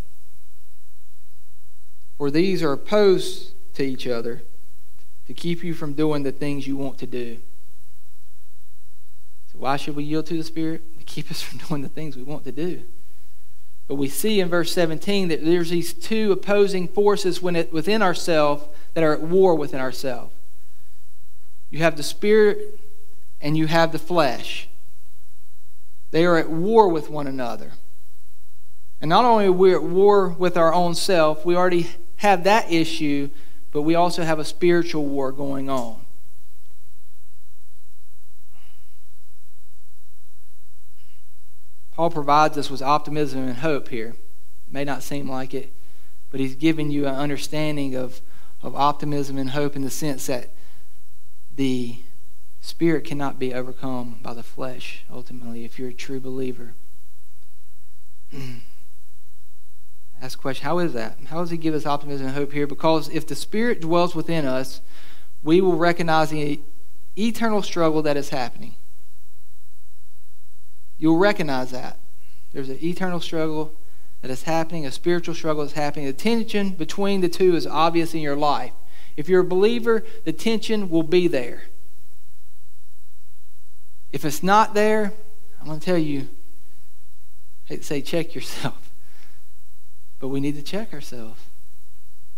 For 2.17 2.31
these 2.31 2.63
are 2.63 2.71
opposed 2.71 3.53
to 3.75 3.83
each 3.83 4.07
other 4.07 4.41
to 5.27 5.35
keep 5.35 5.63
you 5.63 5.75
from 5.75 5.93
doing 5.93 6.23
the 6.23 6.31
things 6.31 6.65
you 6.65 6.75
want 6.75 6.97
to 6.97 7.05
do. 7.05 7.37
So 9.53 9.59
why 9.59 9.77
should 9.77 9.95
we 9.95 10.03
yield 10.03 10.25
to 10.25 10.33
the 10.35 10.43
Spirit? 10.43 10.97
To 10.97 11.05
keep 11.05 11.29
us 11.29 11.41
from 11.43 11.59
doing 11.59 11.83
the 11.83 11.89
things 11.89 12.17
we 12.17 12.23
want 12.23 12.43
to 12.45 12.51
do. 12.51 12.85
But 13.87 13.95
we 13.95 14.09
see 14.09 14.41
in 14.41 14.49
verse 14.49 14.73
17 14.73 15.29
that 15.29 15.45
there's 15.45 15.69
these 15.69 15.93
two 15.93 16.31
opposing 16.31 16.87
forces 16.87 17.41
within 17.41 18.01
ourselves 18.01 18.65
that 18.93 19.03
are 19.03 19.13
at 19.13 19.21
war 19.21 19.55
within 19.55 19.79
ourselves. 19.79 20.33
You 21.69 21.79
have 21.79 21.95
the 21.95 22.03
spirit 22.03 22.79
and 23.39 23.55
you 23.55 23.67
have 23.67 23.91
the 23.91 23.99
flesh. 23.99 24.67
They 26.11 26.25
are 26.25 26.37
at 26.37 26.49
war 26.49 26.89
with 26.89 27.09
one 27.09 27.27
another. 27.27 27.71
And 28.99 29.09
not 29.09 29.25
only 29.25 29.45
are 29.45 29.51
we 29.51 29.73
at 29.73 29.83
war 29.83 30.29
with 30.29 30.57
our 30.57 30.73
own 30.73 30.95
self, 30.95 31.45
we 31.45 31.55
already 31.55 31.87
have 32.17 32.45
that 32.45 32.71
issue, 32.71 33.29
but 33.71 33.83
we 33.83 33.95
also 33.95 34.23
have 34.23 34.39
a 34.39 34.45
spiritual 34.45 35.05
war 35.05 35.31
going 35.31 35.69
on. 35.69 36.01
Paul 41.97 42.11
provides 42.11 42.57
us 42.57 42.69
with 42.69 42.81
optimism 42.81 43.47
and 43.47 43.57
hope 43.57 43.89
here. 43.89 44.09
It 44.09 44.71
may 44.71 44.85
not 44.85 45.03
seem 45.03 45.29
like 45.29 45.53
it, 45.53 45.73
but 46.29 46.39
he's 46.39 46.55
giving 46.55 46.91
you 46.91 47.07
an 47.07 47.15
understanding 47.15 47.95
of 47.95 48.21
of 48.61 48.75
optimism 48.75 49.37
and 49.37 49.51
hope 49.51 49.75
in 49.75 49.81
the 49.81 49.89
sense 49.89 50.27
that 50.27 50.49
the 51.55 51.97
spirit 52.59 53.03
cannot 53.03 53.39
be 53.39 53.53
overcome 53.53 54.19
by 54.21 54.33
the 54.33 54.43
flesh, 54.43 55.05
ultimately, 55.11 55.63
if 55.63 55.77
you're 55.77 55.89
a 55.89 55.93
true 55.93 56.19
believer. 56.19 56.73
Ask 60.21 60.37
the 60.37 60.41
question 60.41 60.65
how 60.65 60.79
is 60.79 60.93
that? 60.93 61.17
How 61.27 61.39
does 61.39 61.51
he 61.51 61.57
give 61.57 61.75
us 61.75 61.85
optimism 61.85 62.27
and 62.27 62.35
hope 62.35 62.51
here? 62.51 62.67
Because 62.67 63.09
if 63.09 63.27
the 63.27 63.35
Spirit 63.35 63.81
dwells 63.81 64.15
within 64.15 64.45
us, 64.45 64.81
we 65.43 65.61
will 65.61 65.77
recognize 65.77 66.29
the 66.31 66.59
eternal 67.17 67.61
struggle 67.61 68.01
that 68.03 68.17
is 68.17 68.29
happening. 68.29 68.75
You'll 70.97 71.17
recognize 71.17 71.71
that. 71.71 71.99
There's 72.53 72.69
an 72.69 72.83
eternal 72.83 73.19
struggle 73.19 73.73
that 74.21 74.31
is 74.31 74.43
happening, 74.43 74.85
a 74.85 74.91
spiritual 74.91 75.35
struggle 75.35 75.63
is 75.63 75.73
happening. 75.73 76.05
The 76.07 76.13
tension 76.13 76.71
between 76.71 77.21
the 77.21 77.29
two 77.29 77.55
is 77.55 77.67
obvious 77.67 78.13
in 78.13 78.21
your 78.21 78.35
life. 78.35 78.73
If 79.15 79.29
you're 79.29 79.41
a 79.41 79.45
believer, 79.45 80.03
the 80.25 80.33
tension 80.33 80.89
will 80.89 81.03
be 81.03 81.27
there. 81.27 81.63
If 84.11 84.25
it's 84.25 84.41
not 84.41 84.73
there, 84.73 85.13
I'm 85.59 85.67
going 85.67 85.79
to 85.79 85.85
tell 85.85 85.97
you, 85.97 86.29
I 87.65 87.73
hate 87.73 87.81
to 87.81 87.83
say 87.83 88.01
check 88.01 88.33
yourself, 88.33 88.91
but 90.19 90.29
we 90.29 90.39
need 90.39 90.55
to 90.55 90.63
check 90.63 90.93
ourselves. 90.93 91.41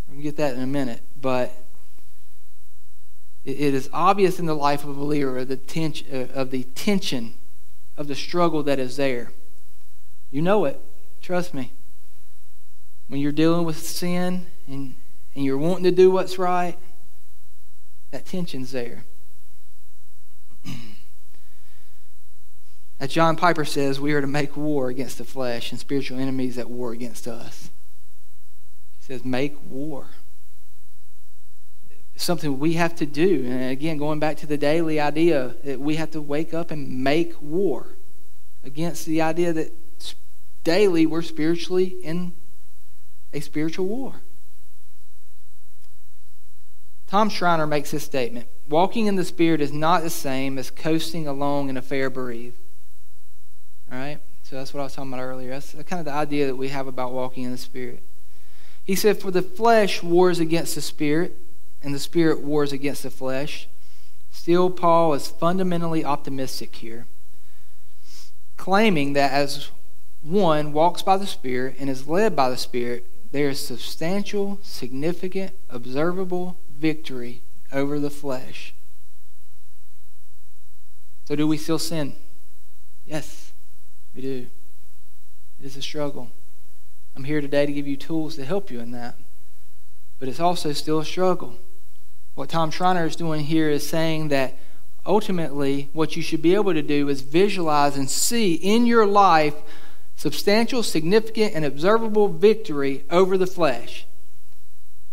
We're 0.08 0.14
going 0.14 0.24
to 0.24 0.24
get 0.24 0.38
that 0.38 0.56
in 0.56 0.62
a 0.62 0.68
minute. 0.68 1.04
But 1.22 1.54
it 3.46 3.74
is 3.74 3.90
obvious 3.94 4.40
in 4.40 4.48
the 4.48 4.56
life 4.56 4.84
of 4.84 4.90
a 4.90 4.94
believer 4.94 5.38
of 5.38 5.48
the, 5.48 5.58
tension, 5.58 6.08
uh, 6.12 6.34
of 6.34 6.52
the 6.52 6.64
tension 6.64 7.36
of 8.00 8.08
the 8.08 8.16
struggle 8.16 8.64
that 8.64 8.80
is 8.80 8.96
there. 8.96 9.32
You 10.32 10.42
know 10.42 10.64
it. 10.64 10.80
Trust 11.22 11.54
me. 11.54 11.74
When 13.10 13.20
you're 13.20 13.34
dealing 13.34 13.66
with 13.66 13.78
sin 13.78 14.48
and, 14.68 14.96
and 15.36 15.44
you're 15.44 15.58
wanting 15.58 15.84
to 15.84 15.92
do 15.92 16.10
what's 16.10 16.40
right, 16.40 16.78
that 18.12 18.26
tension's 18.26 18.72
there. 18.72 19.04
As 23.02 23.10
John 23.10 23.36
Piper 23.36 23.66
says, 23.66 24.00
we 24.00 24.14
are 24.14 24.22
to 24.22 24.28
make 24.28 24.56
war 24.56 24.90
against 24.90 25.18
the 25.18 25.26
flesh 25.26 25.72
and 25.72 25.80
spiritual 25.80 26.20
enemies 26.20 26.58
at 26.58 26.70
war 26.70 26.94
against 26.94 27.28
us. 27.28 27.70
He 29.00 29.06
says, 29.06 29.26
make 29.26 29.58
war. 29.70 30.08
Something 32.20 32.60
we 32.60 32.74
have 32.74 32.96
to 32.96 33.06
do. 33.06 33.46
And 33.46 33.72
again, 33.72 33.98
going 33.98 34.20
back 34.20 34.38
to 34.38 34.46
the 34.46 34.58
daily 34.58 35.00
idea 35.00 35.56
that 35.64 35.80
we 35.80 35.96
have 35.96 36.12
to 36.12 36.22
wake 36.22 36.54
up 36.54 36.70
and 36.70 37.04
make 37.04 37.42
war 37.42 37.96
against 38.64 39.06
the 39.06 39.22
idea 39.22 39.54
that 39.54 39.74
daily 40.64 41.06
we're 41.06 41.22
spiritually 41.22 41.96
in 42.04 42.34
a 43.34 43.40
spiritual 43.40 43.86
war. 43.86 44.16
Tom 47.08 47.30
Schreiner 47.30 47.66
makes 47.66 47.92
this 47.92 48.04
statement 48.04 48.48
Walking 48.68 49.08
in 49.08 49.16
the 49.16 49.26
Spirit 49.26 49.62
is 49.62 49.74
not 49.74 50.04
the 50.04 50.12
same 50.12 50.60
as 50.60 50.70
coasting 50.70 51.28
along 51.28 51.70
in 51.70 51.78
a 51.78 51.82
fair 51.82 52.10
breeze. 52.12 52.54
All 53.92 53.98
right? 53.98 54.20
So 54.44 54.58
that's 54.58 54.74
what 54.74 54.82
I 54.82 54.84
was 54.84 54.94
talking 54.94 55.12
about 55.12 55.24
earlier. 55.24 55.50
That's 55.50 55.72
kind 55.72 56.00
of 56.00 56.06
the 56.06 56.12
idea 56.12 56.48
that 56.48 56.56
we 56.56 56.68
have 56.68 56.86
about 56.86 57.12
walking 57.12 57.44
in 57.44 57.52
the 57.52 57.58
Spirit. 57.58 58.04
He 58.84 58.96
said, 58.96 59.20
For 59.20 59.32
the 59.32 59.42
flesh 59.42 60.04
wars 60.04 60.40
against 60.40 60.76
the 60.76 60.82
Spirit, 60.82 61.36
and 61.82 61.94
the 61.94 62.00
Spirit 62.00 62.42
wars 62.42 62.72
against 62.72 63.04
the 63.04 63.10
flesh. 63.10 63.68
Still, 64.32 64.70
Paul 64.70 65.14
is 65.14 65.28
fundamentally 65.28 66.06
optimistic 66.06 66.76
here, 66.76 67.08
claiming 68.58 69.14
that 69.14 69.32
as 69.32 69.70
one 70.22 70.74
walks 70.74 71.02
by 71.02 71.18
the 71.18 71.28
Spirit 71.28 71.76
and 71.80 71.90
is 71.90 72.08
led 72.08 72.36
by 72.36 72.50
the 72.50 72.58
Spirit, 72.58 73.06
there 73.32 73.50
is 73.50 73.66
substantial, 73.66 74.60
significant, 74.62 75.54
observable 75.70 76.58
victory 76.78 77.42
over 77.72 78.00
the 78.00 78.10
flesh. 78.10 78.74
So, 81.26 81.36
do 81.36 81.48
we 81.48 81.58
still 81.58 81.80
sin? 81.80 82.16
Yes, 83.06 83.54
we 84.16 84.22
do. 84.22 84.48
It 85.60 85.66
is 85.66 85.78
a 85.78 85.82
struggle. 85.82 86.32
I'm 87.16 87.24
here 87.24 87.42
today 87.42 87.66
to 87.66 87.72
give 87.72 87.88
you 87.88 87.98
tools 87.98 88.36
to 88.36 88.46
help 88.46 88.72
you 88.72 88.80
in 88.80 88.92
that. 88.92 89.16
But 90.20 90.28
it's 90.28 90.40
also 90.40 90.74
still 90.74 91.00
a 91.00 91.06
struggle. 91.06 91.58
What 92.40 92.48
Tom 92.48 92.72
Schreiner 92.72 93.06
is 93.06 93.18
doing 93.18 93.44
here 93.44 93.70
is 93.70 93.86
saying 93.86 94.30
that 94.30 94.58
ultimately 95.06 95.90
what 95.92 96.16
you 96.16 96.22
should 96.22 96.42
be 96.42 96.56
able 96.56 96.74
to 96.74 96.82
do 96.82 97.10
is 97.10 97.20
visualize 97.20 97.98
and 97.98 98.10
see 98.10 98.54
in 98.54 98.86
your 98.86 99.06
life 99.06 99.56
substantial, 100.16 100.82
significant, 100.82 101.54
and 101.54 101.66
observable 101.66 102.30
victory 102.30 103.04
over 103.10 103.38
the 103.38 103.46
flesh. 103.46 104.08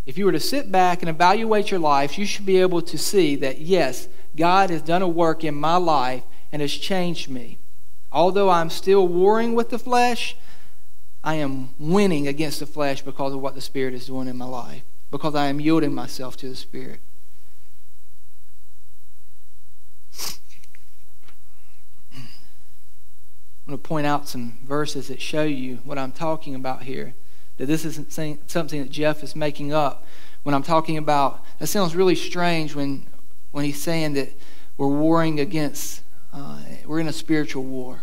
If 0.06 0.16
you 0.16 0.24
were 0.24 0.30
to 0.30 0.38
sit 0.38 0.70
back 0.70 1.02
and 1.02 1.08
evaluate 1.08 1.72
your 1.72 1.80
life, 1.80 2.16
you 2.16 2.26
should 2.26 2.46
be 2.46 2.58
able 2.58 2.80
to 2.82 2.96
see 2.96 3.34
that, 3.34 3.60
yes, 3.60 4.06
God 4.36 4.70
has 4.70 4.80
done 4.80 5.02
a 5.02 5.08
work 5.08 5.42
in 5.42 5.56
my 5.56 5.78
life 5.78 6.22
and 6.52 6.62
has 6.62 6.72
changed 6.72 7.28
me. 7.28 7.58
Although 8.12 8.50
I'm 8.50 8.70
still 8.70 9.08
warring 9.08 9.56
with 9.56 9.70
the 9.70 9.80
flesh, 9.80 10.36
I 11.24 11.34
am 11.34 11.70
winning 11.76 12.28
against 12.28 12.60
the 12.60 12.66
flesh 12.66 13.02
because 13.02 13.34
of 13.34 13.40
what 13.40 13.56
the 13.56 13.60
Spirit 13.60 13.94
is 13.94 14.06
doing 14.06 14.28
in 14.28 14.38
my 14.38 14.44
life, 14.44 14.84
because 15.10 15.34
I 15.34 15.46
am 15.46 15.58
yielding 15.58 15.92
myself 15.92 16.36
to 16.36 16.48
the 16.48 16.54
Spirit. 16.54 17.00
I'm 23.66 23.72
going 23.72 23.82
to 23.82 23.88
point 23.88 24.06
out 24.06 24.28
some 24.28 24.58
verses 24.64 25.08
that 25.08 25.20
show 25.20 25.42
you 25.42 25.80
what 25.82 25.98
I'm 25.98 26.12
talking 26.12 26.54
about 26.54 26.84
here. 26.84 27.14
That 27.56 27.66
this 27.66 27.84
isn't 27.84 28.12
something 28.12 28.80
that 28.80 28.90
Jeff 28.90 29.24
is 29.24 29.34
making 29.34 29.72
up. 29.72 30.06
When 30.44 30.54
I'm 30.54 30.62
talking 30.62 30.96
about, 30.96 31.44
that 31.58 31.66
sounds 31.66 31.96
really 31.96 32.14
strange 32.14 32.76
when, 32.76 33.08
when 33.50 33.64
he's 33.64 33.82
saying 33.82 34.12
that 34.12 34.28
we're 34.76 34.86
warring 34.86 35.40
against, 35.40 36.02
uh, 36.32 36.60
we're 36.84 37.00
in 37.00 37.08
a 37.08 37.12
spiritual 37.12 37.64
war. 37.64 38.02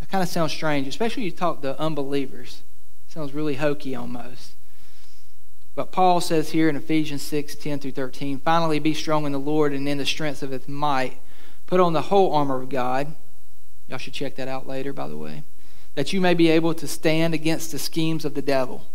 That 0.00 0.10
kind 0.10 0.22
of 0.22 0.28
sounds 0.28 0.52
strange, 0.52 0.86
especially 0.86 1.22
you 1.22 1.30
talk 1.30 1.62
to 1.62 1.78
unbelievers. 1.80 2.60
It 3.08 3.12
sounds 3.12 3.32
really 3.32 3.54
hokey 3.54 3.94
almost. 3.94 4.56
But 5.74 5.90
Paul 5.90 6.20
says 6.20 6.50
here 6.50 6.68
in 6.68 6.76
Ephesians 6.76 7.22
6 7.22 7.54
10 7.54 7.78
through 7.78 7.92
13, 7.92 8.40
finally 8.40 8.78
be 8.78 8.92
strong 8.92 9.24
in 9.24 9.32
the 9.32 9.40
Lord 9.40 9.72
and 9.72 9.88
in 9.88 9.96
the 9.96 10.04
strength 10.04 10.42
of 10.42 10.50
his 10.50 10.68
might. 10.68 11.18
Put 11.64 11.80
on 11.80 11.94
the 11.94 12.02
whole 12.02 12.34
armor 12.34 12.60
of 12.60 12.68
God 12.68 13.14
Y'all 13.92 13.98
should 13.98 14.14
check 14.14 14.36
that 14.36 14.48
out 14.48 14.66
later, 14.66 14.90
by 14.94 15.06
the 15.06 15.18
way. 15.18 15.42
That 15.96 16.14
you 16.14 16.20
may 16.22 16.32
be 16.32 16.48
able 16.48 16.72
to 16.72 16.88
stand 16.88 17.34
against 17.34 17.72
the 17.72 17.78
schemes 17.78 18.24
of 18.24 18.32
the 18.32 18.40
devil. 18.40 18.86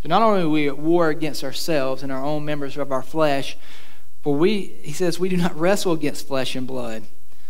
So 0.00 0.08
not 0.08 0.22
only 0.22 0.42
are 0.42 0.48
we 0.48 0.68
at 0.68 0.78
war 0.78 1.08
against 1.08 1.42
ourselves 1.42 2.04
and 2.04 2.12
our 2.12 2.24
own 2.24 2.44
members 2.44 2.76
of 2.76 2.92
our 2.92 3.02
flesh, 3.02 3.56
for 4.22 4.36
we, 4.36 4.76
he 4.82 4.92
says, 4.92 5.18
we 5.18 5.28
do 5.28 5.36
not 5.36 5.58
wrestle 5.58 5.90
against 5.90 6.28
flesh 6.28 6.54
and 6.54 6.68
blood. 6.68 7.02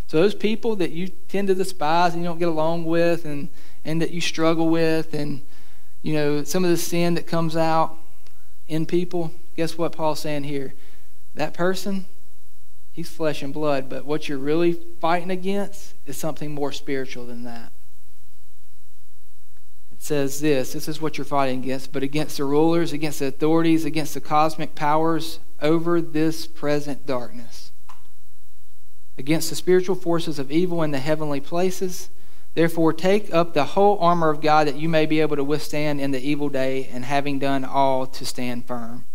So 0.07 0.23
those 0.23 0.35
people 0.35 0.75
that 0.77 0.93
you 0.93 1.09
tend 1.09 1.49
to 1.49 1.55
despise 1.55 2.15
and 2.15 2.23
you 2.23 2.29
don't 2.31 2.39
get 2.39 2.49
along 2.49 2.87
with 2.87 3.27
and, 3.27 3.51
and 3.85 4.01
that 4.01 4.13
you 4.13 4.23
struggle 4.23 4.71
with 4.71 5.13
and, 5.13 5.43
you 6.01 6.15
know, 6.15 6.43
some 6.43 6.65
of 6.65 6.71
the 6.71 6.79
sin 6.79 7.17
that 7.17 7.27
comes 7.27 7.55
out 7.55 7.99
in 8.67 8.87
people, 8.87 9.31
guess 9.57 9.77
what 9.77 9.93
Paul's 9.93 10.21
saying 10.21 10.45
here? 10.45 10.73
That 11.35 11.53
person, 11.53 12.07
he's 12.93 13.11
flesh 13.11 13.43
and 13.43 13.53
blood, 13.53 13.89
but 13.89 14.05
what 14.05 14.29
you're 14.29 14.39
really 14.39 14.75
fighting 15.01 15.31
against 15.31 15.95
is 16.07 16.17
something 16.17 16.53
more 16.53 16.73
spiritual 16.73 17.27
than 17.27 17.45
that. 17.45 17.73
It 19.91 20.03
says 20.03 20.41
this 20.41 20.75
this 20.75 20.89
is 20.89 21.01
what 21.01 21.19
you're 21.19 21.25
fighting 21.25 21.63
against, 21.63 21.93
but 21.93 22.03
against 22.03 22.37
the 22.37 22.45
rulers, 22.45 22.93
against 22.93 23.19
the 23.19 23.27
authorities, 23.27 23.85
against 23.85 24.15
the 24.15 24.21
cosmic 24.21 24.75
powers 24.75 25.41
over 25.61 26.01
this 26.01 26.47
present 26.47 27.07
darkness, 27.07 27.73
against 29.17 29.49
the 29.49 29.57
spiritual 29.57 29.97
forces 29.97 30.39
of 30.39 30.51
evil 30.51 30.83
in 30.83 30.91
the 30.91 30.99
heavenly 30.99 31.41
places. 31.41 32.11
Therefore, 32.55 32.93
take 32.93 33.33
up 33.33 33.55
the 33.55 33.65
whole 33.65 33.99
armor 34.01 34.29
of 34.29 34.43
God 34.43 34.67
that 34.67 34.77
you 34.77 34.87
may 34.87 35.07
be 35.07 35.21
able 35.21 35.37
to 35.37 35.45
withstand 35.45 36.03
in 36.03 36.11
the 36.11 36.21
evil 36.21 36.51
day, 36.51 36.87
and 36.93 37.03
having 37.03 37.39
done 37.39 37.65
all, 37.65 38.07
to 38.07 38.27
stand 38.27 38.67
firm. 38.67 39.07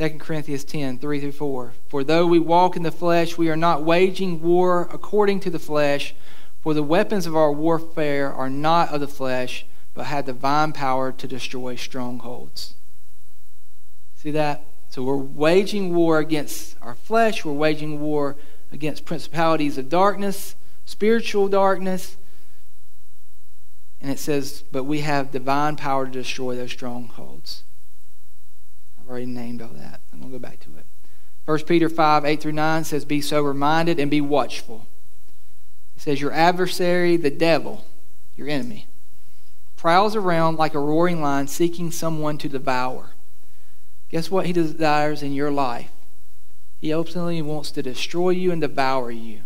2 0.00 0.16
Corinthians 0.16 0.64
10, 0.64 0.98
3 0.98 1.20
through 1.20 1.32
4. 1.32 1.72
For 1.88 2.02
though 2.02 2.26
we 2.26 2.38
walk 2.38 2.74
in 2.74 2.82
the 2.82 2.90
flesh, 2.90 3.36
we 3.36 3.50
are 3.50 3.56
not 3.56 3.84
waging 3.84 4.40
war 4.40 4.88
according 4.90 5.40
to 5.40 5.50
the 5.50 5.58
flesh, 5.58 6.14
for 6.62 6.72
the 6.72 6.82
weapons 6.82 7.26
of 7.26 7.36
our 7.36 7.52
warfare 7.52 8.32
are 8.32 8.48
not 8.48 8.88
of 8.94 9.00
the 9.00 9.08
flesh, 9.08 9.66
but 9.92 10.06
have 10.06 10.24
divine 10.24 10.72
power 10.72 11.12
to 11.12 11.28
destroy 11.28 11.76
strongholds. 11.76 12.76
See 14.14 14.30
that? 14.30 14.64
So 14.88 15.02
we're 15.02 15.16
waging 15.16 15.94
war 15.94 16.18
against 16.18 16.76
our 16.80 16.94
flesh, 16.94 17.44
we're 17.44 17.52
waging 17.52 18.00
war 18.00 18.36
against 18.72 19.04
principalities 19.04 19.76
of 19.76 19.90
darkness, 19.90 20.56
spiritual 20.86 21.48
darkness. 21.48 22.16
And 24.00 24.10
it 24.10 24.18
says, 24.18 24.64
but 24.72 24.84
we 24.84 25.00
have 25.00 25.30
divine 25.30 25.76
power 25.76 26.06
to 26.06 26.10
destroy 26.10 26.56
those 26.56 26.72
strongholds 26.72 27.64
already 29.10 29.26
named 29.26 29.60
all 29.60 29.68
that. 29.68 30.00
I'm 30.12 30.20
going 30.20 30.32
to 30.32 30.38
go 30.38 30.42
back 30.42 30.60
to 30.60 30.76
it. 30.76 30.86
1 31.44 31.64
Peter 31.64 31.88
5, 31.88 32.24
8 32.24 32.40
through 32.40 32.52
9 32.52 32.84
says, 32.84 33.04
Be 33.04 33.20
sober 33.20 33.52
minded 33.52 33.98
and 33.98 34.10
be 34.10 34.20
watchful. 34.20 34.86
It 35.96 36.02
says, 36.02 36.20
Your 36.20 36.32
adversary, 36.32 37.16
the 37.16 37.30
devil, 37.30 37.84
your 38.36 38.48
enemy, 38.48 38.86
prowls 39.76 40.14
around 40.14 40.56
like 40.56 40.74
a 40.74 40.78
roaring 40.78 41.20
lion 41.20 41.48
seeking 41.48 41.90
someone 41.90 42.38
to 42.38 42.48
devour. 42.48 43.10
Guess 44.10 44.30
what 44.30 44.46
he 44.46 44.52
desires 44.52 45.22
in 45.22 45.32
your 45.32 45.50
life? 45.50 45.90
He 46.80 46.92
ultimately 46.92 47.42
wants 47.42 47.70
to 47.72 47.82
destroy 47.82 48.30
you 48.30 48.52
and 48.52 48.60
devour 48.60 49.10
you. 49.10 49.42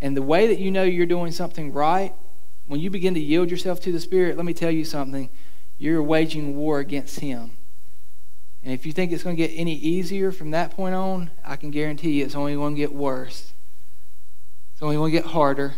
And 0.00 0.16
the 0.16 0.22
way 0.22 0.46
that 0.46 0.58
you 0.58 0.70
know 0.70 0.84
you're 0.84 1.06
doing 1.06 1.32
something 1.32 1.72
right, 1.72 2.14
when 2.66 2.80
you 2.80 2.90
begin 2.90 3.14
to 3.14 3.20
yield 3.20 3.50
yourself 3.50 3.80
to 3.80 3.92
the 3.92 4.00
Spirit, 4.00 4.36
let 4.36 4.46
me 4.46 4.54
tell 4.54 4.70
you 4.70 4.84
something 4.84 5.30
you're 5.78 6.02
waging 6.02 6.56
war 6.56 6.78
against 6.78 7.20
him. 7.20 7.52
And 8.62 8.72
if 8.72 8.84
you 8.84 8.92
think 8.92 9.12
it's 9.12 9.22
going 9.22 9.36
to 9.36 9.46
get 9.46 9.54
any 9.54 9.74
easier 9.74 10.32
from 10.32 10.50
that 10.50 10.72
point 10.72 10.94
on, 10.94 11.30
I 11.44 11.56
can 11.56 11.70
guarantee 11.70 12.18
you 12.18 12.24
it's 12.24 12.34
only 12.34 12.54
going 12.54 12.74
to 12.74 12.80
get 12.80 12.92
worse. 12.92 13.52
It's 14.72 14.82
only 14.82 14.96
going 14.96 15.12
to 15.12 15.18
get 15.18 15.30
harder. 15.30 15.74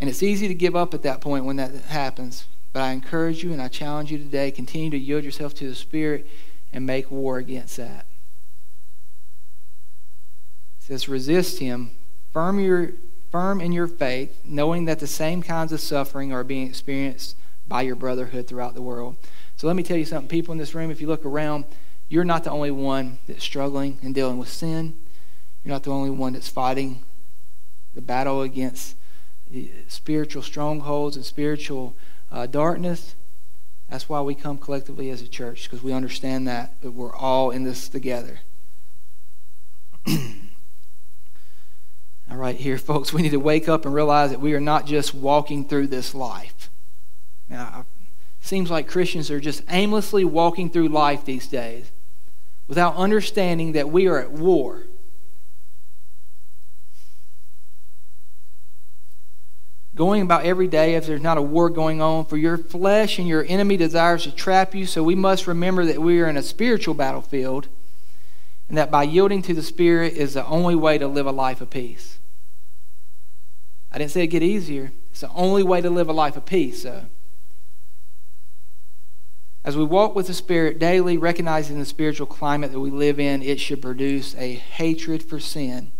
And 0.00 0.08
it's 0.08 0.22
easy 0.22 0.48
to 0.48 0.54
give 0.54 0.76
up 0.76 0.94
at 0.94 1.02
that 1.02 1.20
point 1.20 1.44
when 1.44 1.56
that 1.56 1.74
happens. 1.86 2.46
But 2.72 2.82
I 2.82 2.92
encourage 2.92 3.42
you 3.42 3.52
and 3.52 3.60
I 3.60 3.68
challenge 3.68 4.12
you 4.12 4.18
today 4.18 4.50
continue 4.50 4.90
to 4.90 4.98
yield 4.98 5.24
yourself 5.24 5.54
to 5.54 5.68
the 5.68 5.74
Spirit 5.74 6.26
and 6.72 6.86
make 6.86 7.10
war 7.10 7.38
against 7.38 7.76
that. 7.76 8.06
It 10.78 10.84
says, 10.84 11.08
resist 11.08 11.58
him, 11.58 11.92
firm, 12.32 12.58
your, 12.60 12.92
firm 13.30 13.60
in 13.60 13.72
your 13.72 13.86
faith, 13.86 14.40
knowing 14.44 14.84
that 14.86 15.00
the 15.00 15.06
same 15.06 15.42
kinds 15.42 15.72
of 15.72 15.80
suffering 15.80 16.32
are 16.32 16.44
being 16.44 16.66
experienced 16.66 17.36
by 17.72 17.80
your 17.80 17.96
brotherhood 17.96 18.46
throughout 18.46 18.74
the 18.74 18.82
world. 18.82 19.16
So 19.56 19.66
let 19.66 19.76
me 19.76 19.82
tell 19.82 19.96
you 19.96 20.04
something. 20.04 20.28
People 20.28 20.52
in 20.52 20.58
this 20.58 20.74
room, 20.74 20.90
if 20.90 21.00
you 21.00 21.06
look 21.06 21.24
around, 21.24 21.64
you're 22.10 22.22
not 22.22 22.44
the 22.44 22.50
only 22.50 22.70
one 22.70 23.16
that's 23.26 23.42
struggling 23.42 23.98
and 24.02 24.14
dealing 24.14 24.36
with 24.36 24.50
sin. 24.50 24.92
You're 25.64 25.72
not 25.72 25.82
the 25.82 25.90
only 25.90 26.10
one 26.10 26.34
that's 26.34 26.50
fighting 26.50 27.02
the 27.94 28.02
battle 28.02 28.42
against 28.42 28.94
spiritual 29.88 30.42
strongholds 30.42 31.16
and 31.16 31.24
spiritual 31.24 31.96
uh, 32.30 32.44
darkness. 32.44 33.14
That's 33.88 34.06
why 34.06 34.20
we 34.20 34.34
come 34.34 34.58
collectively 34.58 35.08
as 35.08 35.22
a 35.22 35.28
church, 35.28 35.62
because 35.62 35.82
we 35.82 35.94
understand 35.94 36.46
that, 36.48 36.78
that 36.82 36.90
we're 36.90 37.16
all 37.16 37.50
in 37.50 37.64
this 37.64 37.88
together. 37.88 38.40
all 40.06 40.16
right, 42.36 42.56
here, 42.56 42.76
folks, 42.76 43.14
we 43.14 43.22
need 43.22 43.30
to 43.30 43.40
wake 43.40 43.66
up 43.66 43.86
and 43.86 43.94
realize 43.94 44.28
that 44.28 44.42
we 44.42 44.52
are 44.52 44.60
not 44.60 44.84
just 44.84 45.14
walking 45.14 45.66
through 45.66 45.86
this 45.86 46.14
life. 46.14 46.68
Now, 47.48 47.86
it 48.40 48.46
seems 48.46 48.70
like 48.70 48.88
Christians 48.88 49.30
are 49.30 49.40
just 49.40 49.62
aimlessly 49.68 50.24
walking 50.24 50.70
through 50.70 50.88
life 50.88 51.24
these 51.24 51.46
days 51.46 51.90
without 52.66 52.96
understanding 52.96 53.72
that 53.72 53.90
we 53.90 54.06
are 54.06 54.18
at 54.18 54.32
war. 54.32 54.86
going 59.94 60.22
about 60.22 60.44
every 60.44 60.68
day 60.68 60.94
if 60.94 61.06
there's 61.06 61.20
not 61.20 61.38
a 61.38 61.42
war 61.42 61.68
going 61.70 62.00
on. 62.00 62.24
For 62.24 62.36
your 62.36 62.56
flesh 62.56 63.18
and 63.18 63.28
your 63.28 63.44
enemy 63.48 63.76
desires 63.76 64.24
to 64.24 64.32
trap 64.32 64.74
you. 64.74 64.86
So 64.86 65.02
we 65.02 65.14
must 65.14 65.46
remember 65.46 65.84
that 65.84 66.00
we 66.00 66.20
are 66.20 66.28
in 66.28 66.36
a 66.36 66.42
spiritual 66.42 66.94
battlefield 66.94 67.68
and 68.68 68.78
that 68.78 68.90
by 68.90 69.02
yielding 69.02 69.42
to 69.42 69.54
the 69.54 69.62
Spirit 69.62 70.14
is 70.14 70.34
the 70.34 70.46
only 70.46 70.74
way 70.74 70.98
to 70.98 71.06
live 71.06 71.26
a 71.26 71.32
life 71.32 71.60
of 71.60 71.70
peace. 71.70 72.18
I 73.90 73.98
didn't 73.98 74.12
say 74.12 74.22
it 74.22 74.28
get 74.28 74.42
easier. 74.42 74.92
It's 75.10 75.20
the 75.20 75.30
only 75.30 75.62
way 75.62 75.82
to 75.82 75.90
live 75.90 76.08
a 76.08 76.12
life 76.12 76.36
of 76.36 76.46
peace. 76.46 76.82
So. 76.82 77.04
As 79.64 79.76
we 79.76 79.84
walk 79.84 80.14
with 80.14 80.26
the 80.26 80.34
Spirit 80.34 80.78
daily, 80.78 81.16
recognizing 81.16 81.78
the 81.78 81.84
spiritual 81.84 82.26
climate 82.26 82.72
that 82.72 82.80
we 82.80 82.90
live 82.90 83.20
in, 83.20 83.42
it 83.42 83.60
should 83.60 83.80
produce 83.80 84.34
a 84.36 84.54
hatred 84.54 85.22
for 85.22 85.38
sin 85.38 85.92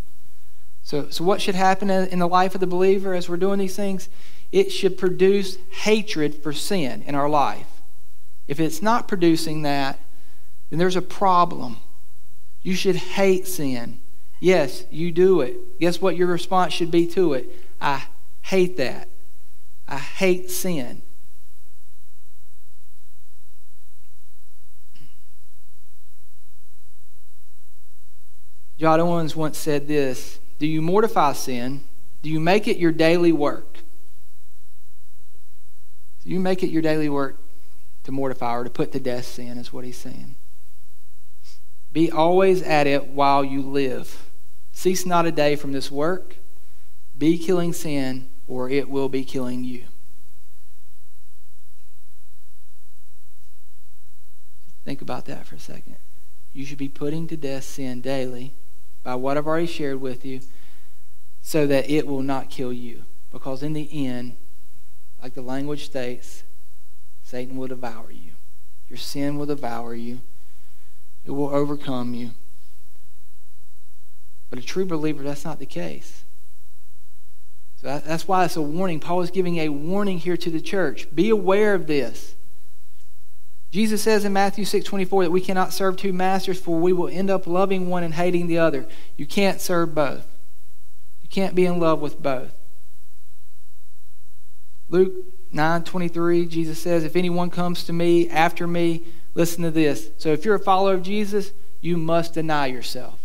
so, 0.82 1.08
so 1.10 1.24
what 1.24 1.40
should 1.40 1.54
happen 1.54 1.90
in 1.90 2.18
the 2.18 2.28
life 2.28 2.54
of 2.54 2.60
the 2.60 2.66
believer 2.66 3.14
as 3.14 3.28
we're 3.28 3.36
doing 3.36 3.58
these 3.58 3.76
things? 3.76 4.08
It 4.50 4.70
should 4.70 4.98
produce 4.98 5.56
hatred 5.70 6.42
for 6.42 6.52
sin 6.52 7.02
in 7.02 7.14
our 7.14 7.28
life. 7.28 7.82
If 8.48 8.60
it's 8.60 8.82
not 8.82 9.08
producing 9.08 9.62
that, 9.62 9.98
then 10.68 10.78
there's 10.78 10.96
a 10.96 11.02
problem. 11.02 11.78
You 12.62 12.74
should 12.74 12.96
hate 12.96 13.46
sin. 13.46 14.00
Yes, 14.40 14.84
you 14.90 15.12
do 15.12 15.40
it. 15.40 15.78
Guess 15.78 16.00
what 16.00 16.16
your 16.16 16.26
response 16.26 16.72
should 16.72 16.90
be 16.90 17.06
to 17.08 17.34
it? 17.34 17.48
I 17.80 18.04
hate 18.42 18.76
that. 18.78 19.08
I 19.86 19.98
hate 19.98 20.50
sin. 20.50 21.02
John 28.82 28.98
Owens 28.98 29.36
once 29.36 29.58
said 29.58 29.86
this 29.86 30.40
do 30.58 30.66
you 30.66 30.82
mortify 30.82 31.34
sin? 31.34 31.84
Do 32.20 32.28
you 32.28 32.40
make 32.40 32.66
it 32.66 32.78
your 32.78 32.90
daily 32.90 33.30
work? 33.30 33.78
Do 36.24 36.30
you 36.30 36.40
make 36.40 36.64
it 36.64 36.70
your 36.70 36.82
daily 36.82 37.08
work 37.08 37.38
to 38.02 38.10
mortify 38.10 38.56
or 38.56 38.64
to 38.64 38.70
put 38.70 38.90
to 38.90 38.98
death 38.98 39.26
sin, 39.26 39.56
is 39.56 39.72
what 39.72 39.84
he's 39.84 39.98
saying. 39.98 40.34
Be 41.92 42.10
always 42.10 42.60
at 42.60 42.88
it 42.88 43.06
while 43.06 43.44
you 43.44 43.62
live. 43.62 44.28
Cease 44.72 45.06
not 45.06 45.26
a 45.26 45.30
day 45.30 45.54
from 45.54 45.70
this 45.70 45.88
work. 45.88 46.38
Be 47.16 47.38
killing 47.38 47.72
sin, 47.72 48.30
or 48.48 48.68
it 48.68 48.90
will 48.90 49.08
be 49.08 49.24
killing 49.24 49.62
you. 49.62 49.84
Think 54.84 55.00
about 55.00 55.26
that 55.26 55.46
for 55.46 55.54
a 55.54 55.60
second. 55.60 55.98
You 56.52 56.64
should 56.64 56.78
be 56.78 56.88
putting 56.88 57.28
to 57.28 57.36
death 57.36 57.62
sin 57.62 58.00
daily 58.00 58.56
by 59.02 59.14
what 59.14 59.36
I've 59.36 59.46
already 59.46 59.66
shared 59.66 60.00
with 60.00 60.24
you 60.24 60.40
so 61.40 61.66
that 61.66 61.90
it 61.90 62.06
will 62.06 62.22
not 62.22 62.50
kill 62.50 62.72
you. 62.72 63.04
Because 63.30 63.62
in 63.62 63.72
the 63.72 64.06
end, 64.06 64.36
like 65.22 65.34
the 65.34 65.42
language 65.42 65.84
states, 65.84 66.44
Satan 67.22 67.56
will 67.56 67.68
devour 67.68 68.10
you. 68.10 68.32
Your 68.88 68.98
sin 68.98 69.38
will 69.38 69.46
devour 69.46 69.94
you. 69.94 70.20
It 71.24 71.30
will 71.30 71.48
overcome 71.48 72.14
you. 72.14 72.32
But 74.50 74.58
a 74.58 74.62
true 74.62 74.84
believer, 74.84 75.22
that's 75.22 75.44
not 75.44 75.58
the 75.58 75.66
case. 75.66 76.24
So 77.80 78.00
that's 78.04 78.28
why 78.28 78.44
it's 78.44 78.56
a 78.56 78.62
warning. 78.62 79.00
Paul 79.00 79.22
is 79.22 79.30
giving 79.30 79.56
a 79.58 79.70
warning 79.70 80.18
here 80.18 80.36
to 80.36 80.50
the 80.50 80.60
church. 80.60 81.12
Be 81.14 81.30
aware 81.30 81.74
of 81.74 81.86
this. 81.86 82.34
Jesus 83.72 84.02
says 84.02 84.26
in 84.26 84.34
Matthew 84.34 84.66
6:24 84.66 85.24
that 85.24 85.30
we 85.30 85.40
cannot 85.40 85.72
serve 85.72 85.96
two 85.96 86.12
masters 86.12 86.60
for 86.60 86.78
we 86.78 86.92
will 86.92 87.08
end 87.08 87.30
up 87.30 87.46
loving 87.46 87.88
one 87.88 88.04
and 88.04 88.14
hating 88.14 88.46
the 88.46 88.58
other. 88.58 88.86
You 89.16 89.26
can't 89.26 89.62
serve 89.62 89.94
both. 89.94 90.26
You 91.22 91.28
can't 91.30 91.54
be 91.54 91.64
in 91.64 91.80
love 91.80 92.00
with 92.00 92.22
both. 92.22 92.52
Luke 94.90 95.14
9:23 95.54 96.46
Jesus 96.46 96.82
says 96.82 97.02
if 97.02 97.16
anyone 97.16 97.48
comes 97.48 97.84
to 97.84 97.94
me 97.94 98.28
after 98.28 98.66
me, 98.66 99.04
listen 99.34 99.62
to 99.62 99.70
this. 99.70 100.10
So 100.18 100.28
if 100.28 100.44
you're 100.44 100.54
a 100.54 100.60
follower 100.60 100.92
of 100.94 101.02
Jesus, 101.02 101.52
you 101.80 101.96
must 101.96 102.34
deny 102.34 102.66
yourself. 102.66 103.18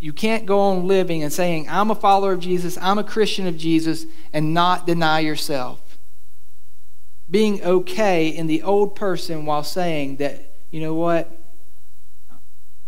You 0.00 0.12
can't 0.12 0.46
go 0.46 0.60
on 0.60 0.86
living 0.86 1.22
and 1.22 1.32
saying, 1.32 1.68
I'm 1.68 1.90
a 1.90 1.94
follower 1.94 2.32
of 2.32 2.40
Jesus, 2.40 2.76
I'm 2.80 2.98
a 2.98 3.04
Christian 3.04 3.46
of 3.46 3.56
Jesus, 3.56 4.04
and 4.32 4.54
not 4.54 4.86
deny 4.86 5.20
yourself 5.20 5.87
being 7.30 7.62
okay 7.62 8.28
in 8.28 8.46
the 8.46 8.62
old 8.62 8.94
person 8.94 9.44
while 9.44 9.62
saying 9.62 10.16
that, 10.16 10.54
you 10.70 10.80
know 10.80 10.94
what? 10.94 11.30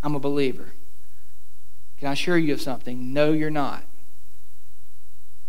I'm 0.03 0.15
a 0.15 0.21
believer. 0.21 0.73
Can 1.99 2.09
I 2.09 2.13
assure 2.13 2.39
you 2.39 2.55
of 2.55 2.61
something? 2.61 3.13
No, 3.13 3.33
you're 3.33 3.51
not. 3.51 3.85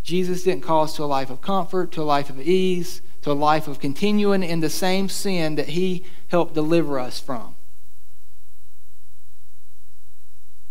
Jesus 0.03 0.43
didn't 0.43 0.63
call 0.63 0.83
us 0.83 0.95
to 0.95 1.03
a 1.03 1.05
life 1.05 1.29
of 1.29 1.41
comfort, 1.41 1.91
to 1.93 2.01
a 2.01 2.03
life 2.03 2.29
of 2.29 2.41
ease, 2.41 3.01
to 3.21 3.31
a 3.31 3.33
life 3.33 3.67
of 3.67 3.79
continuing 3.79 4.43
in 4.43 4.59
the 4.59 4.69
same 4.69 5.07
sin 5.07 5.55
that 5.55 5.69
He 5.69 6.05
helped 6.29 6.53
deliver 6.53 6.99
us 6.99 7.19
from. 7.19 7.55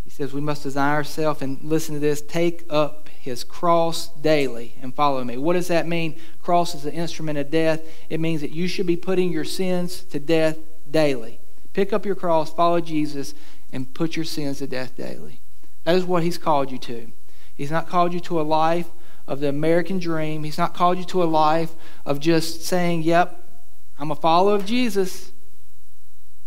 says 0.11 0.33
we 0.33 0.41
must 0.41 0.63
deny 0.63 0.91
ourselves 0.91 1.41
and 1.41 1.57
listen 1.63 1.95
to 1.95 1.99
this 1.99 2.21
take 2.21 2.65
up 2.69 3.07
his 3.09 3.43
cross 3.43 4.09
daily 4.19 4.75
and 4.81 4.93
follow 4.93 5.23
me. 5.23 5.37
What 5.37 5.53
does 5.53 5.69
that 5.69 5.87
mean? 5.87 6.19
Cross 6.41 6.75
is 6.75 6.85
an 6.85 6.93
instrument 6.93 7.37
of 7.37 7.49
death. 7.49 7.81
It 8.09 8.19
means 8.19 8.41
that 8.41 8.51
you 8.51 8.67
should 8.67 8.87
be 8.87 8.97
putting 8.97 9.31
your 9.31 9.45
sins 9.45 10.03
to 10.05 10.19
death 10.19 10.57
daily. 10.89 11.39
Pick 11.73 11.93
up 11.93 12.05
your 12.05 12.15
cross, 12.15 12.53
follow 12.53 12.81
Jesus, 12.81 13.33
and 13.71 13.93
put 13.93 14.15
your 14.15 14.25
sins 14.25 14.57
to 14.57 14.67
death 14.67 14.97
daily. 14.97 15.39
That 15.85 15.95
is 15.95 16.03
what 16.03 16.23
he's 16.23 16.37
called 16.37 16.71
you 16.71 16.77
to. 16.79 17.11
He's 17.55 17.71
not 17.71 17.87
called 17.87 18.13
you 18.13 18.19
to 18.21 18.41
a 18.41 18.43
life 18.43 18.89
of 19.27 19.39
the 19.39 19.47
American 19.47 19.99
dream. 19.99 20.43
He's 20.43 20.57
not 20.57 20.73
called 20.73 20.97
you 20.97 21.05
to 21.05 21.23
a 21.23 21.25
life 21.25 21.73
of 22.05 22.19
just 22.19 22.63
saying, 22.63 23.03
Yep, 23.03 23.41
I'm 23.97 24.11
a 24.11 24.15
follower 24.15 24.55
of 24.55 24.65
Jesus. 24.65 25.31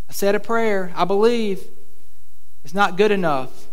I 0.09 0.13
said 0.13 0.35
a 0.35 0.41
prayer. 0.41 0.93
I 0.95 1.05
believe. 1.05 1.67
It's 2.65 2.75
not 2.75 2.97
good 2.97 3.11
enough. 3.11 3.69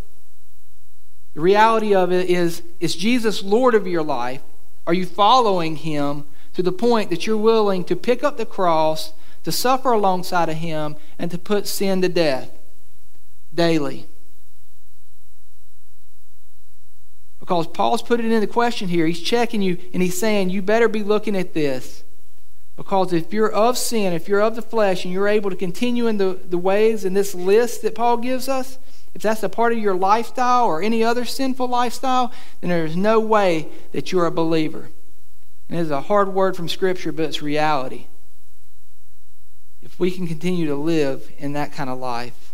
The 1.33 1.41
reality 1.41 1.95
of 1.95 2.11
it 2.11 2.29
is 2.29 2.61
is 2.79 2.95
Jesus 2.95 3.41
Lord 3.41 3.73
of 3.73 3.87
your 3.87 4.03
life? 4.03 4.41
Are 4.85 4.93
you 4.93 5.05
following 5.05 5.77
him 5.77 6.25
to 6.53 6.61
the 6.61 6.71
point 6.71 7.09
that 7.09 7.25
you're 7.25 7.37
willing 7.37 7.83
to 7.85 7.95
pick 7.95 8.23
up 8.23 8.37
the 8.37 8.45
cross, 8.45 9.13
to 9.43 9.51
suffer 9.51 9.91
alongside 9.91 10.49
of 10.49 10.57
him, 10.57 10.97
and 11.17 11.31
to 11.31 11.37
put 11.37 11.67
sin 11.67 12.01
to 12.01 12.09
death 12.09 12.51
daily? 13.53 14.07
Because 17.39 17.67
Paul's 17.67 18.03
putting 18.03 18.27
it 18.27 18.33
in 18.33 18.41
the 18.41 18.47
question 18.47 18.89
here. 18.89 19.07
He's 19.07 19.21
checking 19.21 19.61
you 19.61 19.77
and 19.93 20.03
he's 20.03 20.19
saying, 20.19 20.49
You 20.49 20.61
better 20.61 20.87
be 20.87 21.03
looking 21.03 21.35
at 21.35 21.53
this. 21.53 22.03
Because 22.75 23.13
if 23.13 23.33
you're 23.33 23.51
of 23.51 23.77
sin, 23.77 24.13
if 24.13 24.27
you're 24.27 24.41
of 24.41 24.55
the 24.55 24.61
flesh, 24.61 25.03
and 25.03 25.13
you're 25.13 25.27
able 25.27 25.49
to 25.49 25.55
continue 25.55 26.07
in 26.07 26.17
the, 26.17 26.39
the 26.49 26.57
ways 26.57 27.05
in 27.05 27.13
this 27.13 27.35
list 27.35 27.81
that 27.81 27.95
Paul 27.95 28.17
gives 28.17 28.47
us, 28.47 28.77
if 29.13 29.21
that's 29.21 29.43
a 29.43 29.49
part 29.49 29.73
of 29.73 29.79
your 29.79 29.95
lifestyle 29.95 30.65
or 30.65 30.81
any 30.81 31.03
other 31.03 31.25
sinful 31.25 31.67
lifestyle, 31.67 32.31
then 32.61 32.69
there's 32.69 32.95
no 32.95 33.19
way 33.19 33.67
that 33.91 34.11
you're 34.11 34.25
a 34.25 34.31
believer. 34.31 34.89
And 35.67 35.77
it 35.77 35.81
is 35.81 35.91
a 35.91 36.01
hard 36.01 36.33
word 36.33 36.55
from 36.55 36.69
Scripture, 36.69 37.11
but 37.11 37.25
it's 37.25 37.41
reality. 37.41 38.07
If 39.81 39.99
we 39.99 40.11
can 40.11 40.27
continue 40.27 40.65
to 40.67 40.75
live 40.75 41.29
in 41.37 41.53
that 41.53 41.73
kind 41.73 41.89
of 41.89 41.99
life. 41.99 42.53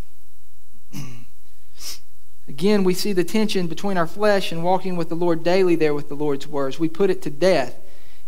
Again, 2.47 2.83
we 2.83 2.93
see 2.93 3.13
the 3.13 3.23
tension 3.23 3.67
between 3.67 3.97
our 3.97 4.07
flesh 4.07 4.51
and 4.51 4.63
walking 4.63 4.95
with 4.95 5.09
the 5.09 5.15
Lord 5.15 5.43
daily 5.43 5.75
there 5.75 5.93
with 5.93 6.09
the 6.09 6.15
Lord's 6.15 6.47
words. 6.47 6.79
We 6.79 6.89
put 6.89 7.09
it 7.09 7.21
to 7.23 7.29
death. 7.29 7.75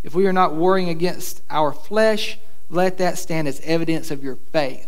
If 0.03 0.15
we 0.15 0.27
are 0.27 0.33
not 0.33 0.55
warring 0.55 0.89
against 0.89 1.41
our 1.49 1.71
flesh, 1.71 2.39
let 2.69 2.97
that 2.99 3.17
stand 3.17 3.47
as 3.47 3.59
evidence 3.61 4.11
of 4.11 4.23
your 4.23 4.35
faith 4.35 4.87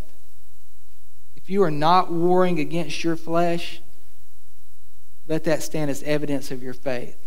If 1.36 1.50
you 1.50 1.64
are 1.64 1.72
not 1.72 2.12
warring 2.12 2.60
against 2.60 3.04
your 3.04 3.16
flesh, 3.16 3.82
let 5.28 5.44
that 5.46 5.64
stand 5.64 5.90
as 5.90 6.04
evidence 6.04 6.52
of 6.52 6.62
your 6.62 6.74
faith. 6.74 7.18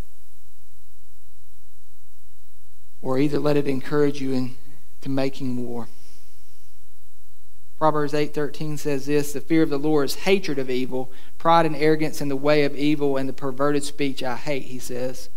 Or 3.02 3.18
either 3.18 3.38
let 3.38 3.56
it 3.56 3.66
encourage 3.66 4.20
you 4.20 4.32
in, 4.32 4.56
to 5.00 5.10
making 5.10 5.56
war. 5.66 5.88
Proverbs 7.76 8.12
8:13 8.12 8.78
says 8.78 9.06
this, 9.06 9.32
the 9.32 9.40
fear 9.40 9.62
of 9.62 9.68
the 9.68 9.78
Lord 9.78 10.06
is 10.06 10.14
hatred 10.14 10.58
of 10.58 10.70
evil, 10.70 11.10
pride 11.36 11.66
and 11.66 11.76
arrogance 11.76 12.20
in 12.20 12.28
the 12.28 12.36
way 12.36 12.64
of 12.64 12.76
evil 12.76 13.16
and 13.16 13.28
the 13.28 13.32
perverted 13.32 13.82
speech 13.82 14.22
I 14.22 14.36
hate, 14.36 14.66
he 14.66 14.78
says. 14.78 15.28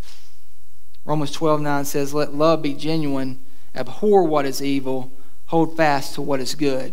Romans 1.08 1.32
12:9 1.32 1.86
says, 1.86 2.12
"Let 2.12 2.34
love 2.34 2.60
be 2.60 2.74
genuine, 2.74 3.40
abhor 3.74 4.24
what 4.24 4.44
is 4.44 4.62
evil, 4.62 5.10
hold 5.46 5.74
fast 5.74 6.14
to 6.14 6.22
what 6.22 6.38
is 6.38 6.54
good." 6.54 6.92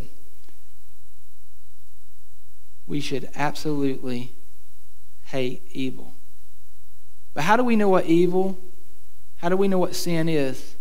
We 2.87 3.01
should 3.01 3.29
absolutely 3.35 4.33
hate 5.25 5.67
evil. 5.73 6.13
But 7.33 7.43
how 7.43 7.57
do 7.57 7.63
we 7.65 7.75
know 7.75 7.89
what 7.89 8.05
evil, 8.05 8.57
how 9.35 9.49
do 9.49 9.57
we 9.57 9.67
know 9.67 9.79
what 9.79 9.95
sin 9.95 10.29
is? 10.29 10.77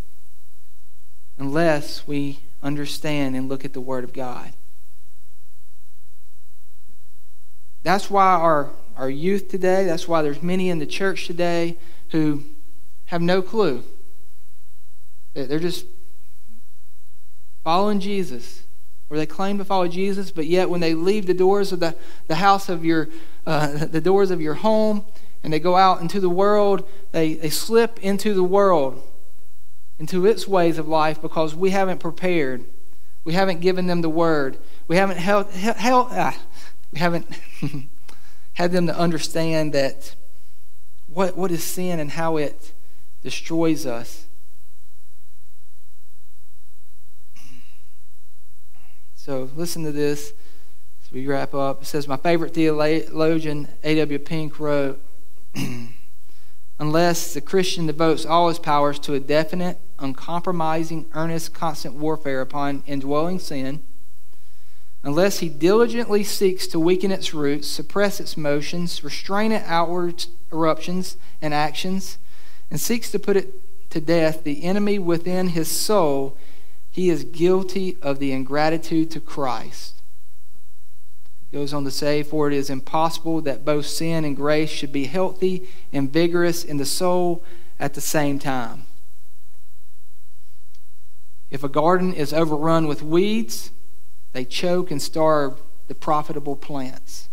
Unless 1.37 2.07
we 2.07 2.39
understand 2.62 3.35
and 3.35 3.49
look 3.49 3.64
at 3.64 3.72
the 3.72 3.80
Word 3.80 4.05
of 4.05 4.12
God. 4.12 4.53
That's 7.82 8.09
why 8.09 8.26
our, 8.26 8.70
our 8.97 9.11
youth 9.11 9.49
today, 9.49 9.87
that's 9.87 10.07
why 10.07 10.22
there's 10.22 10.41
many 10.41 10.70
in 10.70 10.78
the 10.78 10.87
church 10.87 11.26
today 11.26 11.76
who 12.11 12.45
have 13.07 13.23
no 13.23 13.43
clue. 13.43 13.85
They're 15.35 15.59
just 15.59 15.87
following 17.65 17.99
Jesus, 17.99 18.65
or 19.11 19.17
they 19.17 19.27
claim 19.27 19.59
to 19.59 19.65
follow 19.65 19.89
Jesus, 19.89 20.31
but 20.31 20.47
yet 20.47 20.71
when 20.71 20.81
they 20.81 20.95
leave 20.95 21.27
the 21.27 21.35
doors 21.35 21.73
of 21.73 21.81
the, 21.81 21.97
the 22.29 22.37
house 22.37 22.69
of 22.69 22.85
your, 22.85 23.09
uh, 23.47 23.67
the 23.87 24.01
doors 24.01 24.31
of 24.31 24.41
your 24.41 24.55
home, 24.55 25.05
and 25.43 25.53
they 25.53 25.61
go 25.61 25.77
out 25.77 26.01
into 26.01 26.21
the 26.21 26.29
world, 26.29 26.89
they, 27.13 27.35
they 27.35 27.51
slip 27.51 27.99
into 28.01 28.33
the 28.33 28.45
world, 28.45 29.03
into 29.99 30.27
its 30.27 30.47
ways 30.47 30.79
of 30.79 30.89
life 30.89 31.21
because 31.21 31.55
we 31.55 31.71
haven't 31.71 31.99
prepared. 31.99 32.65
We 33.25 33.33
haven't 33.33 33.61
given 33.61 33.87
them 33.87 34.03
the 34.03 34.09
word. 34.11 34.59
We 34.87 34.97
haven't 34.97 35.19
held, 35.19 35.51
held 35.51 36.09
ah, 36.11 36.39
we 36.93 36.99
haven't 36.99 37.27
had 38.55 38.73
them 38.73 38.87
to 38.87 38.97
understand 38.97 39.73
that 39.73 40.15
what, 41.09 41.37
what 41.37 41.51
is 41.51 41.65
sin 41.65 42.01
and 42.01 42.11
how 42.11 42.37
it 42.37 42.74
destroys 43.25 43.87
us. 43.87 44.27
So 49.16 49.49
listen 49.57 49.83
to 49.85 49.93
this 49.93 50.35
as 51.03 51.11
we 51.11 51.27
wrap 51.27 51.55
up. 51.55 51.83
It 51.83 51.87
says, 51.87 52.07
My 52.07 52.18
favorite 52.18 52.53
theologian, 52.53 53.68
A.W. 53.83 54.18
Pink, 54.18 54.61
wrote, 54.61 55.03
Unless 56.79 57.33
the 57.33 57.41
Christian 57.41 57.87
devotes 57.87 58.27
all 58.27 58.49
his 58.49 58.59
powers 58.59 58.99
to 59.01 59.14
a 59.14 59.20
definite, 59.20 59.81
uncompromising, 59.99 61.07
earnest, 61.14 61.55
constant 61.55 61.95
warfare 61.95 62.43
upon 62.43 62.83
indwelling 62.87 63.39
sin, 63.39 63.83
unless 65.03 65.39
he 65.39 65.49
diligently 65.49 66.25
seeks 66.25 66.66
to 66.66 66.79
weaken 66.79 67.11
its 67.11 67.33
roots, 67.33 67.68
suppress 67.68 68.20
its 68.20 68.37
motions, 68.37 69.03
restrain 69.03 69.53
its 69.53 69.64
outward 69.66 70.27
eruptions 70.53 71.16
and 71.41 71.55
actions, 71.55 72.18
and 72.75 72.81
seeks 72.81 73.09
to 73.12 73.20
put 73.20 73.37
it 73.37 73.55
to 73.89 74.01
death, 74.01 74.43
the 74.43 74.64
enemy 74.64 74.99
within 74.99 75.51
his 75.51 75.70
soul, 75.70 76.37
he 76.91 77.09
is 77.09 77.22
guilty 77.22 77.97
of 78.03 78.18
the 78.18 78.33
ingratitude 78.33 79.12
to 79.12 79.20
Christ. 79.20 80.03
He 81.39 81.57
goes 81.57 81.72
on 81.72 81.85
to 81.85 81.93
say, 81.93 82.25
For 82.25 82.49
it 82.49 82.53
is 82.53 82.70
impossible 82.70 83.41
that 83.43 83.64
both 83.64 83.87
sin 83.87 84.25
and 84.25 84.35
grace 84.35 84.70
should 84.70 84.93
be 84.93 85.07
healthy 85.07 85.68
and 85.93 86.12
vigorous 86.12 86.64
in 86.64 86.79
the 86.79 86.85
soul 86.85 87.45
at 87.79 87.95
the 87.95 88.01
same 88.01 88.41
time. 88.41 88.87
If 91.53 91.62
a 91.62 91.68
garden 91.68 92.12
is 92.12 92.33
overrun 92.33 92.89
with 92.89 93.05
weeds, 93.05 93.70
they 94.33 94.45
choke 94.45 94.91
and 94.91 95.01
starve 95.01 95.62
the 95.87 95.95
profitable 95.95 96.57
plants, 96.57 97.29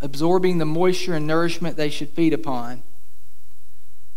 absorbing 0.00 0.58
the 0.58 0.66
moisture 0.66 1.14
and 1.14 1.28
nourishment 1.28 1.76
they 1.76 1.90
should 1.90 2.08
feed 2.08 2.32
upon. 2.32 2.82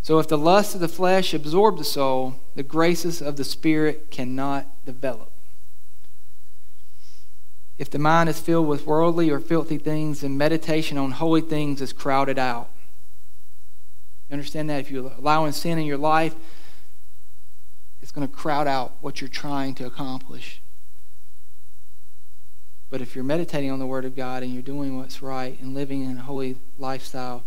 So, 0.02 0.18
if 0.18 0.28
the 0.28 0.38
lust 0.38 0.74
of 0.74 0.82
the 0.82 0.88
flesh 0.88 1.34
absorb 1.34 1.78
the 1.78 1.84
soul, 1.84 2.36
the 2.56 2.64
graces 2.64 3.22
of 3.22 3.38
the 3.38 3.44
Spirit 3.44 4.10
cannot 4.10 4.84
develop. 4.84 5.32
If 7.78 7.90
the 7.90 8.00
mind 8.00 8.30
is 8.30 8.40
filled 8.40 8.68
with 8.68 8.86
worldly 8.86 9.30
or 9.30 9.40
filthy 9.40 9.78
things, 9.78 10.22
then 10.22 10.38
meditation 10.38 10.98
on 10.98 11.12
holy 11.12 11.42
things 11.42 11.82
is 11.82 11.94
crowded 11.94 12.40
out. 12.40 12.70
You 14.30 14.34
understand 14.34 14.70
that? 14.70 14.80
If 14.80 14.92
you're 14.92 15.12
allowing 15.18 15.52
sin 15.52 15.78
in 15.78 15.86
your 15.86 15.98
life, 15.98 16.36
it's 18.02 18.12
going 18.12 18.28
to 18.28 18.34
crowd 18.34 18.68
out 18.68 18.96
what 19.02 19.22
you're 19.22 19.28
trying 19.28 19.76
to 19.76 19.86
accomplish. 19.86 20.62
But 22.90 23.02
if 23.02 23.16
you're 23.16 23.24
meditating 23.24 23.72
on 23.72 23.80
the 23.80 23.86
Word 23.86 24.06
of 24.06 24.16
God 24.16 24.44
and 24.44 24.52
you're 24.54 24.64
doing 24.64 24.98
what's 24.98 25.22
right 25.22 25.60
and 25.60 25.74
living 25.74 26.04
in 26.04 26.18
a 26.18 26.22
holy 26.22 26.58
lifestyle, 26.78 27.44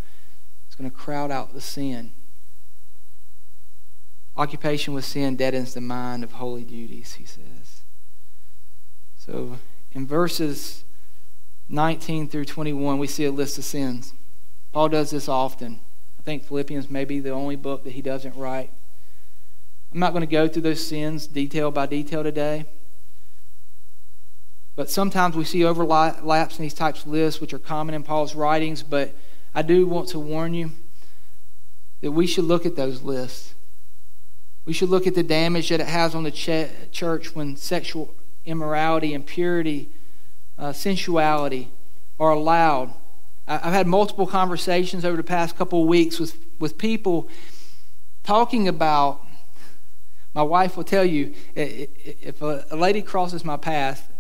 it's 0.67 0.77
going 0.77 0.91
to 0.91 0.97
crowd 0.97 1.31
out 1.31 1.53
the 1.53 1.61
sin. 1.61 2.13
Occupation 4.37 4.95
with 4.95 5.05
sin 5.05 5.37
deadens 5.37 5.75
the 5.75 5.81
mind 5.81 6.25
of 6.25 6.33
holy 6.33 6.65
duties, 6.65 7.15
he 7.15 7.25
says. 7.25 7.83
So 9.17 9.59
in 9.93 10.07
verses 10.07 10.85
19 11.69 12.29
through 12.29 12.45
21, 12.45 12.99
we 12.99 13.07
see 13.07 13.25
a 13.25 13.33
list 13.33 13.59
of 13.59 13.65
sins. 13.65 14.13
Paul 14.73 14.89
does 14.89 15.11
this 15.11 15.29
often. 15.29 15.81
I 16.19 16.23
think 16.23 16.45
Philippians 16.45 16.91
may 16.91 17.05
be 17.05 17.21
the 17.21 17.31
only 17.31 17.57
book 17.57 17.85
that 17.85 17.93
he 17.93 18.03
doesn't 18.03 18.35
write. 18.35 18.71
I'm 19.93 20.01
not 20.01 20.13
going 20.13 20.23
to 20.23 20.27
go 20.27 20.49
through 20.49 20.63
those 20.63 20.85
sins 20.85 21.29
detail 21.29 21.71
by 21.71 21.87
detail 21.87 22.25
today. 22.25 22.67
But 24.75 24.91
sometimes 24.91 25.37
we 25.37 25.45
see 25.45 25.65
overlaps 25.65 26.59
in 26.59 26.63
these 26.65 26.75
types 26.75 27.03
of 27.03 27.13
lists, 27.13 27.41
which 27.41 27.55
are 27.55 27.61
common 27.61 27.95
in 27.95 28.03
Paul's 28.03 28.35
writings. 28.35 28.83
But 28.83 29.15
I 29.55 29.63
do 29.63 29.87
want 29.87 30.09
to 30.09 30.19
warn 30.19 30.53
you 30.53 30.73
that 32.01 32.11
we 32.11 32.27
should 32.27 32.45
look 32.45 32.67
at 32.67 32.75
those 32.75 33.03
lists. 33.03 33.54
We 34.65 34.73
should 34.73 34.89
look 34.89 35.07
at 35.07 35.15
the 35.15 35.23
damage 35.23 35.69
that 35.69 35.81
it 35.81 35.87
has 35.87 36.15
on 36.15 36.23
the 36.23 36.31
ch- 36.31 36.93
church 36.93 37.35
when 37.35 37.57
sexual 37.57 38.15
immorality, 38.45 39.13
impurity, 39.13 39.91
uh, 40.59 40.73
sensuality 40.73 41.71
are 42.19 42.31
allowed. 42.31 42.95
I- 43.47 43.57
I've 43.57 43.75
had 43.75 43.87
multiple 43.87 44.27
conversations 44.27 45.05
over 45.05 45.17
the 45.17 45.23
past 45.23 45.57
couple 45.57 45.83
of 45.83 45.89
weeks 45.89 46.19
with, 46.19 46.37
with 46.59 46.79
people 46.79 47.29
talking 48.23 48.69
about. 48.69 49.21
My 50.35 50.43
wife 50.43 50.77
will 50.77 50.85
tell 50.85 51.05
you 51.05 51.35
if 51.55 52.43
a 52.43 52.67
lady 52.75 53.03
crosses 53.03 53.45
my 53.45 53.57
path 53.57 54.11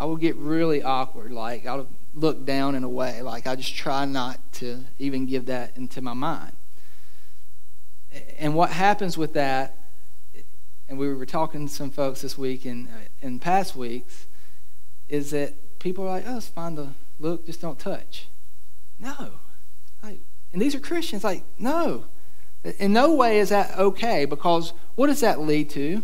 I 0.00 0.04
will 0.04 0.16
get 0.16 0.34
really 0.36 0.82
awkward. 0.82 1.30
Like 1.30 1.66
I'll 1.66 1.86
look 2.14 2.46
down 2.46 2.74
in 2.74 2.84
a 2.84 2.88
way. 2.88 3.20
Like 3.20 3.46
I 3.46 3.54
just 3.54 3.74
try 3.74 4.06
not 4.06 4.40
to 4.54 4.82
even 4.98 5.26
give 5.26 5.44
that 5.46 5.76
into 5.76 6.00
my 6.00 6.14
mind. 6.14 6.52
And 8.38 8.54
what 8.54 8.70
happens 8.70 9.18
with 9.18 9.34
that, 9.34 9.76
and 10.90 10.98
we 10.98 11.14
were 11.14 11.24
talking 11.24 11.68
to 11.68 11.72
some 11.72 11.88
folks 11.88 12.20
this 12.20 12.36
week 12.36 12.64
and 12.64 12.88
uh, 12.88 12.92
in 13.22 13.38
past 13.38 13.76
weeks, 13.76 14.26
is 15.08 15.30
that 15.30 15.78
people 15.78 16.04
are 16.04 16.08
like, 16.08 16.24
"Oh, 16.26 16.38
it's 16.38 16.48
fine 16.48 16.74
to 16.76 16.88
look, 17.20 17.46
just 17.46 17.60
don't 17.60 17.78
touch." 17.78 18.26
No, 18.98 19.34
like, 20.02 20.20
and 20.52 20.60
these 20.60 20.74
are 20.74 20.80
Christians. 20.80 21.22
Like, 21.22 21.44
no, 21.58 22.06
in 22.64 22.92
no 22.92 23.14
way 23.14 23.38
is 23.38 23.50
that 23.50 23.78
okay 23.78 24.24
because 24.24 24.72
what 24.96 25.06
does 25.06 25.20
that 25.20 25.40
lead 25.40 25.70
to? 25.70 26.02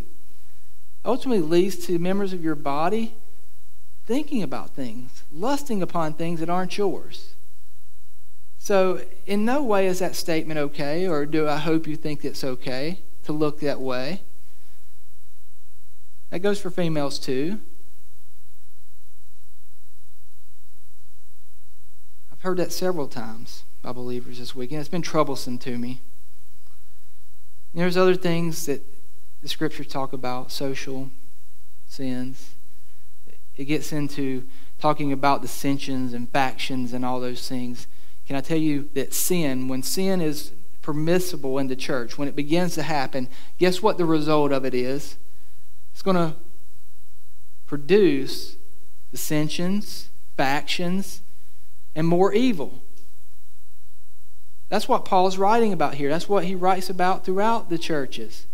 Ultimately, 1.04 1.42
leads 1.42 1.84
to 1.86 1.98
members 1.98 2.32
of 2.32 2.42
your 2.42 2.54
body 2.54 3.14
thinking 4.06 4.40
about 4.40 4.70
things, 4.70 5.24
lusting 5.32 5.82
upon 5.82 6.14
things 6.14 6.38
that 6.38 6.48
aren't 6.48 6.78
yours. 6.78 7.34
So, 8.56 9.00
in 9.26 9.44
no 9.44 9.64
way 9.64 9.88
is 9.88 9.98
that 9.98 10.14
statement 10.14 10.58
okay, 10.58 11.08
or 11.08 11.26
do 11.26 11.48
I 11.48 11.56
hope 11.56 11.88
you 11.88 11.96
think 11.96 12.24
it's 12.24 12.44
okay 12.44 13.00
to 13.24 13.32
look 13.32 13.58
that 13.60 13.80
way? 13.80 14.22
That 16.30 16.40
goes 16.40 16.60
for 16.60 16.70
females 16.70 17.18
too. 17.18 17.60
I've 22.32 22.42
heard 22.42 22.58
that 22.58 22.72
several 22.72 23.08
times 23.08 23.64
by 23.82 23.92
believers 23.92 24.38
this 24.38 24.54
weekend. 24.54 24.80
it's 24.80 24.88
been 24.88 25.02
troublesome 25.02 25.58
to 25.58 25.78
me. 25.78 26.00
And 27.72 27.82
there's 27.82 27.96
other 27.96 28.14
things 28.14 28.66
that 28.66 28.82
the 29.42 29.48
scriptures 29.48 29.86
talk 29.86 30.12
about 30.12 30.50
social 30.50 31.10
sins 31.86 32.56
it 33.56 33.64
gets 33.64 33.92
into 33.92 34.44
talking 34.78 35.12
about 35.12 35.42
dissensions 35.42 36.12
and 36.12 36.28
factions 36.28 36.92
and 36.92 37.04
all 37.04 37.20
those 37.20 37.48
things. 37.48 37.86
Can 38.26 38.36
I 38.36 38.40
tell 38.40 38.58
you 38.58 38.88
that 38.94 39.14
sin, 39.14 39.68
when 39.68 39.82
sin 39.82 40.20
is 40.20 40.52
permissible 40.82 41.58
in 41.58 41.68
the 41.68 41.76
church, 41.76 42.18
when 42.18 42.28
it 42.28 42.36
begins 42.36 42.74
to 42.74 42.82
happen, 42.82 43.28
guess 43.58 43.82
what 43.82 43.98
the 43.98 44.04
result 44.04 44.52
of 44.52 44.64
it 44.64 44.74
is? 44.74 45.16
It's 45.96 46.02
going 46.02 46.16
to 46.16 46.34
produce 47.64 48.58
dissensions, 49.10 50.10
factions, 50.36 51.22
and 51.94 52.06
more 52.06 52.34
evil. 52.34 52.82
That's 54.68 54.86
what 54.86 55.06
Paul's 55.06 55.38
writing 55.38 55.72
about 55.72 55.94
here. 55.94 56.10
That's 56.10 56.28
what 56.28 56.44
he 56.44 56.54
writes 56.54 56.90
about 56.90 57.24
throughout 57.24 57.70
the 57.70 57.78
churches. 57.78 58.46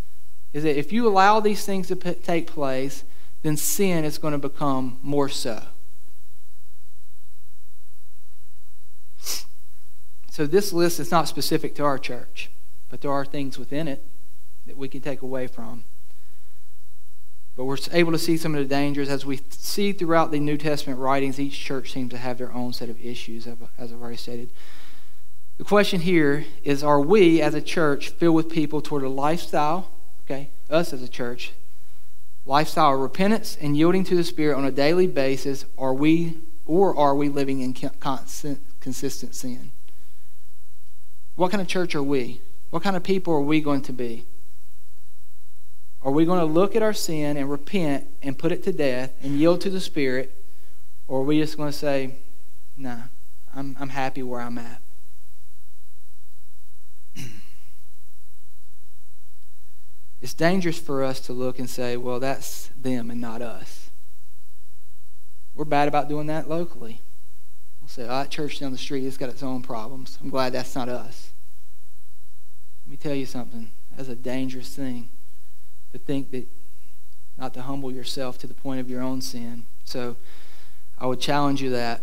is 0.53 0.63
that 0.63 0.79
if 0.79 0.93
you 0.93 1.09
allow 1.09 1.41
these 1.41 1.65
things 1.65 1.89
to 1.89 1.97
p- 1.97 2.15
take 2.15 2.47
place, 2.47 3.03
then 3.43 3.57
sin 3.57 4.05
is 4.05 4.19
going 4.19 4.31
to 4.31 4.39
become 4.39 5.01
more 5.03 5.29
so. 5.29 5.65
So 10.31 10.47
this 10.47 10.73
list 10.73 11.01
is 11.01 11.11
not 11.11 11.27
specific 11.27 11.75
to 11.75 11.83
our 11.83 11.99
church, 11.99 12.53
but 12.89 13.01
there 13.01 13.11
are 13.11 13.25
things 13.25 13.59
within 13.59 13.89
it 13.89 14.05
that 14.69 14.77
we 14.77 14.87
can 14.87 15.01
take 15.01 15.23
away 15.23 15.49
from. 15.49 15.83
But 17.63 17.67
we're 17.67 17.79
able 17.93 18.11
to 18.11 18.19
see 18.19 18.37
some 18.37 18.57
of 18.57 18.59
the 18.61 18.69
dangers 18.69 19.09
as 19.09 19.25
we 19.25 19.39
see 19.51 19.93
throughout 19.93 20.33
the 20.33 20.41
New 20.41 20.57
Testament 20.59 20.99
writings. 20.99 21.39
Each 21.39 21.57
church 21.57 21.93
seems 21.93 22.11
to 22.11 22.19
have 22.19 22.37
their 22.37 22.53
own 22.53 22.73
set 22.73 22.89
of 22.89 23.01
issues, 23.01 23.47
as 23.47 23.93
I've 23.93 24.03
already 24.03 24.17
stated. 24.17 24.51
The 25.59 25.63
question 25.63 26.01
here 26.01 26.45
is 26.65 26.83
Are 26.83 27.01
we 27.01 27.41
as 27.41 27.55
a 27.55 27.63
church 27.63 28.09
filled 28.09 28.35
with 28.35 28.51
people 28.51 28.81
toward 28.81 29.05
a 29.05 29.09
lifestyle, 29.09 29.93
okay, 30.25 30.51
us 30.71 30.93
as 30.93 31.05
a 31.05 31.09
church, 31.09 31.53
lifestyle 32.45 32.95
of 32.95 32.99
repentance 32.99 33.57
and 33.61 33.77
yielding 33.77 34.03
to 34.07 34.17
the 34.17 34.25
Spirit 34.25 34.57
on 34.57 34.65
a 34.65 34.73
daily 34.73 35.07
basis? 35.07 35.65
Are 35.79 35.95
we, 35.95 36.39
or 36.67 36.99
are 36.99 37.15
we 37.15 37.29
living 37.29 37.61
in 37.61 37.75
constant, 37.75 38.59
consistent 38.81 39.37
sin? 39.37 39.71
What 41.37 41.53
kind 41.53 41.61
of 41.61 41.69
church 41.69 41.95
are 41.95 42.03
we? 42.03 42.41
What 42.71 42.83
kind 42.83 42.97
of 42.97 43.05
people 43.05 43.33
are 43.33 43.41
we 43.41 43.61
going 43.61 43.83
to 43.83 43.93
be? 43.93 44.27
Are 46.05 46.11
we 46.11 46.25
going 46.25 46.41
to 46.41 46.45
look 46.45 46.75
at 46.75 46.83
our 46.83 46.93
sin 46.93 47.37
and 47.37 47.49
repent 47.49 48.09
and 48.23 48.37
put 48.37 48.51
it 48.51 48.65
to 48.65 48.73
death 48.73 49.13
and 49.23 49.39
yield 49.39 49.61
to 49.61 49.71
the 49.71 49.81
Spirit? 49.81 50.45
Or 51.07 51.21
are 51.21 51.25
we 51.25 51.39
just 51.41 51.57
going 51.57 51.71
to 51.71 51.77
say, 51.77 52.17
nah, 52.77 53.03
I'm, 53.55 53.77
I'm 53.79 53.91
happy 53.91 54.23
where 54.23 54.41
I'm 54.41 54.59
at? 54.59 54.83
it's 60.21 60.35
dangerous 60.35 60.79
for 60.79 61.05
us 61.05 61.21
to 61.21 61.33
look 61.33 61.61
and 61.61 61.71
say, 61.71 61.97
well, 61.97 62.19
that's 62.19 62.71
them 62.81 63.09
and 63.09 63.21
not 63.21 63.41
us. 63.41 63.91
We're 65.55 65.65
bad 65.67 65.87
about 65.87 66.09
doing 66.09 66.27
that 66.27 66.49
locally. 66.49 67.01
We'll 67.81 67.89
say, 67.89 68.05
oh, 68.05 68.09
that 68.09 68.31
church 68.31 68.59
down 68.59 68.73
the 68.73 68.79
street 68.79 69.05
has 69.05 69.17
got 69.17 69.29
its 69.29 69.45
own 69.45 69.63
problems. 69.63 70.19
I'm 70.21 70.31
glad 70.31 70.53
that's 70.53 70.75
not 70.75 70.89
us. 70.89 71.31
Let 72.87 72.91
me 72.91 72.97
tell 72.97 73.15
you 73.15 73.27
something. 73.27 73.71
That's 73.97 74.09
a 74.09 74.17
dangerous 74.17 74.75
thing 74.75 75.11
to 75.93 75.99
think 75.99 76.33
that 76.33 76.49
not 77.39 77.55
to 77.55 77.63
humble 77.63 77.93
yourself 77.93 78.37
to 78.39 78.47
the 78.47 78.55
point 78.55 78.81
of 78.81 78.91
your 78.91 79.03
own 79.03 79.21
sin. 79.21 79.67
So 79.85 80.17
I 80.99 81.07
would 81.07 81.21
challenge 81.21 81.63
you 81.63 81.71
that. 81.71 82.03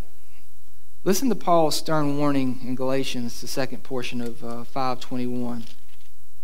Listen 1.04 1.30
to 1.30 1.36
Paul's 1.36 1.78
stern 1.78 2.18
warning 2.18 2.60
in 2.64 2.76
Galatians, 2.76 3.42
the 3.42 3.48
second 3.48 3.84
portion 3.84 4.22
of 4.22 4.44
uh, 4.44 4.64
521. 4.66 5.62
I 5.62 5.66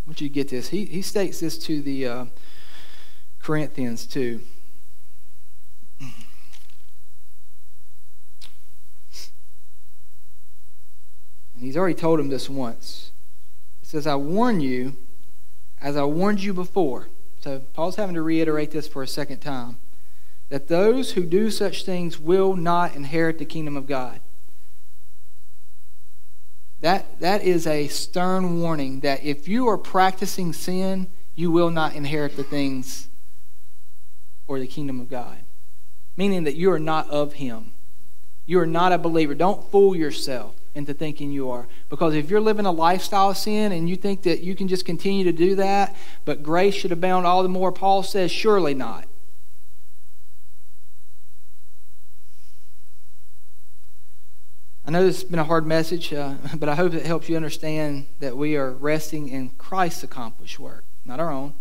want 0.06 0.22
you 0.22 0.30
get 0.30 0.50
this. 0.50 0.70
He, 0.70 0.86
he 0.86 1.02
states 1.02 1.40
this 1.40 1.58
to 1.60 1.82
the 1.82 2.08
uh, 2.08 2.26
Corinthians 3.42 4.06
too. 4.06 4.42
And 6.00 6.14
he's 11.64 11.78
already 11.78 11.96
told 11.96 12.20
him 12.20 12.30
this 12.30 12.50
once. 12.50 13.12
It 13.82 13.88
says, 13.88 14.08
I 14.08 14.16
warn 14.16 14.62
you, 14.62 14.96
as 15.82 15.98
I 15.98 16.04
warned 16.04 16.44
you 16.44 16.54
before. 16.54 17.08
So 17.46 17.60
Paul's 17.74 17.98
having 17.98 18.16
to 18.16 18.24
reiterate 18.24 18.72
this 18.72 18.88
for 18.88 19.04
a 19.04 19.08
second 19.08 19.38
time 19.38 19.78
that 20.50 20.68
those 20.68 21.12
who 21.12 21.24
do 21.24 21.52
such 21.52 21.86
things 21.86 22.20
will 22.20 22.56
not 22.56 22.96
inherit 22.96 23.38
the 23.38 23.46
kingdom 23.46 23.78
of 23.78 23.86
God. 23.86 24.20
That, 26.80 27.20
that 27.20 27.44
is 27.44 27.68
a 27.68 27.88
stern 27.88 28.62
warning 28.62 29.02
that 29.02 29.24
if 29.24 29.48
you 29.48 29.68
are 29.68 29.78
practicing 29.78 30.54
sin, 30.54 31.06
you 31.36 31.52
will 31.52 31.70
not 31.70 31.94
inherit 31.94 32.36
the 32.36 32.44
things 32.44 33.10
or 34.48 34.58
the 34.60 34.66
kingdom 34.66 35.00
of 35.00 35.08
God. 35.08 35.38
Meaning 36.18 36.46
that 36.46 36.56
you 36.56 36.72
are 36.72 36.80
not 36.80 37.08
of 37.12 37.34
Him. 37.34 37.74
You 38.48 38.60
are 38.60 38.66
not 38.66 38.92
a 38.92 38.98
believer. 38.98 39.36
Don't 39.36 39.70
fool 39.70 39.96
yourself 39.96 40.56
into 40.76 40.94
thinking 40.94 41.32
you 41.32 41.50
are. 41.50 41.68
Because 41.90 42.14
if 42.14 42.30
you're 42.30 42.42
living 42.42 42.66
a 42.66 42.72
lifestyle 42.72 43.32
of 43.32 43.38
sin 43.38 43.72
and 43.72 43.90
you 43.90 43.96
think 43.96 44.24
that 44.24 44.42
you 44.42 44.56
can 44.56 44.68
just 44.68 44.86
continue 44.86 45.24
to 45.24 45.32
do 45.32 45.56
that, 45.56 45.96
but 46.26 46.44
grace 46.44 46.76
should 46.76 46.92
abound 46.92 47.26
all 47.26 47.42
the 47.42 47.50
more, 47.50 47.72
Paul 47.72 48.04
says, 48.04 48.32
surely 48.32 48.74
not. 48.74 49.08
I 54.88 54.92
know 54.92 55.04
this 55.04 55.22
has 55.22 55.30
been 55.30 55.40
a 55.40 55.46
hard 55.46 55.66
message, 55.66 56.14
uh, 56.14 56.36
but 56.58 56.70
I 56.70 56.76
hope 56.76 56.94
it 56.94 57.06
helps 57.06 57.28
you 57.28 57.36
understand 57.36 58.06
that 58.20 58.38
we 58.38 58.56
are 58.56 58.72
resting 58.72 59.30
in 59.30 59.50
Christ's 59.52 60.04
accomplished 60.04 60.60
work, 60.60 60.84
not 61.06 61.20
our 61.20 61.32
own. 61.32 61.56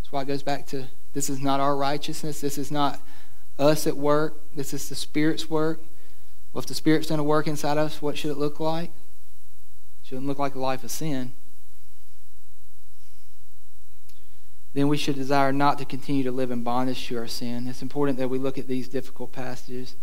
That's 0.00 0.10
why 0.10 0.22
it 0.22 0.28
goes 0.28 0.42
back 0.42 0.66
to 0.68 0.86
this 1.12 1.30
is 1.30 1.40
not 1.40 1.60
our 1.60 1.76
righteousness. 1.76 2.40
This 2.40 2.58
is 2.58 2.72
not 2.72 3.00
us 3.58 3.86
at 3.86 3.96
work. 3.96 4.40
This 4.54 4.74
is 4.74 4.88
the 4.88 4.96
Spirit's 4.96 5.48
work. 5.48 5.80
Well, 6.54 6.60
if 6.60 6.66
the 6.66 6.74
Spirit's 6.74 7.08
done 7.08 7.18
a 7.18 7.24
work 7.24 7.48
inside 7.48 7.78
us, 7.78 8.00
what 8.00 8.16
should 8.16 8.30
it 8.30 8.38
look 8.38 8.60
like? 8.60 8.90
It 8.90 10.06
shouldn't 10.06 10.28
look 10.28 10.38
like 10.38 10.54
a 10.54 10.60
life 10.60 10.84
of 10.84 10.90
sin. 10.92 11.32
Then 14.72 14.86
we 14.86 14.96
should 14.96 15.16
desire 15.16 15.52
not 15.52 15.78
to 15.78 15.84
continue 15.84 16.22
to 16.22 16.30
live 16.30 16.52
in 16.52 16.62
bondage 16.62 17.08
to 17.08 17.18
our 17.18 17.26
sin. 17.26 17.66
It's 17.66 17.82
important 17.82 18.18
that 18.18 18.28
we 18.28 18.38
look 18.38 18.56
at 18.56 18.68
these 18.68 18.88
difficult 18.88 19.32
passages 19.32 19.96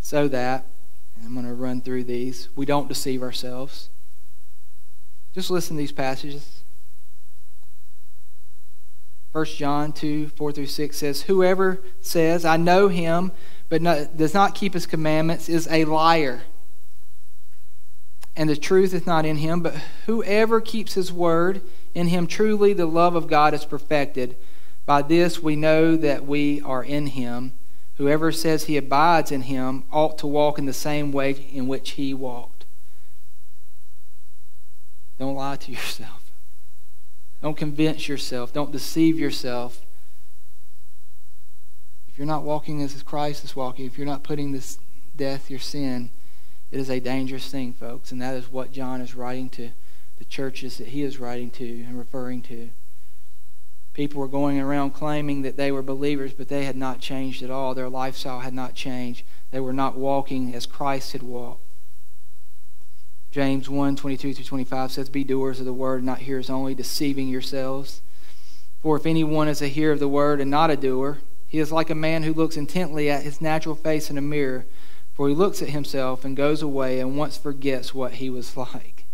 so 0.00 0.28
that, 0.28 0.66
and 1.14 1.26
I'm 1.26 1.34
going 1.34 1.46
to 1.46 1.52
run 1.52 1.82
through 1.82 2.04
these, 2.04 2.48
we 2.56 2.64
don't 2.64 2.88
deceive 2.88 3.22
ourselves. 3.22 3.90
Just 5.34 5.50
listen 5.50 5.76
to 5.76 5.80
these 5.80 5.92
passages. 5.92 6.62
1 9.32 9.44
John 9.44 9.92
2 9.92 10.28
4 10.28 10.52
through 10.52 10.66
6 10.66 10.96
says, 10.96 11.22
Whoever 11.22 11.82
says, 12.00 12.46
I 12.46 12.56
know 12.56 12.88
him, 12.88 13.30
but 13.68 13.82
does 14.16 14.34
not 14.34 14.54
keep 14.54 14.74
his 14.74 14.86
commandments 14.86 15.48
is 15.48 15.68
a 15.70 15.84
liar. 15.84 16.42
And 18.34 18.48
the 18.48 18.56
truth 18.56 18.94
is 18.94 19.06
not 19.06 19.26
in 19.26 19.38
him, 19.38 19.60
but 19.60 19.74
whoever 20.06 20.60
keeps 20.60 20.94
his 20.94 21.12
word, 21.12 21.60
in 21.94 22.08
him 22.08 22.26
truly 22.26 22.72
the 22.72 22.86
love 22.86 23.14
of 23.14 23.26
God 23.26 23.52
is 23.52 23.64
perfected. 23.64 24.36
By 24.86 25.02
this 25.02 25.42
we 25.42 25.56
know 25.56 25.96
that 25.96 26.24
we 26.24 26.60
are 26.62 26.84
in 26.84 27.08
him. 27.08 27.52
Whoever 27.96 28.30
says 28.30 28.64
he 28.64 28.76
abides 28.76 29.32
in 29.32 29.42
him 29.42 29.84
ought 29.90 30.18
to 30.18 30.26
walk 30.26 30.58
in 30.58 30.66
the 30.66 30.72
same 30.72 31.10
way 31.10 31.32
in 31.52 31.66
which 31.66 31.90
he 31.92 32.14
walked. 32.14 32.64
Don't 35.18 35.34
lie 35.34 35.56
to 35.56 35.72
yourself. 35.72 36.30
Don't 37.42 37.56
convince 37.56 38.08
yourself. 38.08 38.52
Don't 38.52 38.70
deceive 38.70 39.18
yourself 39.18 39.82
you're 42.18 42.26
not 42.26 42.42
walking 42.42 42.82
as 42.82 43.00
Christ 43.02 43.44
is 43.44 43.54
walking, 43.54 43.86
if 43.86 43.96
you're 43.96 44.06
not 44.06 44.24
putting 44.24 44.52
this 44.52 44.78
death, 45.16 45.50
your 45.50 45.60
sin, 45.60 46.10
it 46.70 46.80
is 46.80 46.90
a 46.90 47.00
dangerous 47.00 47.50
thing, 47.50 47.72
folks. 47.72 48.12
And 48.12 48.20
that 48.20 48.34
is 48.34 48.50
what 48.50 48.72
John 48.72 49.00
is 49.00 49.14
writing 49.14 49.48
to 49.50 49.70
the 50.18 50.24
churches 50.24 50.78
that 50.78 50.88
he 50.88 51.02
is 51.02 51.18
writing 51.18 51.50
to 51.52 51.82
and 51.82 51.98
referring 51.98 52.42
to. 52.42 52.70
People 53.94 54.20
were 54.20 54.28
going 54.28 54.60
around 54.60 54.90
claiming 54.90 55.42
that 55.42 55.56
they 55.56 55.72
were 55.72 55.82
believers, 55.82 56.32
but 56.32 56.48
they 56.48 56.64
had 56.64 56.76
not 56.76 57.00
changed 57.00 57.42
at 57.42 57.50
all. 57.50 57.74
Their 57.74 57.88
lifestyle 57.88 58.40
had 58.40 58.54
not 58.54 58.74
changed. 58.74 59.24
They 59.50 59.60
were 59.60 59.72
not 59.72 59.96
walking 59.96 60.54
as 60.54 60.66
Christ 60.66 61.12
had 61.12 61.22
walked. 61.22 61.64
James 63.30 63.68
1 63.68 63.96
22 63.96 64.34
through 64.34 64.44
25 64.44 64.92
says, 64.92 65.08
Be 65.08 65.24
doers 65.24 65.60
of 65.60 65.66
the 65.66 65.72
word, 65.72 66.02
not 66.02 66.18
hearers 66.18 66.48
only, 66.48 66.74
deceiving 66.74 67.28
yourselves. 67.28 68.00
For 68.80 68.96
if 68.96 69.06
anyone 69.06 69.48
is 69.48 69.60
a 69.60 69.68
hearer 69.68 69.92
of 69.92 69.98
the 69.98 70.08
word 70.08 70.40
and 70.40 70.50
not 70.50 70.70
a 70.70 70.76
doer, 70.76 71.18
he 71.48 71.58
is 71.58 71.72
like 71.72 71.88
a 71.88 71.94
man 71.94 72.22
who 72.22 72.34
looks 72.34 72.56
intently 72.56 73.10
at 73.10 73.22
his 73.22 73.40
natural 73.40 73.74
face 73.74 74.10
in 74.10 74.18
a 74.18 74.22
mirror, 74.22 74.66
for 75.14 75.28
he 75.28 75.34
looks 75.34 75.62
at 75.62 75.70
himself 75.70 76.24
and 76.24 76.36
goes 76.36 76.62
away 76.62 77.00
and 77.00 77.16
once 77.16 77.38
forgets 77.38 77.94
what 77.94 78.14
he 78.14 78.28
was 78.28 78.56
like. 78.56 79.06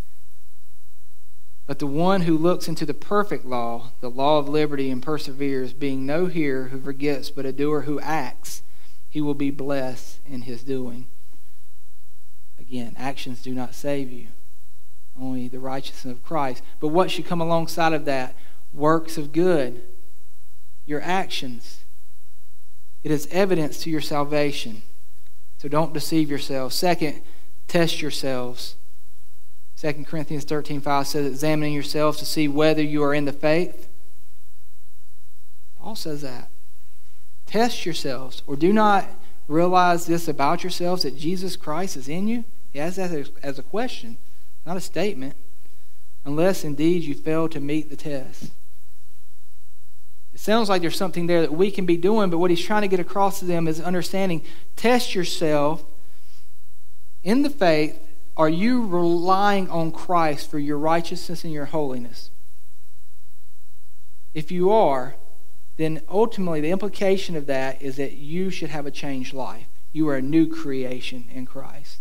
But 1.67 1.79
the 1.79 1.87
one 1.87 2.23
who 2.23 2.37
looks 2.37 2.69
into 2.69 2.85
the 2.85 2.93
perfect 2.93 3.45
law, 3.45 3.93
the 4.01 4.11
law 4.11 4.39
of 4.39 4.49
liberty, 4.49 4.91
and 4.91 5.03
perseveres, 5.03 5.73
being 5.73 6.05
no 6.05 6.27
hearer 6.27 6.65
who 6.69 6.81
forgets, 6.81 7.31
but 7.31 7.47
a 7.47 7.53
doer 7.53 7.83
who 7.83 8.01
acts, 8.01 8.63
he 9.09 9.21
will 9.21 9.35
be 9.35 9.51
blessed 9.51 10.19
in 10.27 10.43
his 10.43 10.63
doing. 10.63 11.07
Again, 12.59 12.95
actions 12.99 13.43
do 13.43 13.55
not 13.55 13.75
save 13.75 14.11
you, 14.11 14.29
only 15.19 15.49
the 15.49 15.61
righteousness 15.61 16.13
of 16.13 16.25
Christ. 16.25 16.63
But 16.81 16.89
what 16.89 17.11
should 17.11 17.27
come 17.27 17.41
alongside 17.41 17.93
of 17.93 18.05
that? 18.05 18.35
Works 18.73 19.17
of 19.17 19.33
good, 19.33 19.83
your 20.85 21.01
actions. 21.01 21.84
It 23.05 23.11
is 23.11 23.29
evidence 23.31 23.79
to 23.83 23.91
your 23.91 24.01
salvation. 24.01 24.83
So 25.59 25.69
don't 25.69 25.93
deceive 25.93 26.31
yourselves. 26.31 26.75
Second, 26.75 27.23
test 27.69 28.03
yourselves. 28.03 28.77
2 29.77 30.05
Corinthians 30.05 30.45
13 30.45 30.81
5 30.81 31.07
says, 31.07 31.27
examining 31.27 31.75
yourselves 31.75 32.19
to 32.19 32.25
see 32.25 32.49
whether 32.49 32.83
you 32.83 33.03
are 33.03 33.15
in 33.15 33.27
the 33.27 33.33
faith. 33.33 33.89
Paul 35.79 35.97
says 35.97 36.23
that. 36.23 36.49
Test 37.45 37.85
yourselves, 37.85 38.43
or 38.47 38.57
do 38.57 38.73
not 38.73 39.07
realize 39.49 40.07
this 40.07 40.27
about 40.27 40.65
yourselves 40.65 41.03
that 41.03 41.17
Jesus 41.17 41.57
Christ 41.57 41.97
is 41.97 42.09
in 42.09 42.27
you? 42.27 42.45
He 42.73 42.79
has 42.79 42.97
that 42.97 43.11
as 43.43 43.59
a 43.59 43.63
question, 43.63 44.17
not 44.65 44.79
a 44.79 44.81
statement, 44.81 45.35
unless 46.25 46.65
indeed 46.65 47.03
you 47.03 47.15
fail 47.15 47.49
to 47.51 47.61
meet 47.61 47.91
the 47.91 47.97
test. 47.97 48.53
It 50.35 50.41
sounds 50.41 50.69
like 50.69 50.83
there's 50.83 50.97
something 50.97 51.29
there 51.29 51.43
that 51.43 51.55
we 51.55 51.71
can 51.71 51.87
be 51.87 51.97
doing, 51.97 52.29
but 52.29 52.39
what 52.39 52.51
he's 52.51 52.65
trying 52.65 52.83
to 52.83 52.89
get 52.89 52.99
across 52.99 53.39
to 53.39 53.45
them 53.45 53.69
is 53.69 53.81
understanding 53.81 54.43
test 54.75 55.15
yourself 55.15 55.85
in 57.23 57.43
the 57.43 57.51
faith. 57.51 58.01
Are 58.37 58.49
you 58.49 58.85
relying 58.85 59.71
on 59.71 59.93
Christ 59.93 60.51
for 60.51 60.59
your 60.59 60.77
righteousness 60.77 61.45
and 61.45 61.53
your 61.53 61.67
holiness? 61.67 62.31
If 64.35 64.51
you 64.51 64.73
are, 64.73 65.15
then 65.77 66.03
ultimately 66.09 66.61
the 66.61 66.73
implication 66.73 67.37
of 67.37 67.47
that 67.47 67.81
is 67.81 67.97
that 67.97 68.15
you 68.15 68.51
should 68.51 68.71
have 68.71 68.87
a 68.87 68.91
changed 68.91 69.35
life. 69.35 69.67
You 69.93 70.09
are 70.09 70.17
a 70.17 70.23
new 70.23 70.49
creation 70.49 71.27
in 71.33 71.47
Christ. 71.47 72.01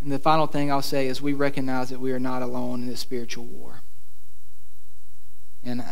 And 0.00 0.10
the 0.10 0.18
final 0.18 0.48
thing 0.48 0.72
I'll 0.72 0.82
say 0.82 1.06
is 1.06 1.22
we 1.22 1.32
recognize 1.32 1.90
that 1.90 2.00
we 2.00 2.10
are 2.10 2.18
not 2.18 2.42
alone 2.42 2.82
in 2.82 2.88
this 2.88 3.00
spiritual 3.00 3.44
war. 3.44 3.82
And 5.66 5.84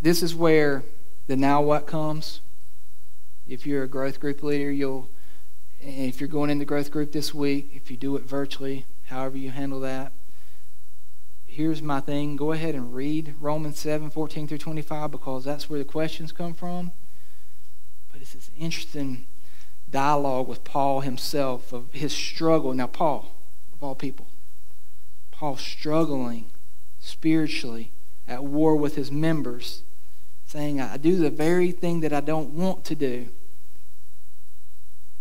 this 0.00 0.20
is 0.20 0.34
where 0.34 0.82
the 1.28 1.36
now 1.36 1.62
what 1.62 1.86
comes. 1.86 2.40
If 3.46 3.64
you're 3.64 3.84
a 3.84 3.88
growth 3.88 4.18
group 4.18 4.42
leader, 4.42 4.70
you'll, 4.70 5.08
if 5.80 6.20
you're 6.20 6.28
going 6.28 6.50
into 6.50 6.64
growth 6.64 6.90
group 6.90 7.12
this 7.12 7.32
week, 7.32 7.70
if 7.72 7.88
you 7.88 7.96
do 7.96 8.16
it 8.16 8.24
virtually, 8.24 8.84
however 9.04 9.38
you 9.38 9.52
handle 9.52 9.78
that, 9.80 10.12
here's 11.46 11.80
my 11.80 12.00
thing. 12.00 12.34
Go 12.34 12.50
ahead 12.50 12.74
and 12.74 12.92
read 12.92 13.36
Romans 13.40 13.78
7 13.78 14.10
14 14.10 14.48
through 14.48 14.58
25 14.58 15.12
because 15.12 15.44
that's 15.44 15.70
where 15.70 15.78
the 15.78 15.84
questions 15.84 16.32
come 16.32 16.52
from. 16.52 16.90
But 18.10 18.22
it's 18.22 18.32
this 18.32 18.50
interesting 18.58 19.26
dialogue 19.88 20.48
with 20.48 20.64
Paul 20.64 21.00
himself 21.00 21.72
of 21.72 21.92
his 21.92 22.12
struggle. 22.12 22.74
Now, 22.74 22.88
Paul, 22.88 23.36
of 23.72 23.84
all 23.84 23.94
people, 23.94 24.26
Paul 25.30 25.56
struggling 25.56 26.46
spiritually 26.98 27.92
at 28.32 28.44
war 28.44 28.76
with 28.76 28.96
his 28.96 29.10
members, 29.12 29.82
saying, 30.46 30.80
I 30.80 30.96
do 30.96 31.16
the 31.16 31.30
very 31.30 31.70
thing 31.70 32.00
that 32.00 32.12
I 32.12 32.20
don't 32.20 32.50
want 32.50 32.84
to 32.86 32.94
do. 32.94 33.28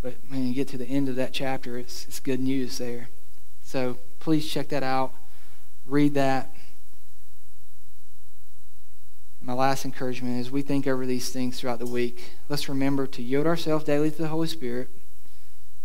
But 0.01 0.16
when 0.30 0.47
you 0.47 0.53
get 0.53 0.68
to 0.70 0.78
the 0.78 0.86
end 0.86 1.09
of 1.09 1.16
that 1.18 1.34
chapter, 1.34 1.78
it's, 1.78 2.07
it's 2.07 2.20
good 2.20 2.39
news 2.39 2.78
there. 2.78 3.09
So 3.62 3.97
please 4.20 4.51
check 4.51 4.70
that 4.70 4.84
out 4.84 5.14
read 5.86 6.14
that. 6.14 6.53
My 9.41 9.53
last 9.53 9.86
encouragement 9.86 10.39
is 10.39 10.51
we 10.51 10.62
think 10.62 10.86
over 10.88 11.05
these 11.05 11.30
things 11.30 11.59
throughout 11.59 11.80
the 11.80 11.86
week. 11.86 12.34
Let's 12.47 12.70
remember 12.70 13.07
to 13.07 13.24
yield 13.24 13.47
ourselves 13.47 13.86
daily 13.86 14.12
to 14.12 14.18
the 14.18 14.28
Holy 14.28 14.47
Spirit, 14.47 14.89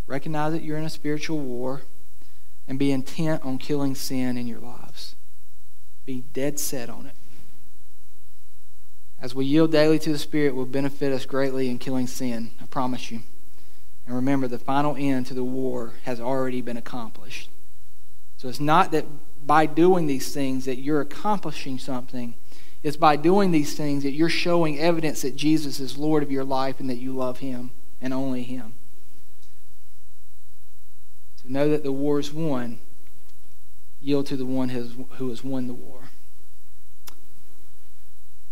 recognize 0.06 0.52
that 0.52 0.62
you're 0.62 0.76
in 0.76 0.84
a 0.84 0.90
spiritual 0.90 1.38
war, 1.38 1.82
and 2.68 2.78
be 2.78 2.92
intent 2.92 3.44
on 3.44 3.58
killing 3.58 3.94
sin 3.94 4.36
in 4.36 4.46
your 4.46 4.60
lives. 4.60 5.16
Be 6.04 6.22
dead 6.32 6.60
set 6.60 6.90
on 6.90 7.06
it. 7.06 7.15
As 9.26 9.34
we 9.34 9.44
yield 9.44 9.72
daily 9.72 9.98
to 9.98 10.12
the 10.12 10.20
Spirit, 10.20 10.54
will 10.54 10.66
benefit 10.66 11.12
us 11.12 11.26
greatly 11.26 11.68
in 11.68 11.78
killing 11.78 12.06
sin. 12.06 12.52
I 12.62 12.66
promise 12.66 13.10
you. 13.10 13.22
And 14.06 14.14
remember, 14.14 14.46
the 14.46 14.56
final 14.56 14.94
end 14.96 15.26
to 15.26 15.34
the 15.34 15.42
war 15.42 15.94
has 16.04 16.20
already 16.20 16.62
been 16.62 16.76
accomplished. 16.76 17.50
So 18.36 18.48
it's 18.48 18.60
not 18.60 18.92
that 18.92 19.04
by 19.44 19.66
doing 19.66 20.06
these 20.06 20.32
things 20.32 20.64
that 20.66 20.78
you're 20.78 21.00
accomplishing 21.00 21.76
something. 21.76 22.36
It's 22.84 22.96
by 22.96 23.16
doing 23.16 23.50
these 23.50 23.76
things 23.76 24.04
that 24.04 24.12
you're 24.12 24.28
showing 24.28 24.78
evidence 24.78 25.22
that 25.22 25.34
Jesus 25.34 25.80
is 25.80 25.98
Lord 25.98 26.22
of 26.22 26.30
your 26.30 26.44
life 26.44 26.78
and 26.78 26.88
that 26.88 26.98
you 26.98 27.12
love 27.12 27.40
Him 27.40 27.72
and 28.00 28.14
only 28.14 28.44
Him. 28.44 28.74
So 31.42 31.48
know 31.48 31.68
that 31.68 31.82
the 31.82 31.90
war 31.90 32.20
is 32.20 32.32
won. 32.32 32.78
Yield 34.00 34.26
to 34.26 34.36
the 34.36 34.46
one 34.46 34.68
who 34.68 35.30
has 35.30 35.42
won 35.42 35.66
the 35.66 35.74
war. 35.74 36.05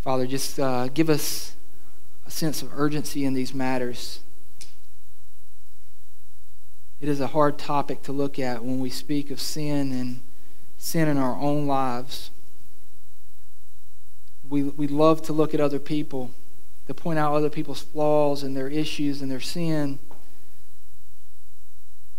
Father, 0.04 0.26
just 0.26 0.60
uh, 0.60 0.88
give 0.88 1.08
us 1.08 1.56
a 2.26 2.30
sense 2.30 2.60
of 2.60 2.68
urgency 2.78 3.24
in 3.24 3.32
these 3.32 3.54
matters. 3.54 4.20
It 7.00 7.08
is 7.08 7.20
a 7.20 7.28
hard 7.28 7.56
topic 7.56 8.02
to 8.02 8.12
look 8.12 8.38
at 8.38 8.62
when 8.62 8.80
we 8.80 8.90
speak 8.90 9.30
of 9.30 9.40
sin 9.40 9.92
and 9.92 10.20
sin 10.76 11.08
in 11.08 11.16
our 11.16 11.34
own 11.36 11.66
lives. 11.66 12.30
We, 14.46 14.64
we 14.64 14.88
love 14.88 15.22
to 15.22 15.32
look 15.32 15.54
at 15.54 15.60
other 15.60 15.78
people, 15.78 16.32
to 16.86 16.92
point 16.92 17.18
out 17.18 17.32
other 17.32 17.48
people's 17.48 17.80
flaws 17.80 18.42
and 18.42 18.54
their 18.54 18.68
issues 18.68 19.22
and 19.22 19.30
their 19.30 19.40
sin. 19.40 19.98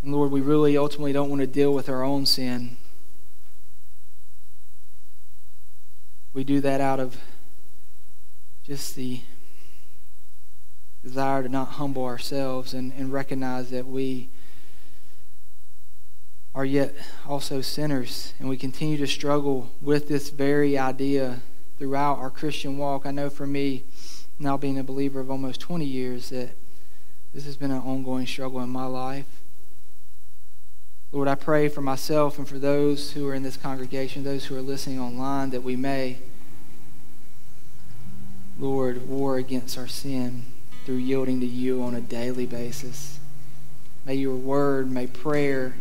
And 0.01 0.11
Lord, 0.11 0.31
we 0.31 0.41
really 0.41 0.75
ultimately 0.75 1.13
don't 1.13 1.29
want 1.29 1.41
to 1.41 1.47
deal 1.47 1.71
with 1.71 1.87
our 1.87 2.01
own 2.01 2.25
sin. 2.25 2.77
We 6.33 6.43
do 6.43 6.59
that 6.61 6.81
out 6.81 6.99
of 6.99 7.15
just 8.65 8.95
the 8.95 9.21
desire 11.03 11.43
to 11.43 11.49
not 11.49 11.67
humble 11.73 12.03
ourselves 12.03 12.73
and, 12.73 12.91
and 12.93 13.13
recognize 13.13 13.69
that 13.69 13.85
we 13.85 14.27
are 16.55 16.65
yet 16.65 16.95
also 17.27 17.61
sinners, 17.61 18.33
and 18.39 18.49
we 18.49 18.57
continue 18.57 18.97
to 18.97 19.05
struggle 19.05 19.69
with 19.81 20.07
this 20.07 20.29
very 20.29 20.77
idea 20.77 21.41
throughout 21.77 22.17
our 22.17 22.31
Christian 22.31 22.77
walk. 22.77 23.05
I 23.05 23.11
know 23.11 23.29
for 23.29 23.45
me, 23.45 23.83
now 24.39 24.57
being 24.57 24.79
a 24.79 24.83
believer 24.83 25.19
of 25.19 25.29
almost 25.29 25.59
20 25.59 25.85
years, 25.85 26.29
that 26.29 26.51
this 27.33 27.45
has 27.45 27.57
been 27.57 27.71
an 27.71 27.81
ongoing 27.81 28.25
struggle 28.25 28.61
in 28.61 28.69
my 28.69 28.85
life. 28.85 29.27
Lord, 31.11 31.27
I 31.27 31.35
pray 31.35 31.67
for 31.67 31.81
myself 31.81 32.39
and 32.39 32.47
for 32.47 32.57
those 32.57 33.11
who 33.11 33.27
are 33.27 33.35
in 33.35 33.43
this 33.43 33.57
congregation, 33.57 34.23
those 34.23 34.45
who 34.45 34.55
are 34.55 34.61
listening 34.61 34.99
online, 34.99 35.51
that 35.51 35.61
we 35.61 35.75
may, 35.75 36.17
Lord, 38.57 39.07
war 39.07 39.37
against 39.37 39.77
our 39.77 39.87
sin 39.87 40.43
through 40.85 40.95
yielding 40.95 41.39
to 41.41 41.45
you 41.45 41.83
on 41.83 41.95
a 41.95 42.01
daily 42.01 42.45
basis. 42.45 43.19
May 44.05 44.15
your 44.15 44.35
word, 44.35 44.89
may 44.89 45.07
prayer, 45.07 45.75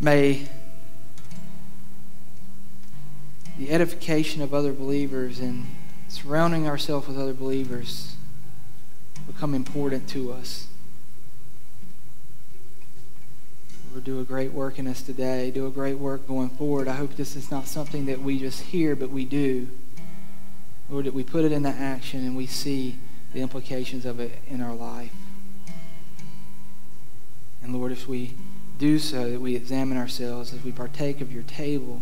May 0.00 0.46
the 3.58 3.70
edification 3.70 4.42
of 4.42 4.54
other 4.54 4.72
believers 4.72 5.40
and 5.40 5.66
surrounding 6.06 6.68
ourselves 6.68 7.08
with 7.08 7.18
other 7.18 7.34
believers 7.34 8.14
become 9.26 9.54
important 9.54 10.08
to 10.10 10.32
us. 10.32 10.68
Lord, 13.90 14.04
do 14.04 14.20
a 14.20 14.24
great 14.24 14.52
work 14.52 14.78
in 14.78 14.86
us 14.86 15.02
today. 15.02 15.50
Do 15.50 15.66
a 15.66 15.70
great 15.70 15.98
work 15.98 16.28
going 16.28 16.50
forward. 16.50 16.86
I 16.86 16.94
hope 16.94 17.16
this 17.16 17.34
is 17.34 17.50
not 17.50 17.66
something 17.66 18.06
that 18.06 18.22
we 18.22 18.38
just 18.38 18.62
hear, 18.62 18.94
but 18.94 19.10
we 19.10 19.24
do. 19.24 19.66
Lord, 20.90 21.04
that 21.04 21.14
we 21.14 21.22
put 21.22 21.44
it 21.44 21.52
into 21.52 21.68
action 21.68 22.24
and 22.24 22.36
we 22.36 22.46
see 22.46 22.98
the 23.32 23.40
implications 23.40 24.06
of 24.06 24.20
it 24.20 24.38
in 24.48 24.62
our 24.62 24.74
life. 24.74 25.12
And 27.62 27.74
Lord, 27.74 27.92
if 27.92 28.08
we 28.08 28.34
do 28.78 28.98
so 28.98 29.30
that 29.30 29.40
we 29.40 29.56
examine 29.56 29.98
ourselves 29.98 30.54
as 30.54 30.62
we 30.62 30.72
partake 30.72 31.20
of 31.20 31.32
your 31.32 31.42
table 31.42 32.00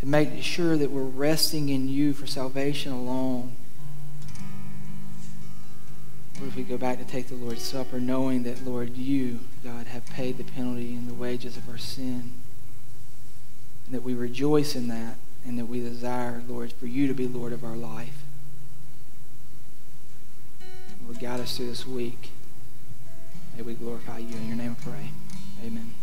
to 0.00 0.06
make 0.06 0.42
sure 0.42 0.76
that 0.76 0.90
we're 0.90 1.02
resting 1.02 1.68
in 1.68 1.88
you 1.88 2.12
for 2.12 2.26
salvation 2.26 2.92
alone. 2.92 3.52
Or 6.40 6.46
if 6.46 6.54
we 6.54 6.62
go 6.62 6.76
back 6.76 6.98
to 6.98 7.04
take 7.04 7.28
the 7.28 7.34
Lord's 7.34 7.62
Supper, 7.62 7.98
knowing 7.98 8.42
that, 8.42 8.64
Lord, 8.64 8.96
you, 8.96 9.40
God, 9.64 9.86
have 9.86 10.04
paid 10.06 10.36
the 10.36 10.44
penalty 10.44 10.94
and 10.94 11.08
the 11.08 11.14
wages 11.14 11.56
of 11.56 11.68
our 11.68 11.78
sin. 11.78 12.32
And 13.86 13.94
that 13.94 14.02
we 14.02 14.12
rejoice 14.12 14.76
in 14.76 14.88
that 14.88 15.16
and 15.46 15.58
that 15.58 15.66
we 15.66 15.80
desire, 15.80 16.42
Lord, 16.48 16.72
for 16.72 16.86
you 16.86 17.06
to 17.06 17.14
be 17.14 17.26
Lord 17.26 17.52
of 17.52 17.64
our 17.64 17.76
life. 17.76 18.22
Lord, 21.04 21.20
guide 21.20 21.40
us 21.40 21.56
through 21.56 21.66
this 21.66 21.86
week. 21.86 22.30
May 23.56 23.62
we 23.62 23.74
glorify 23.74 24.18
you. 24.18 24.36
In 24.36 24.48
your 24.48 24.56
name 24.56 24.76
I 24.80 24.84
pray. 24.84 25.10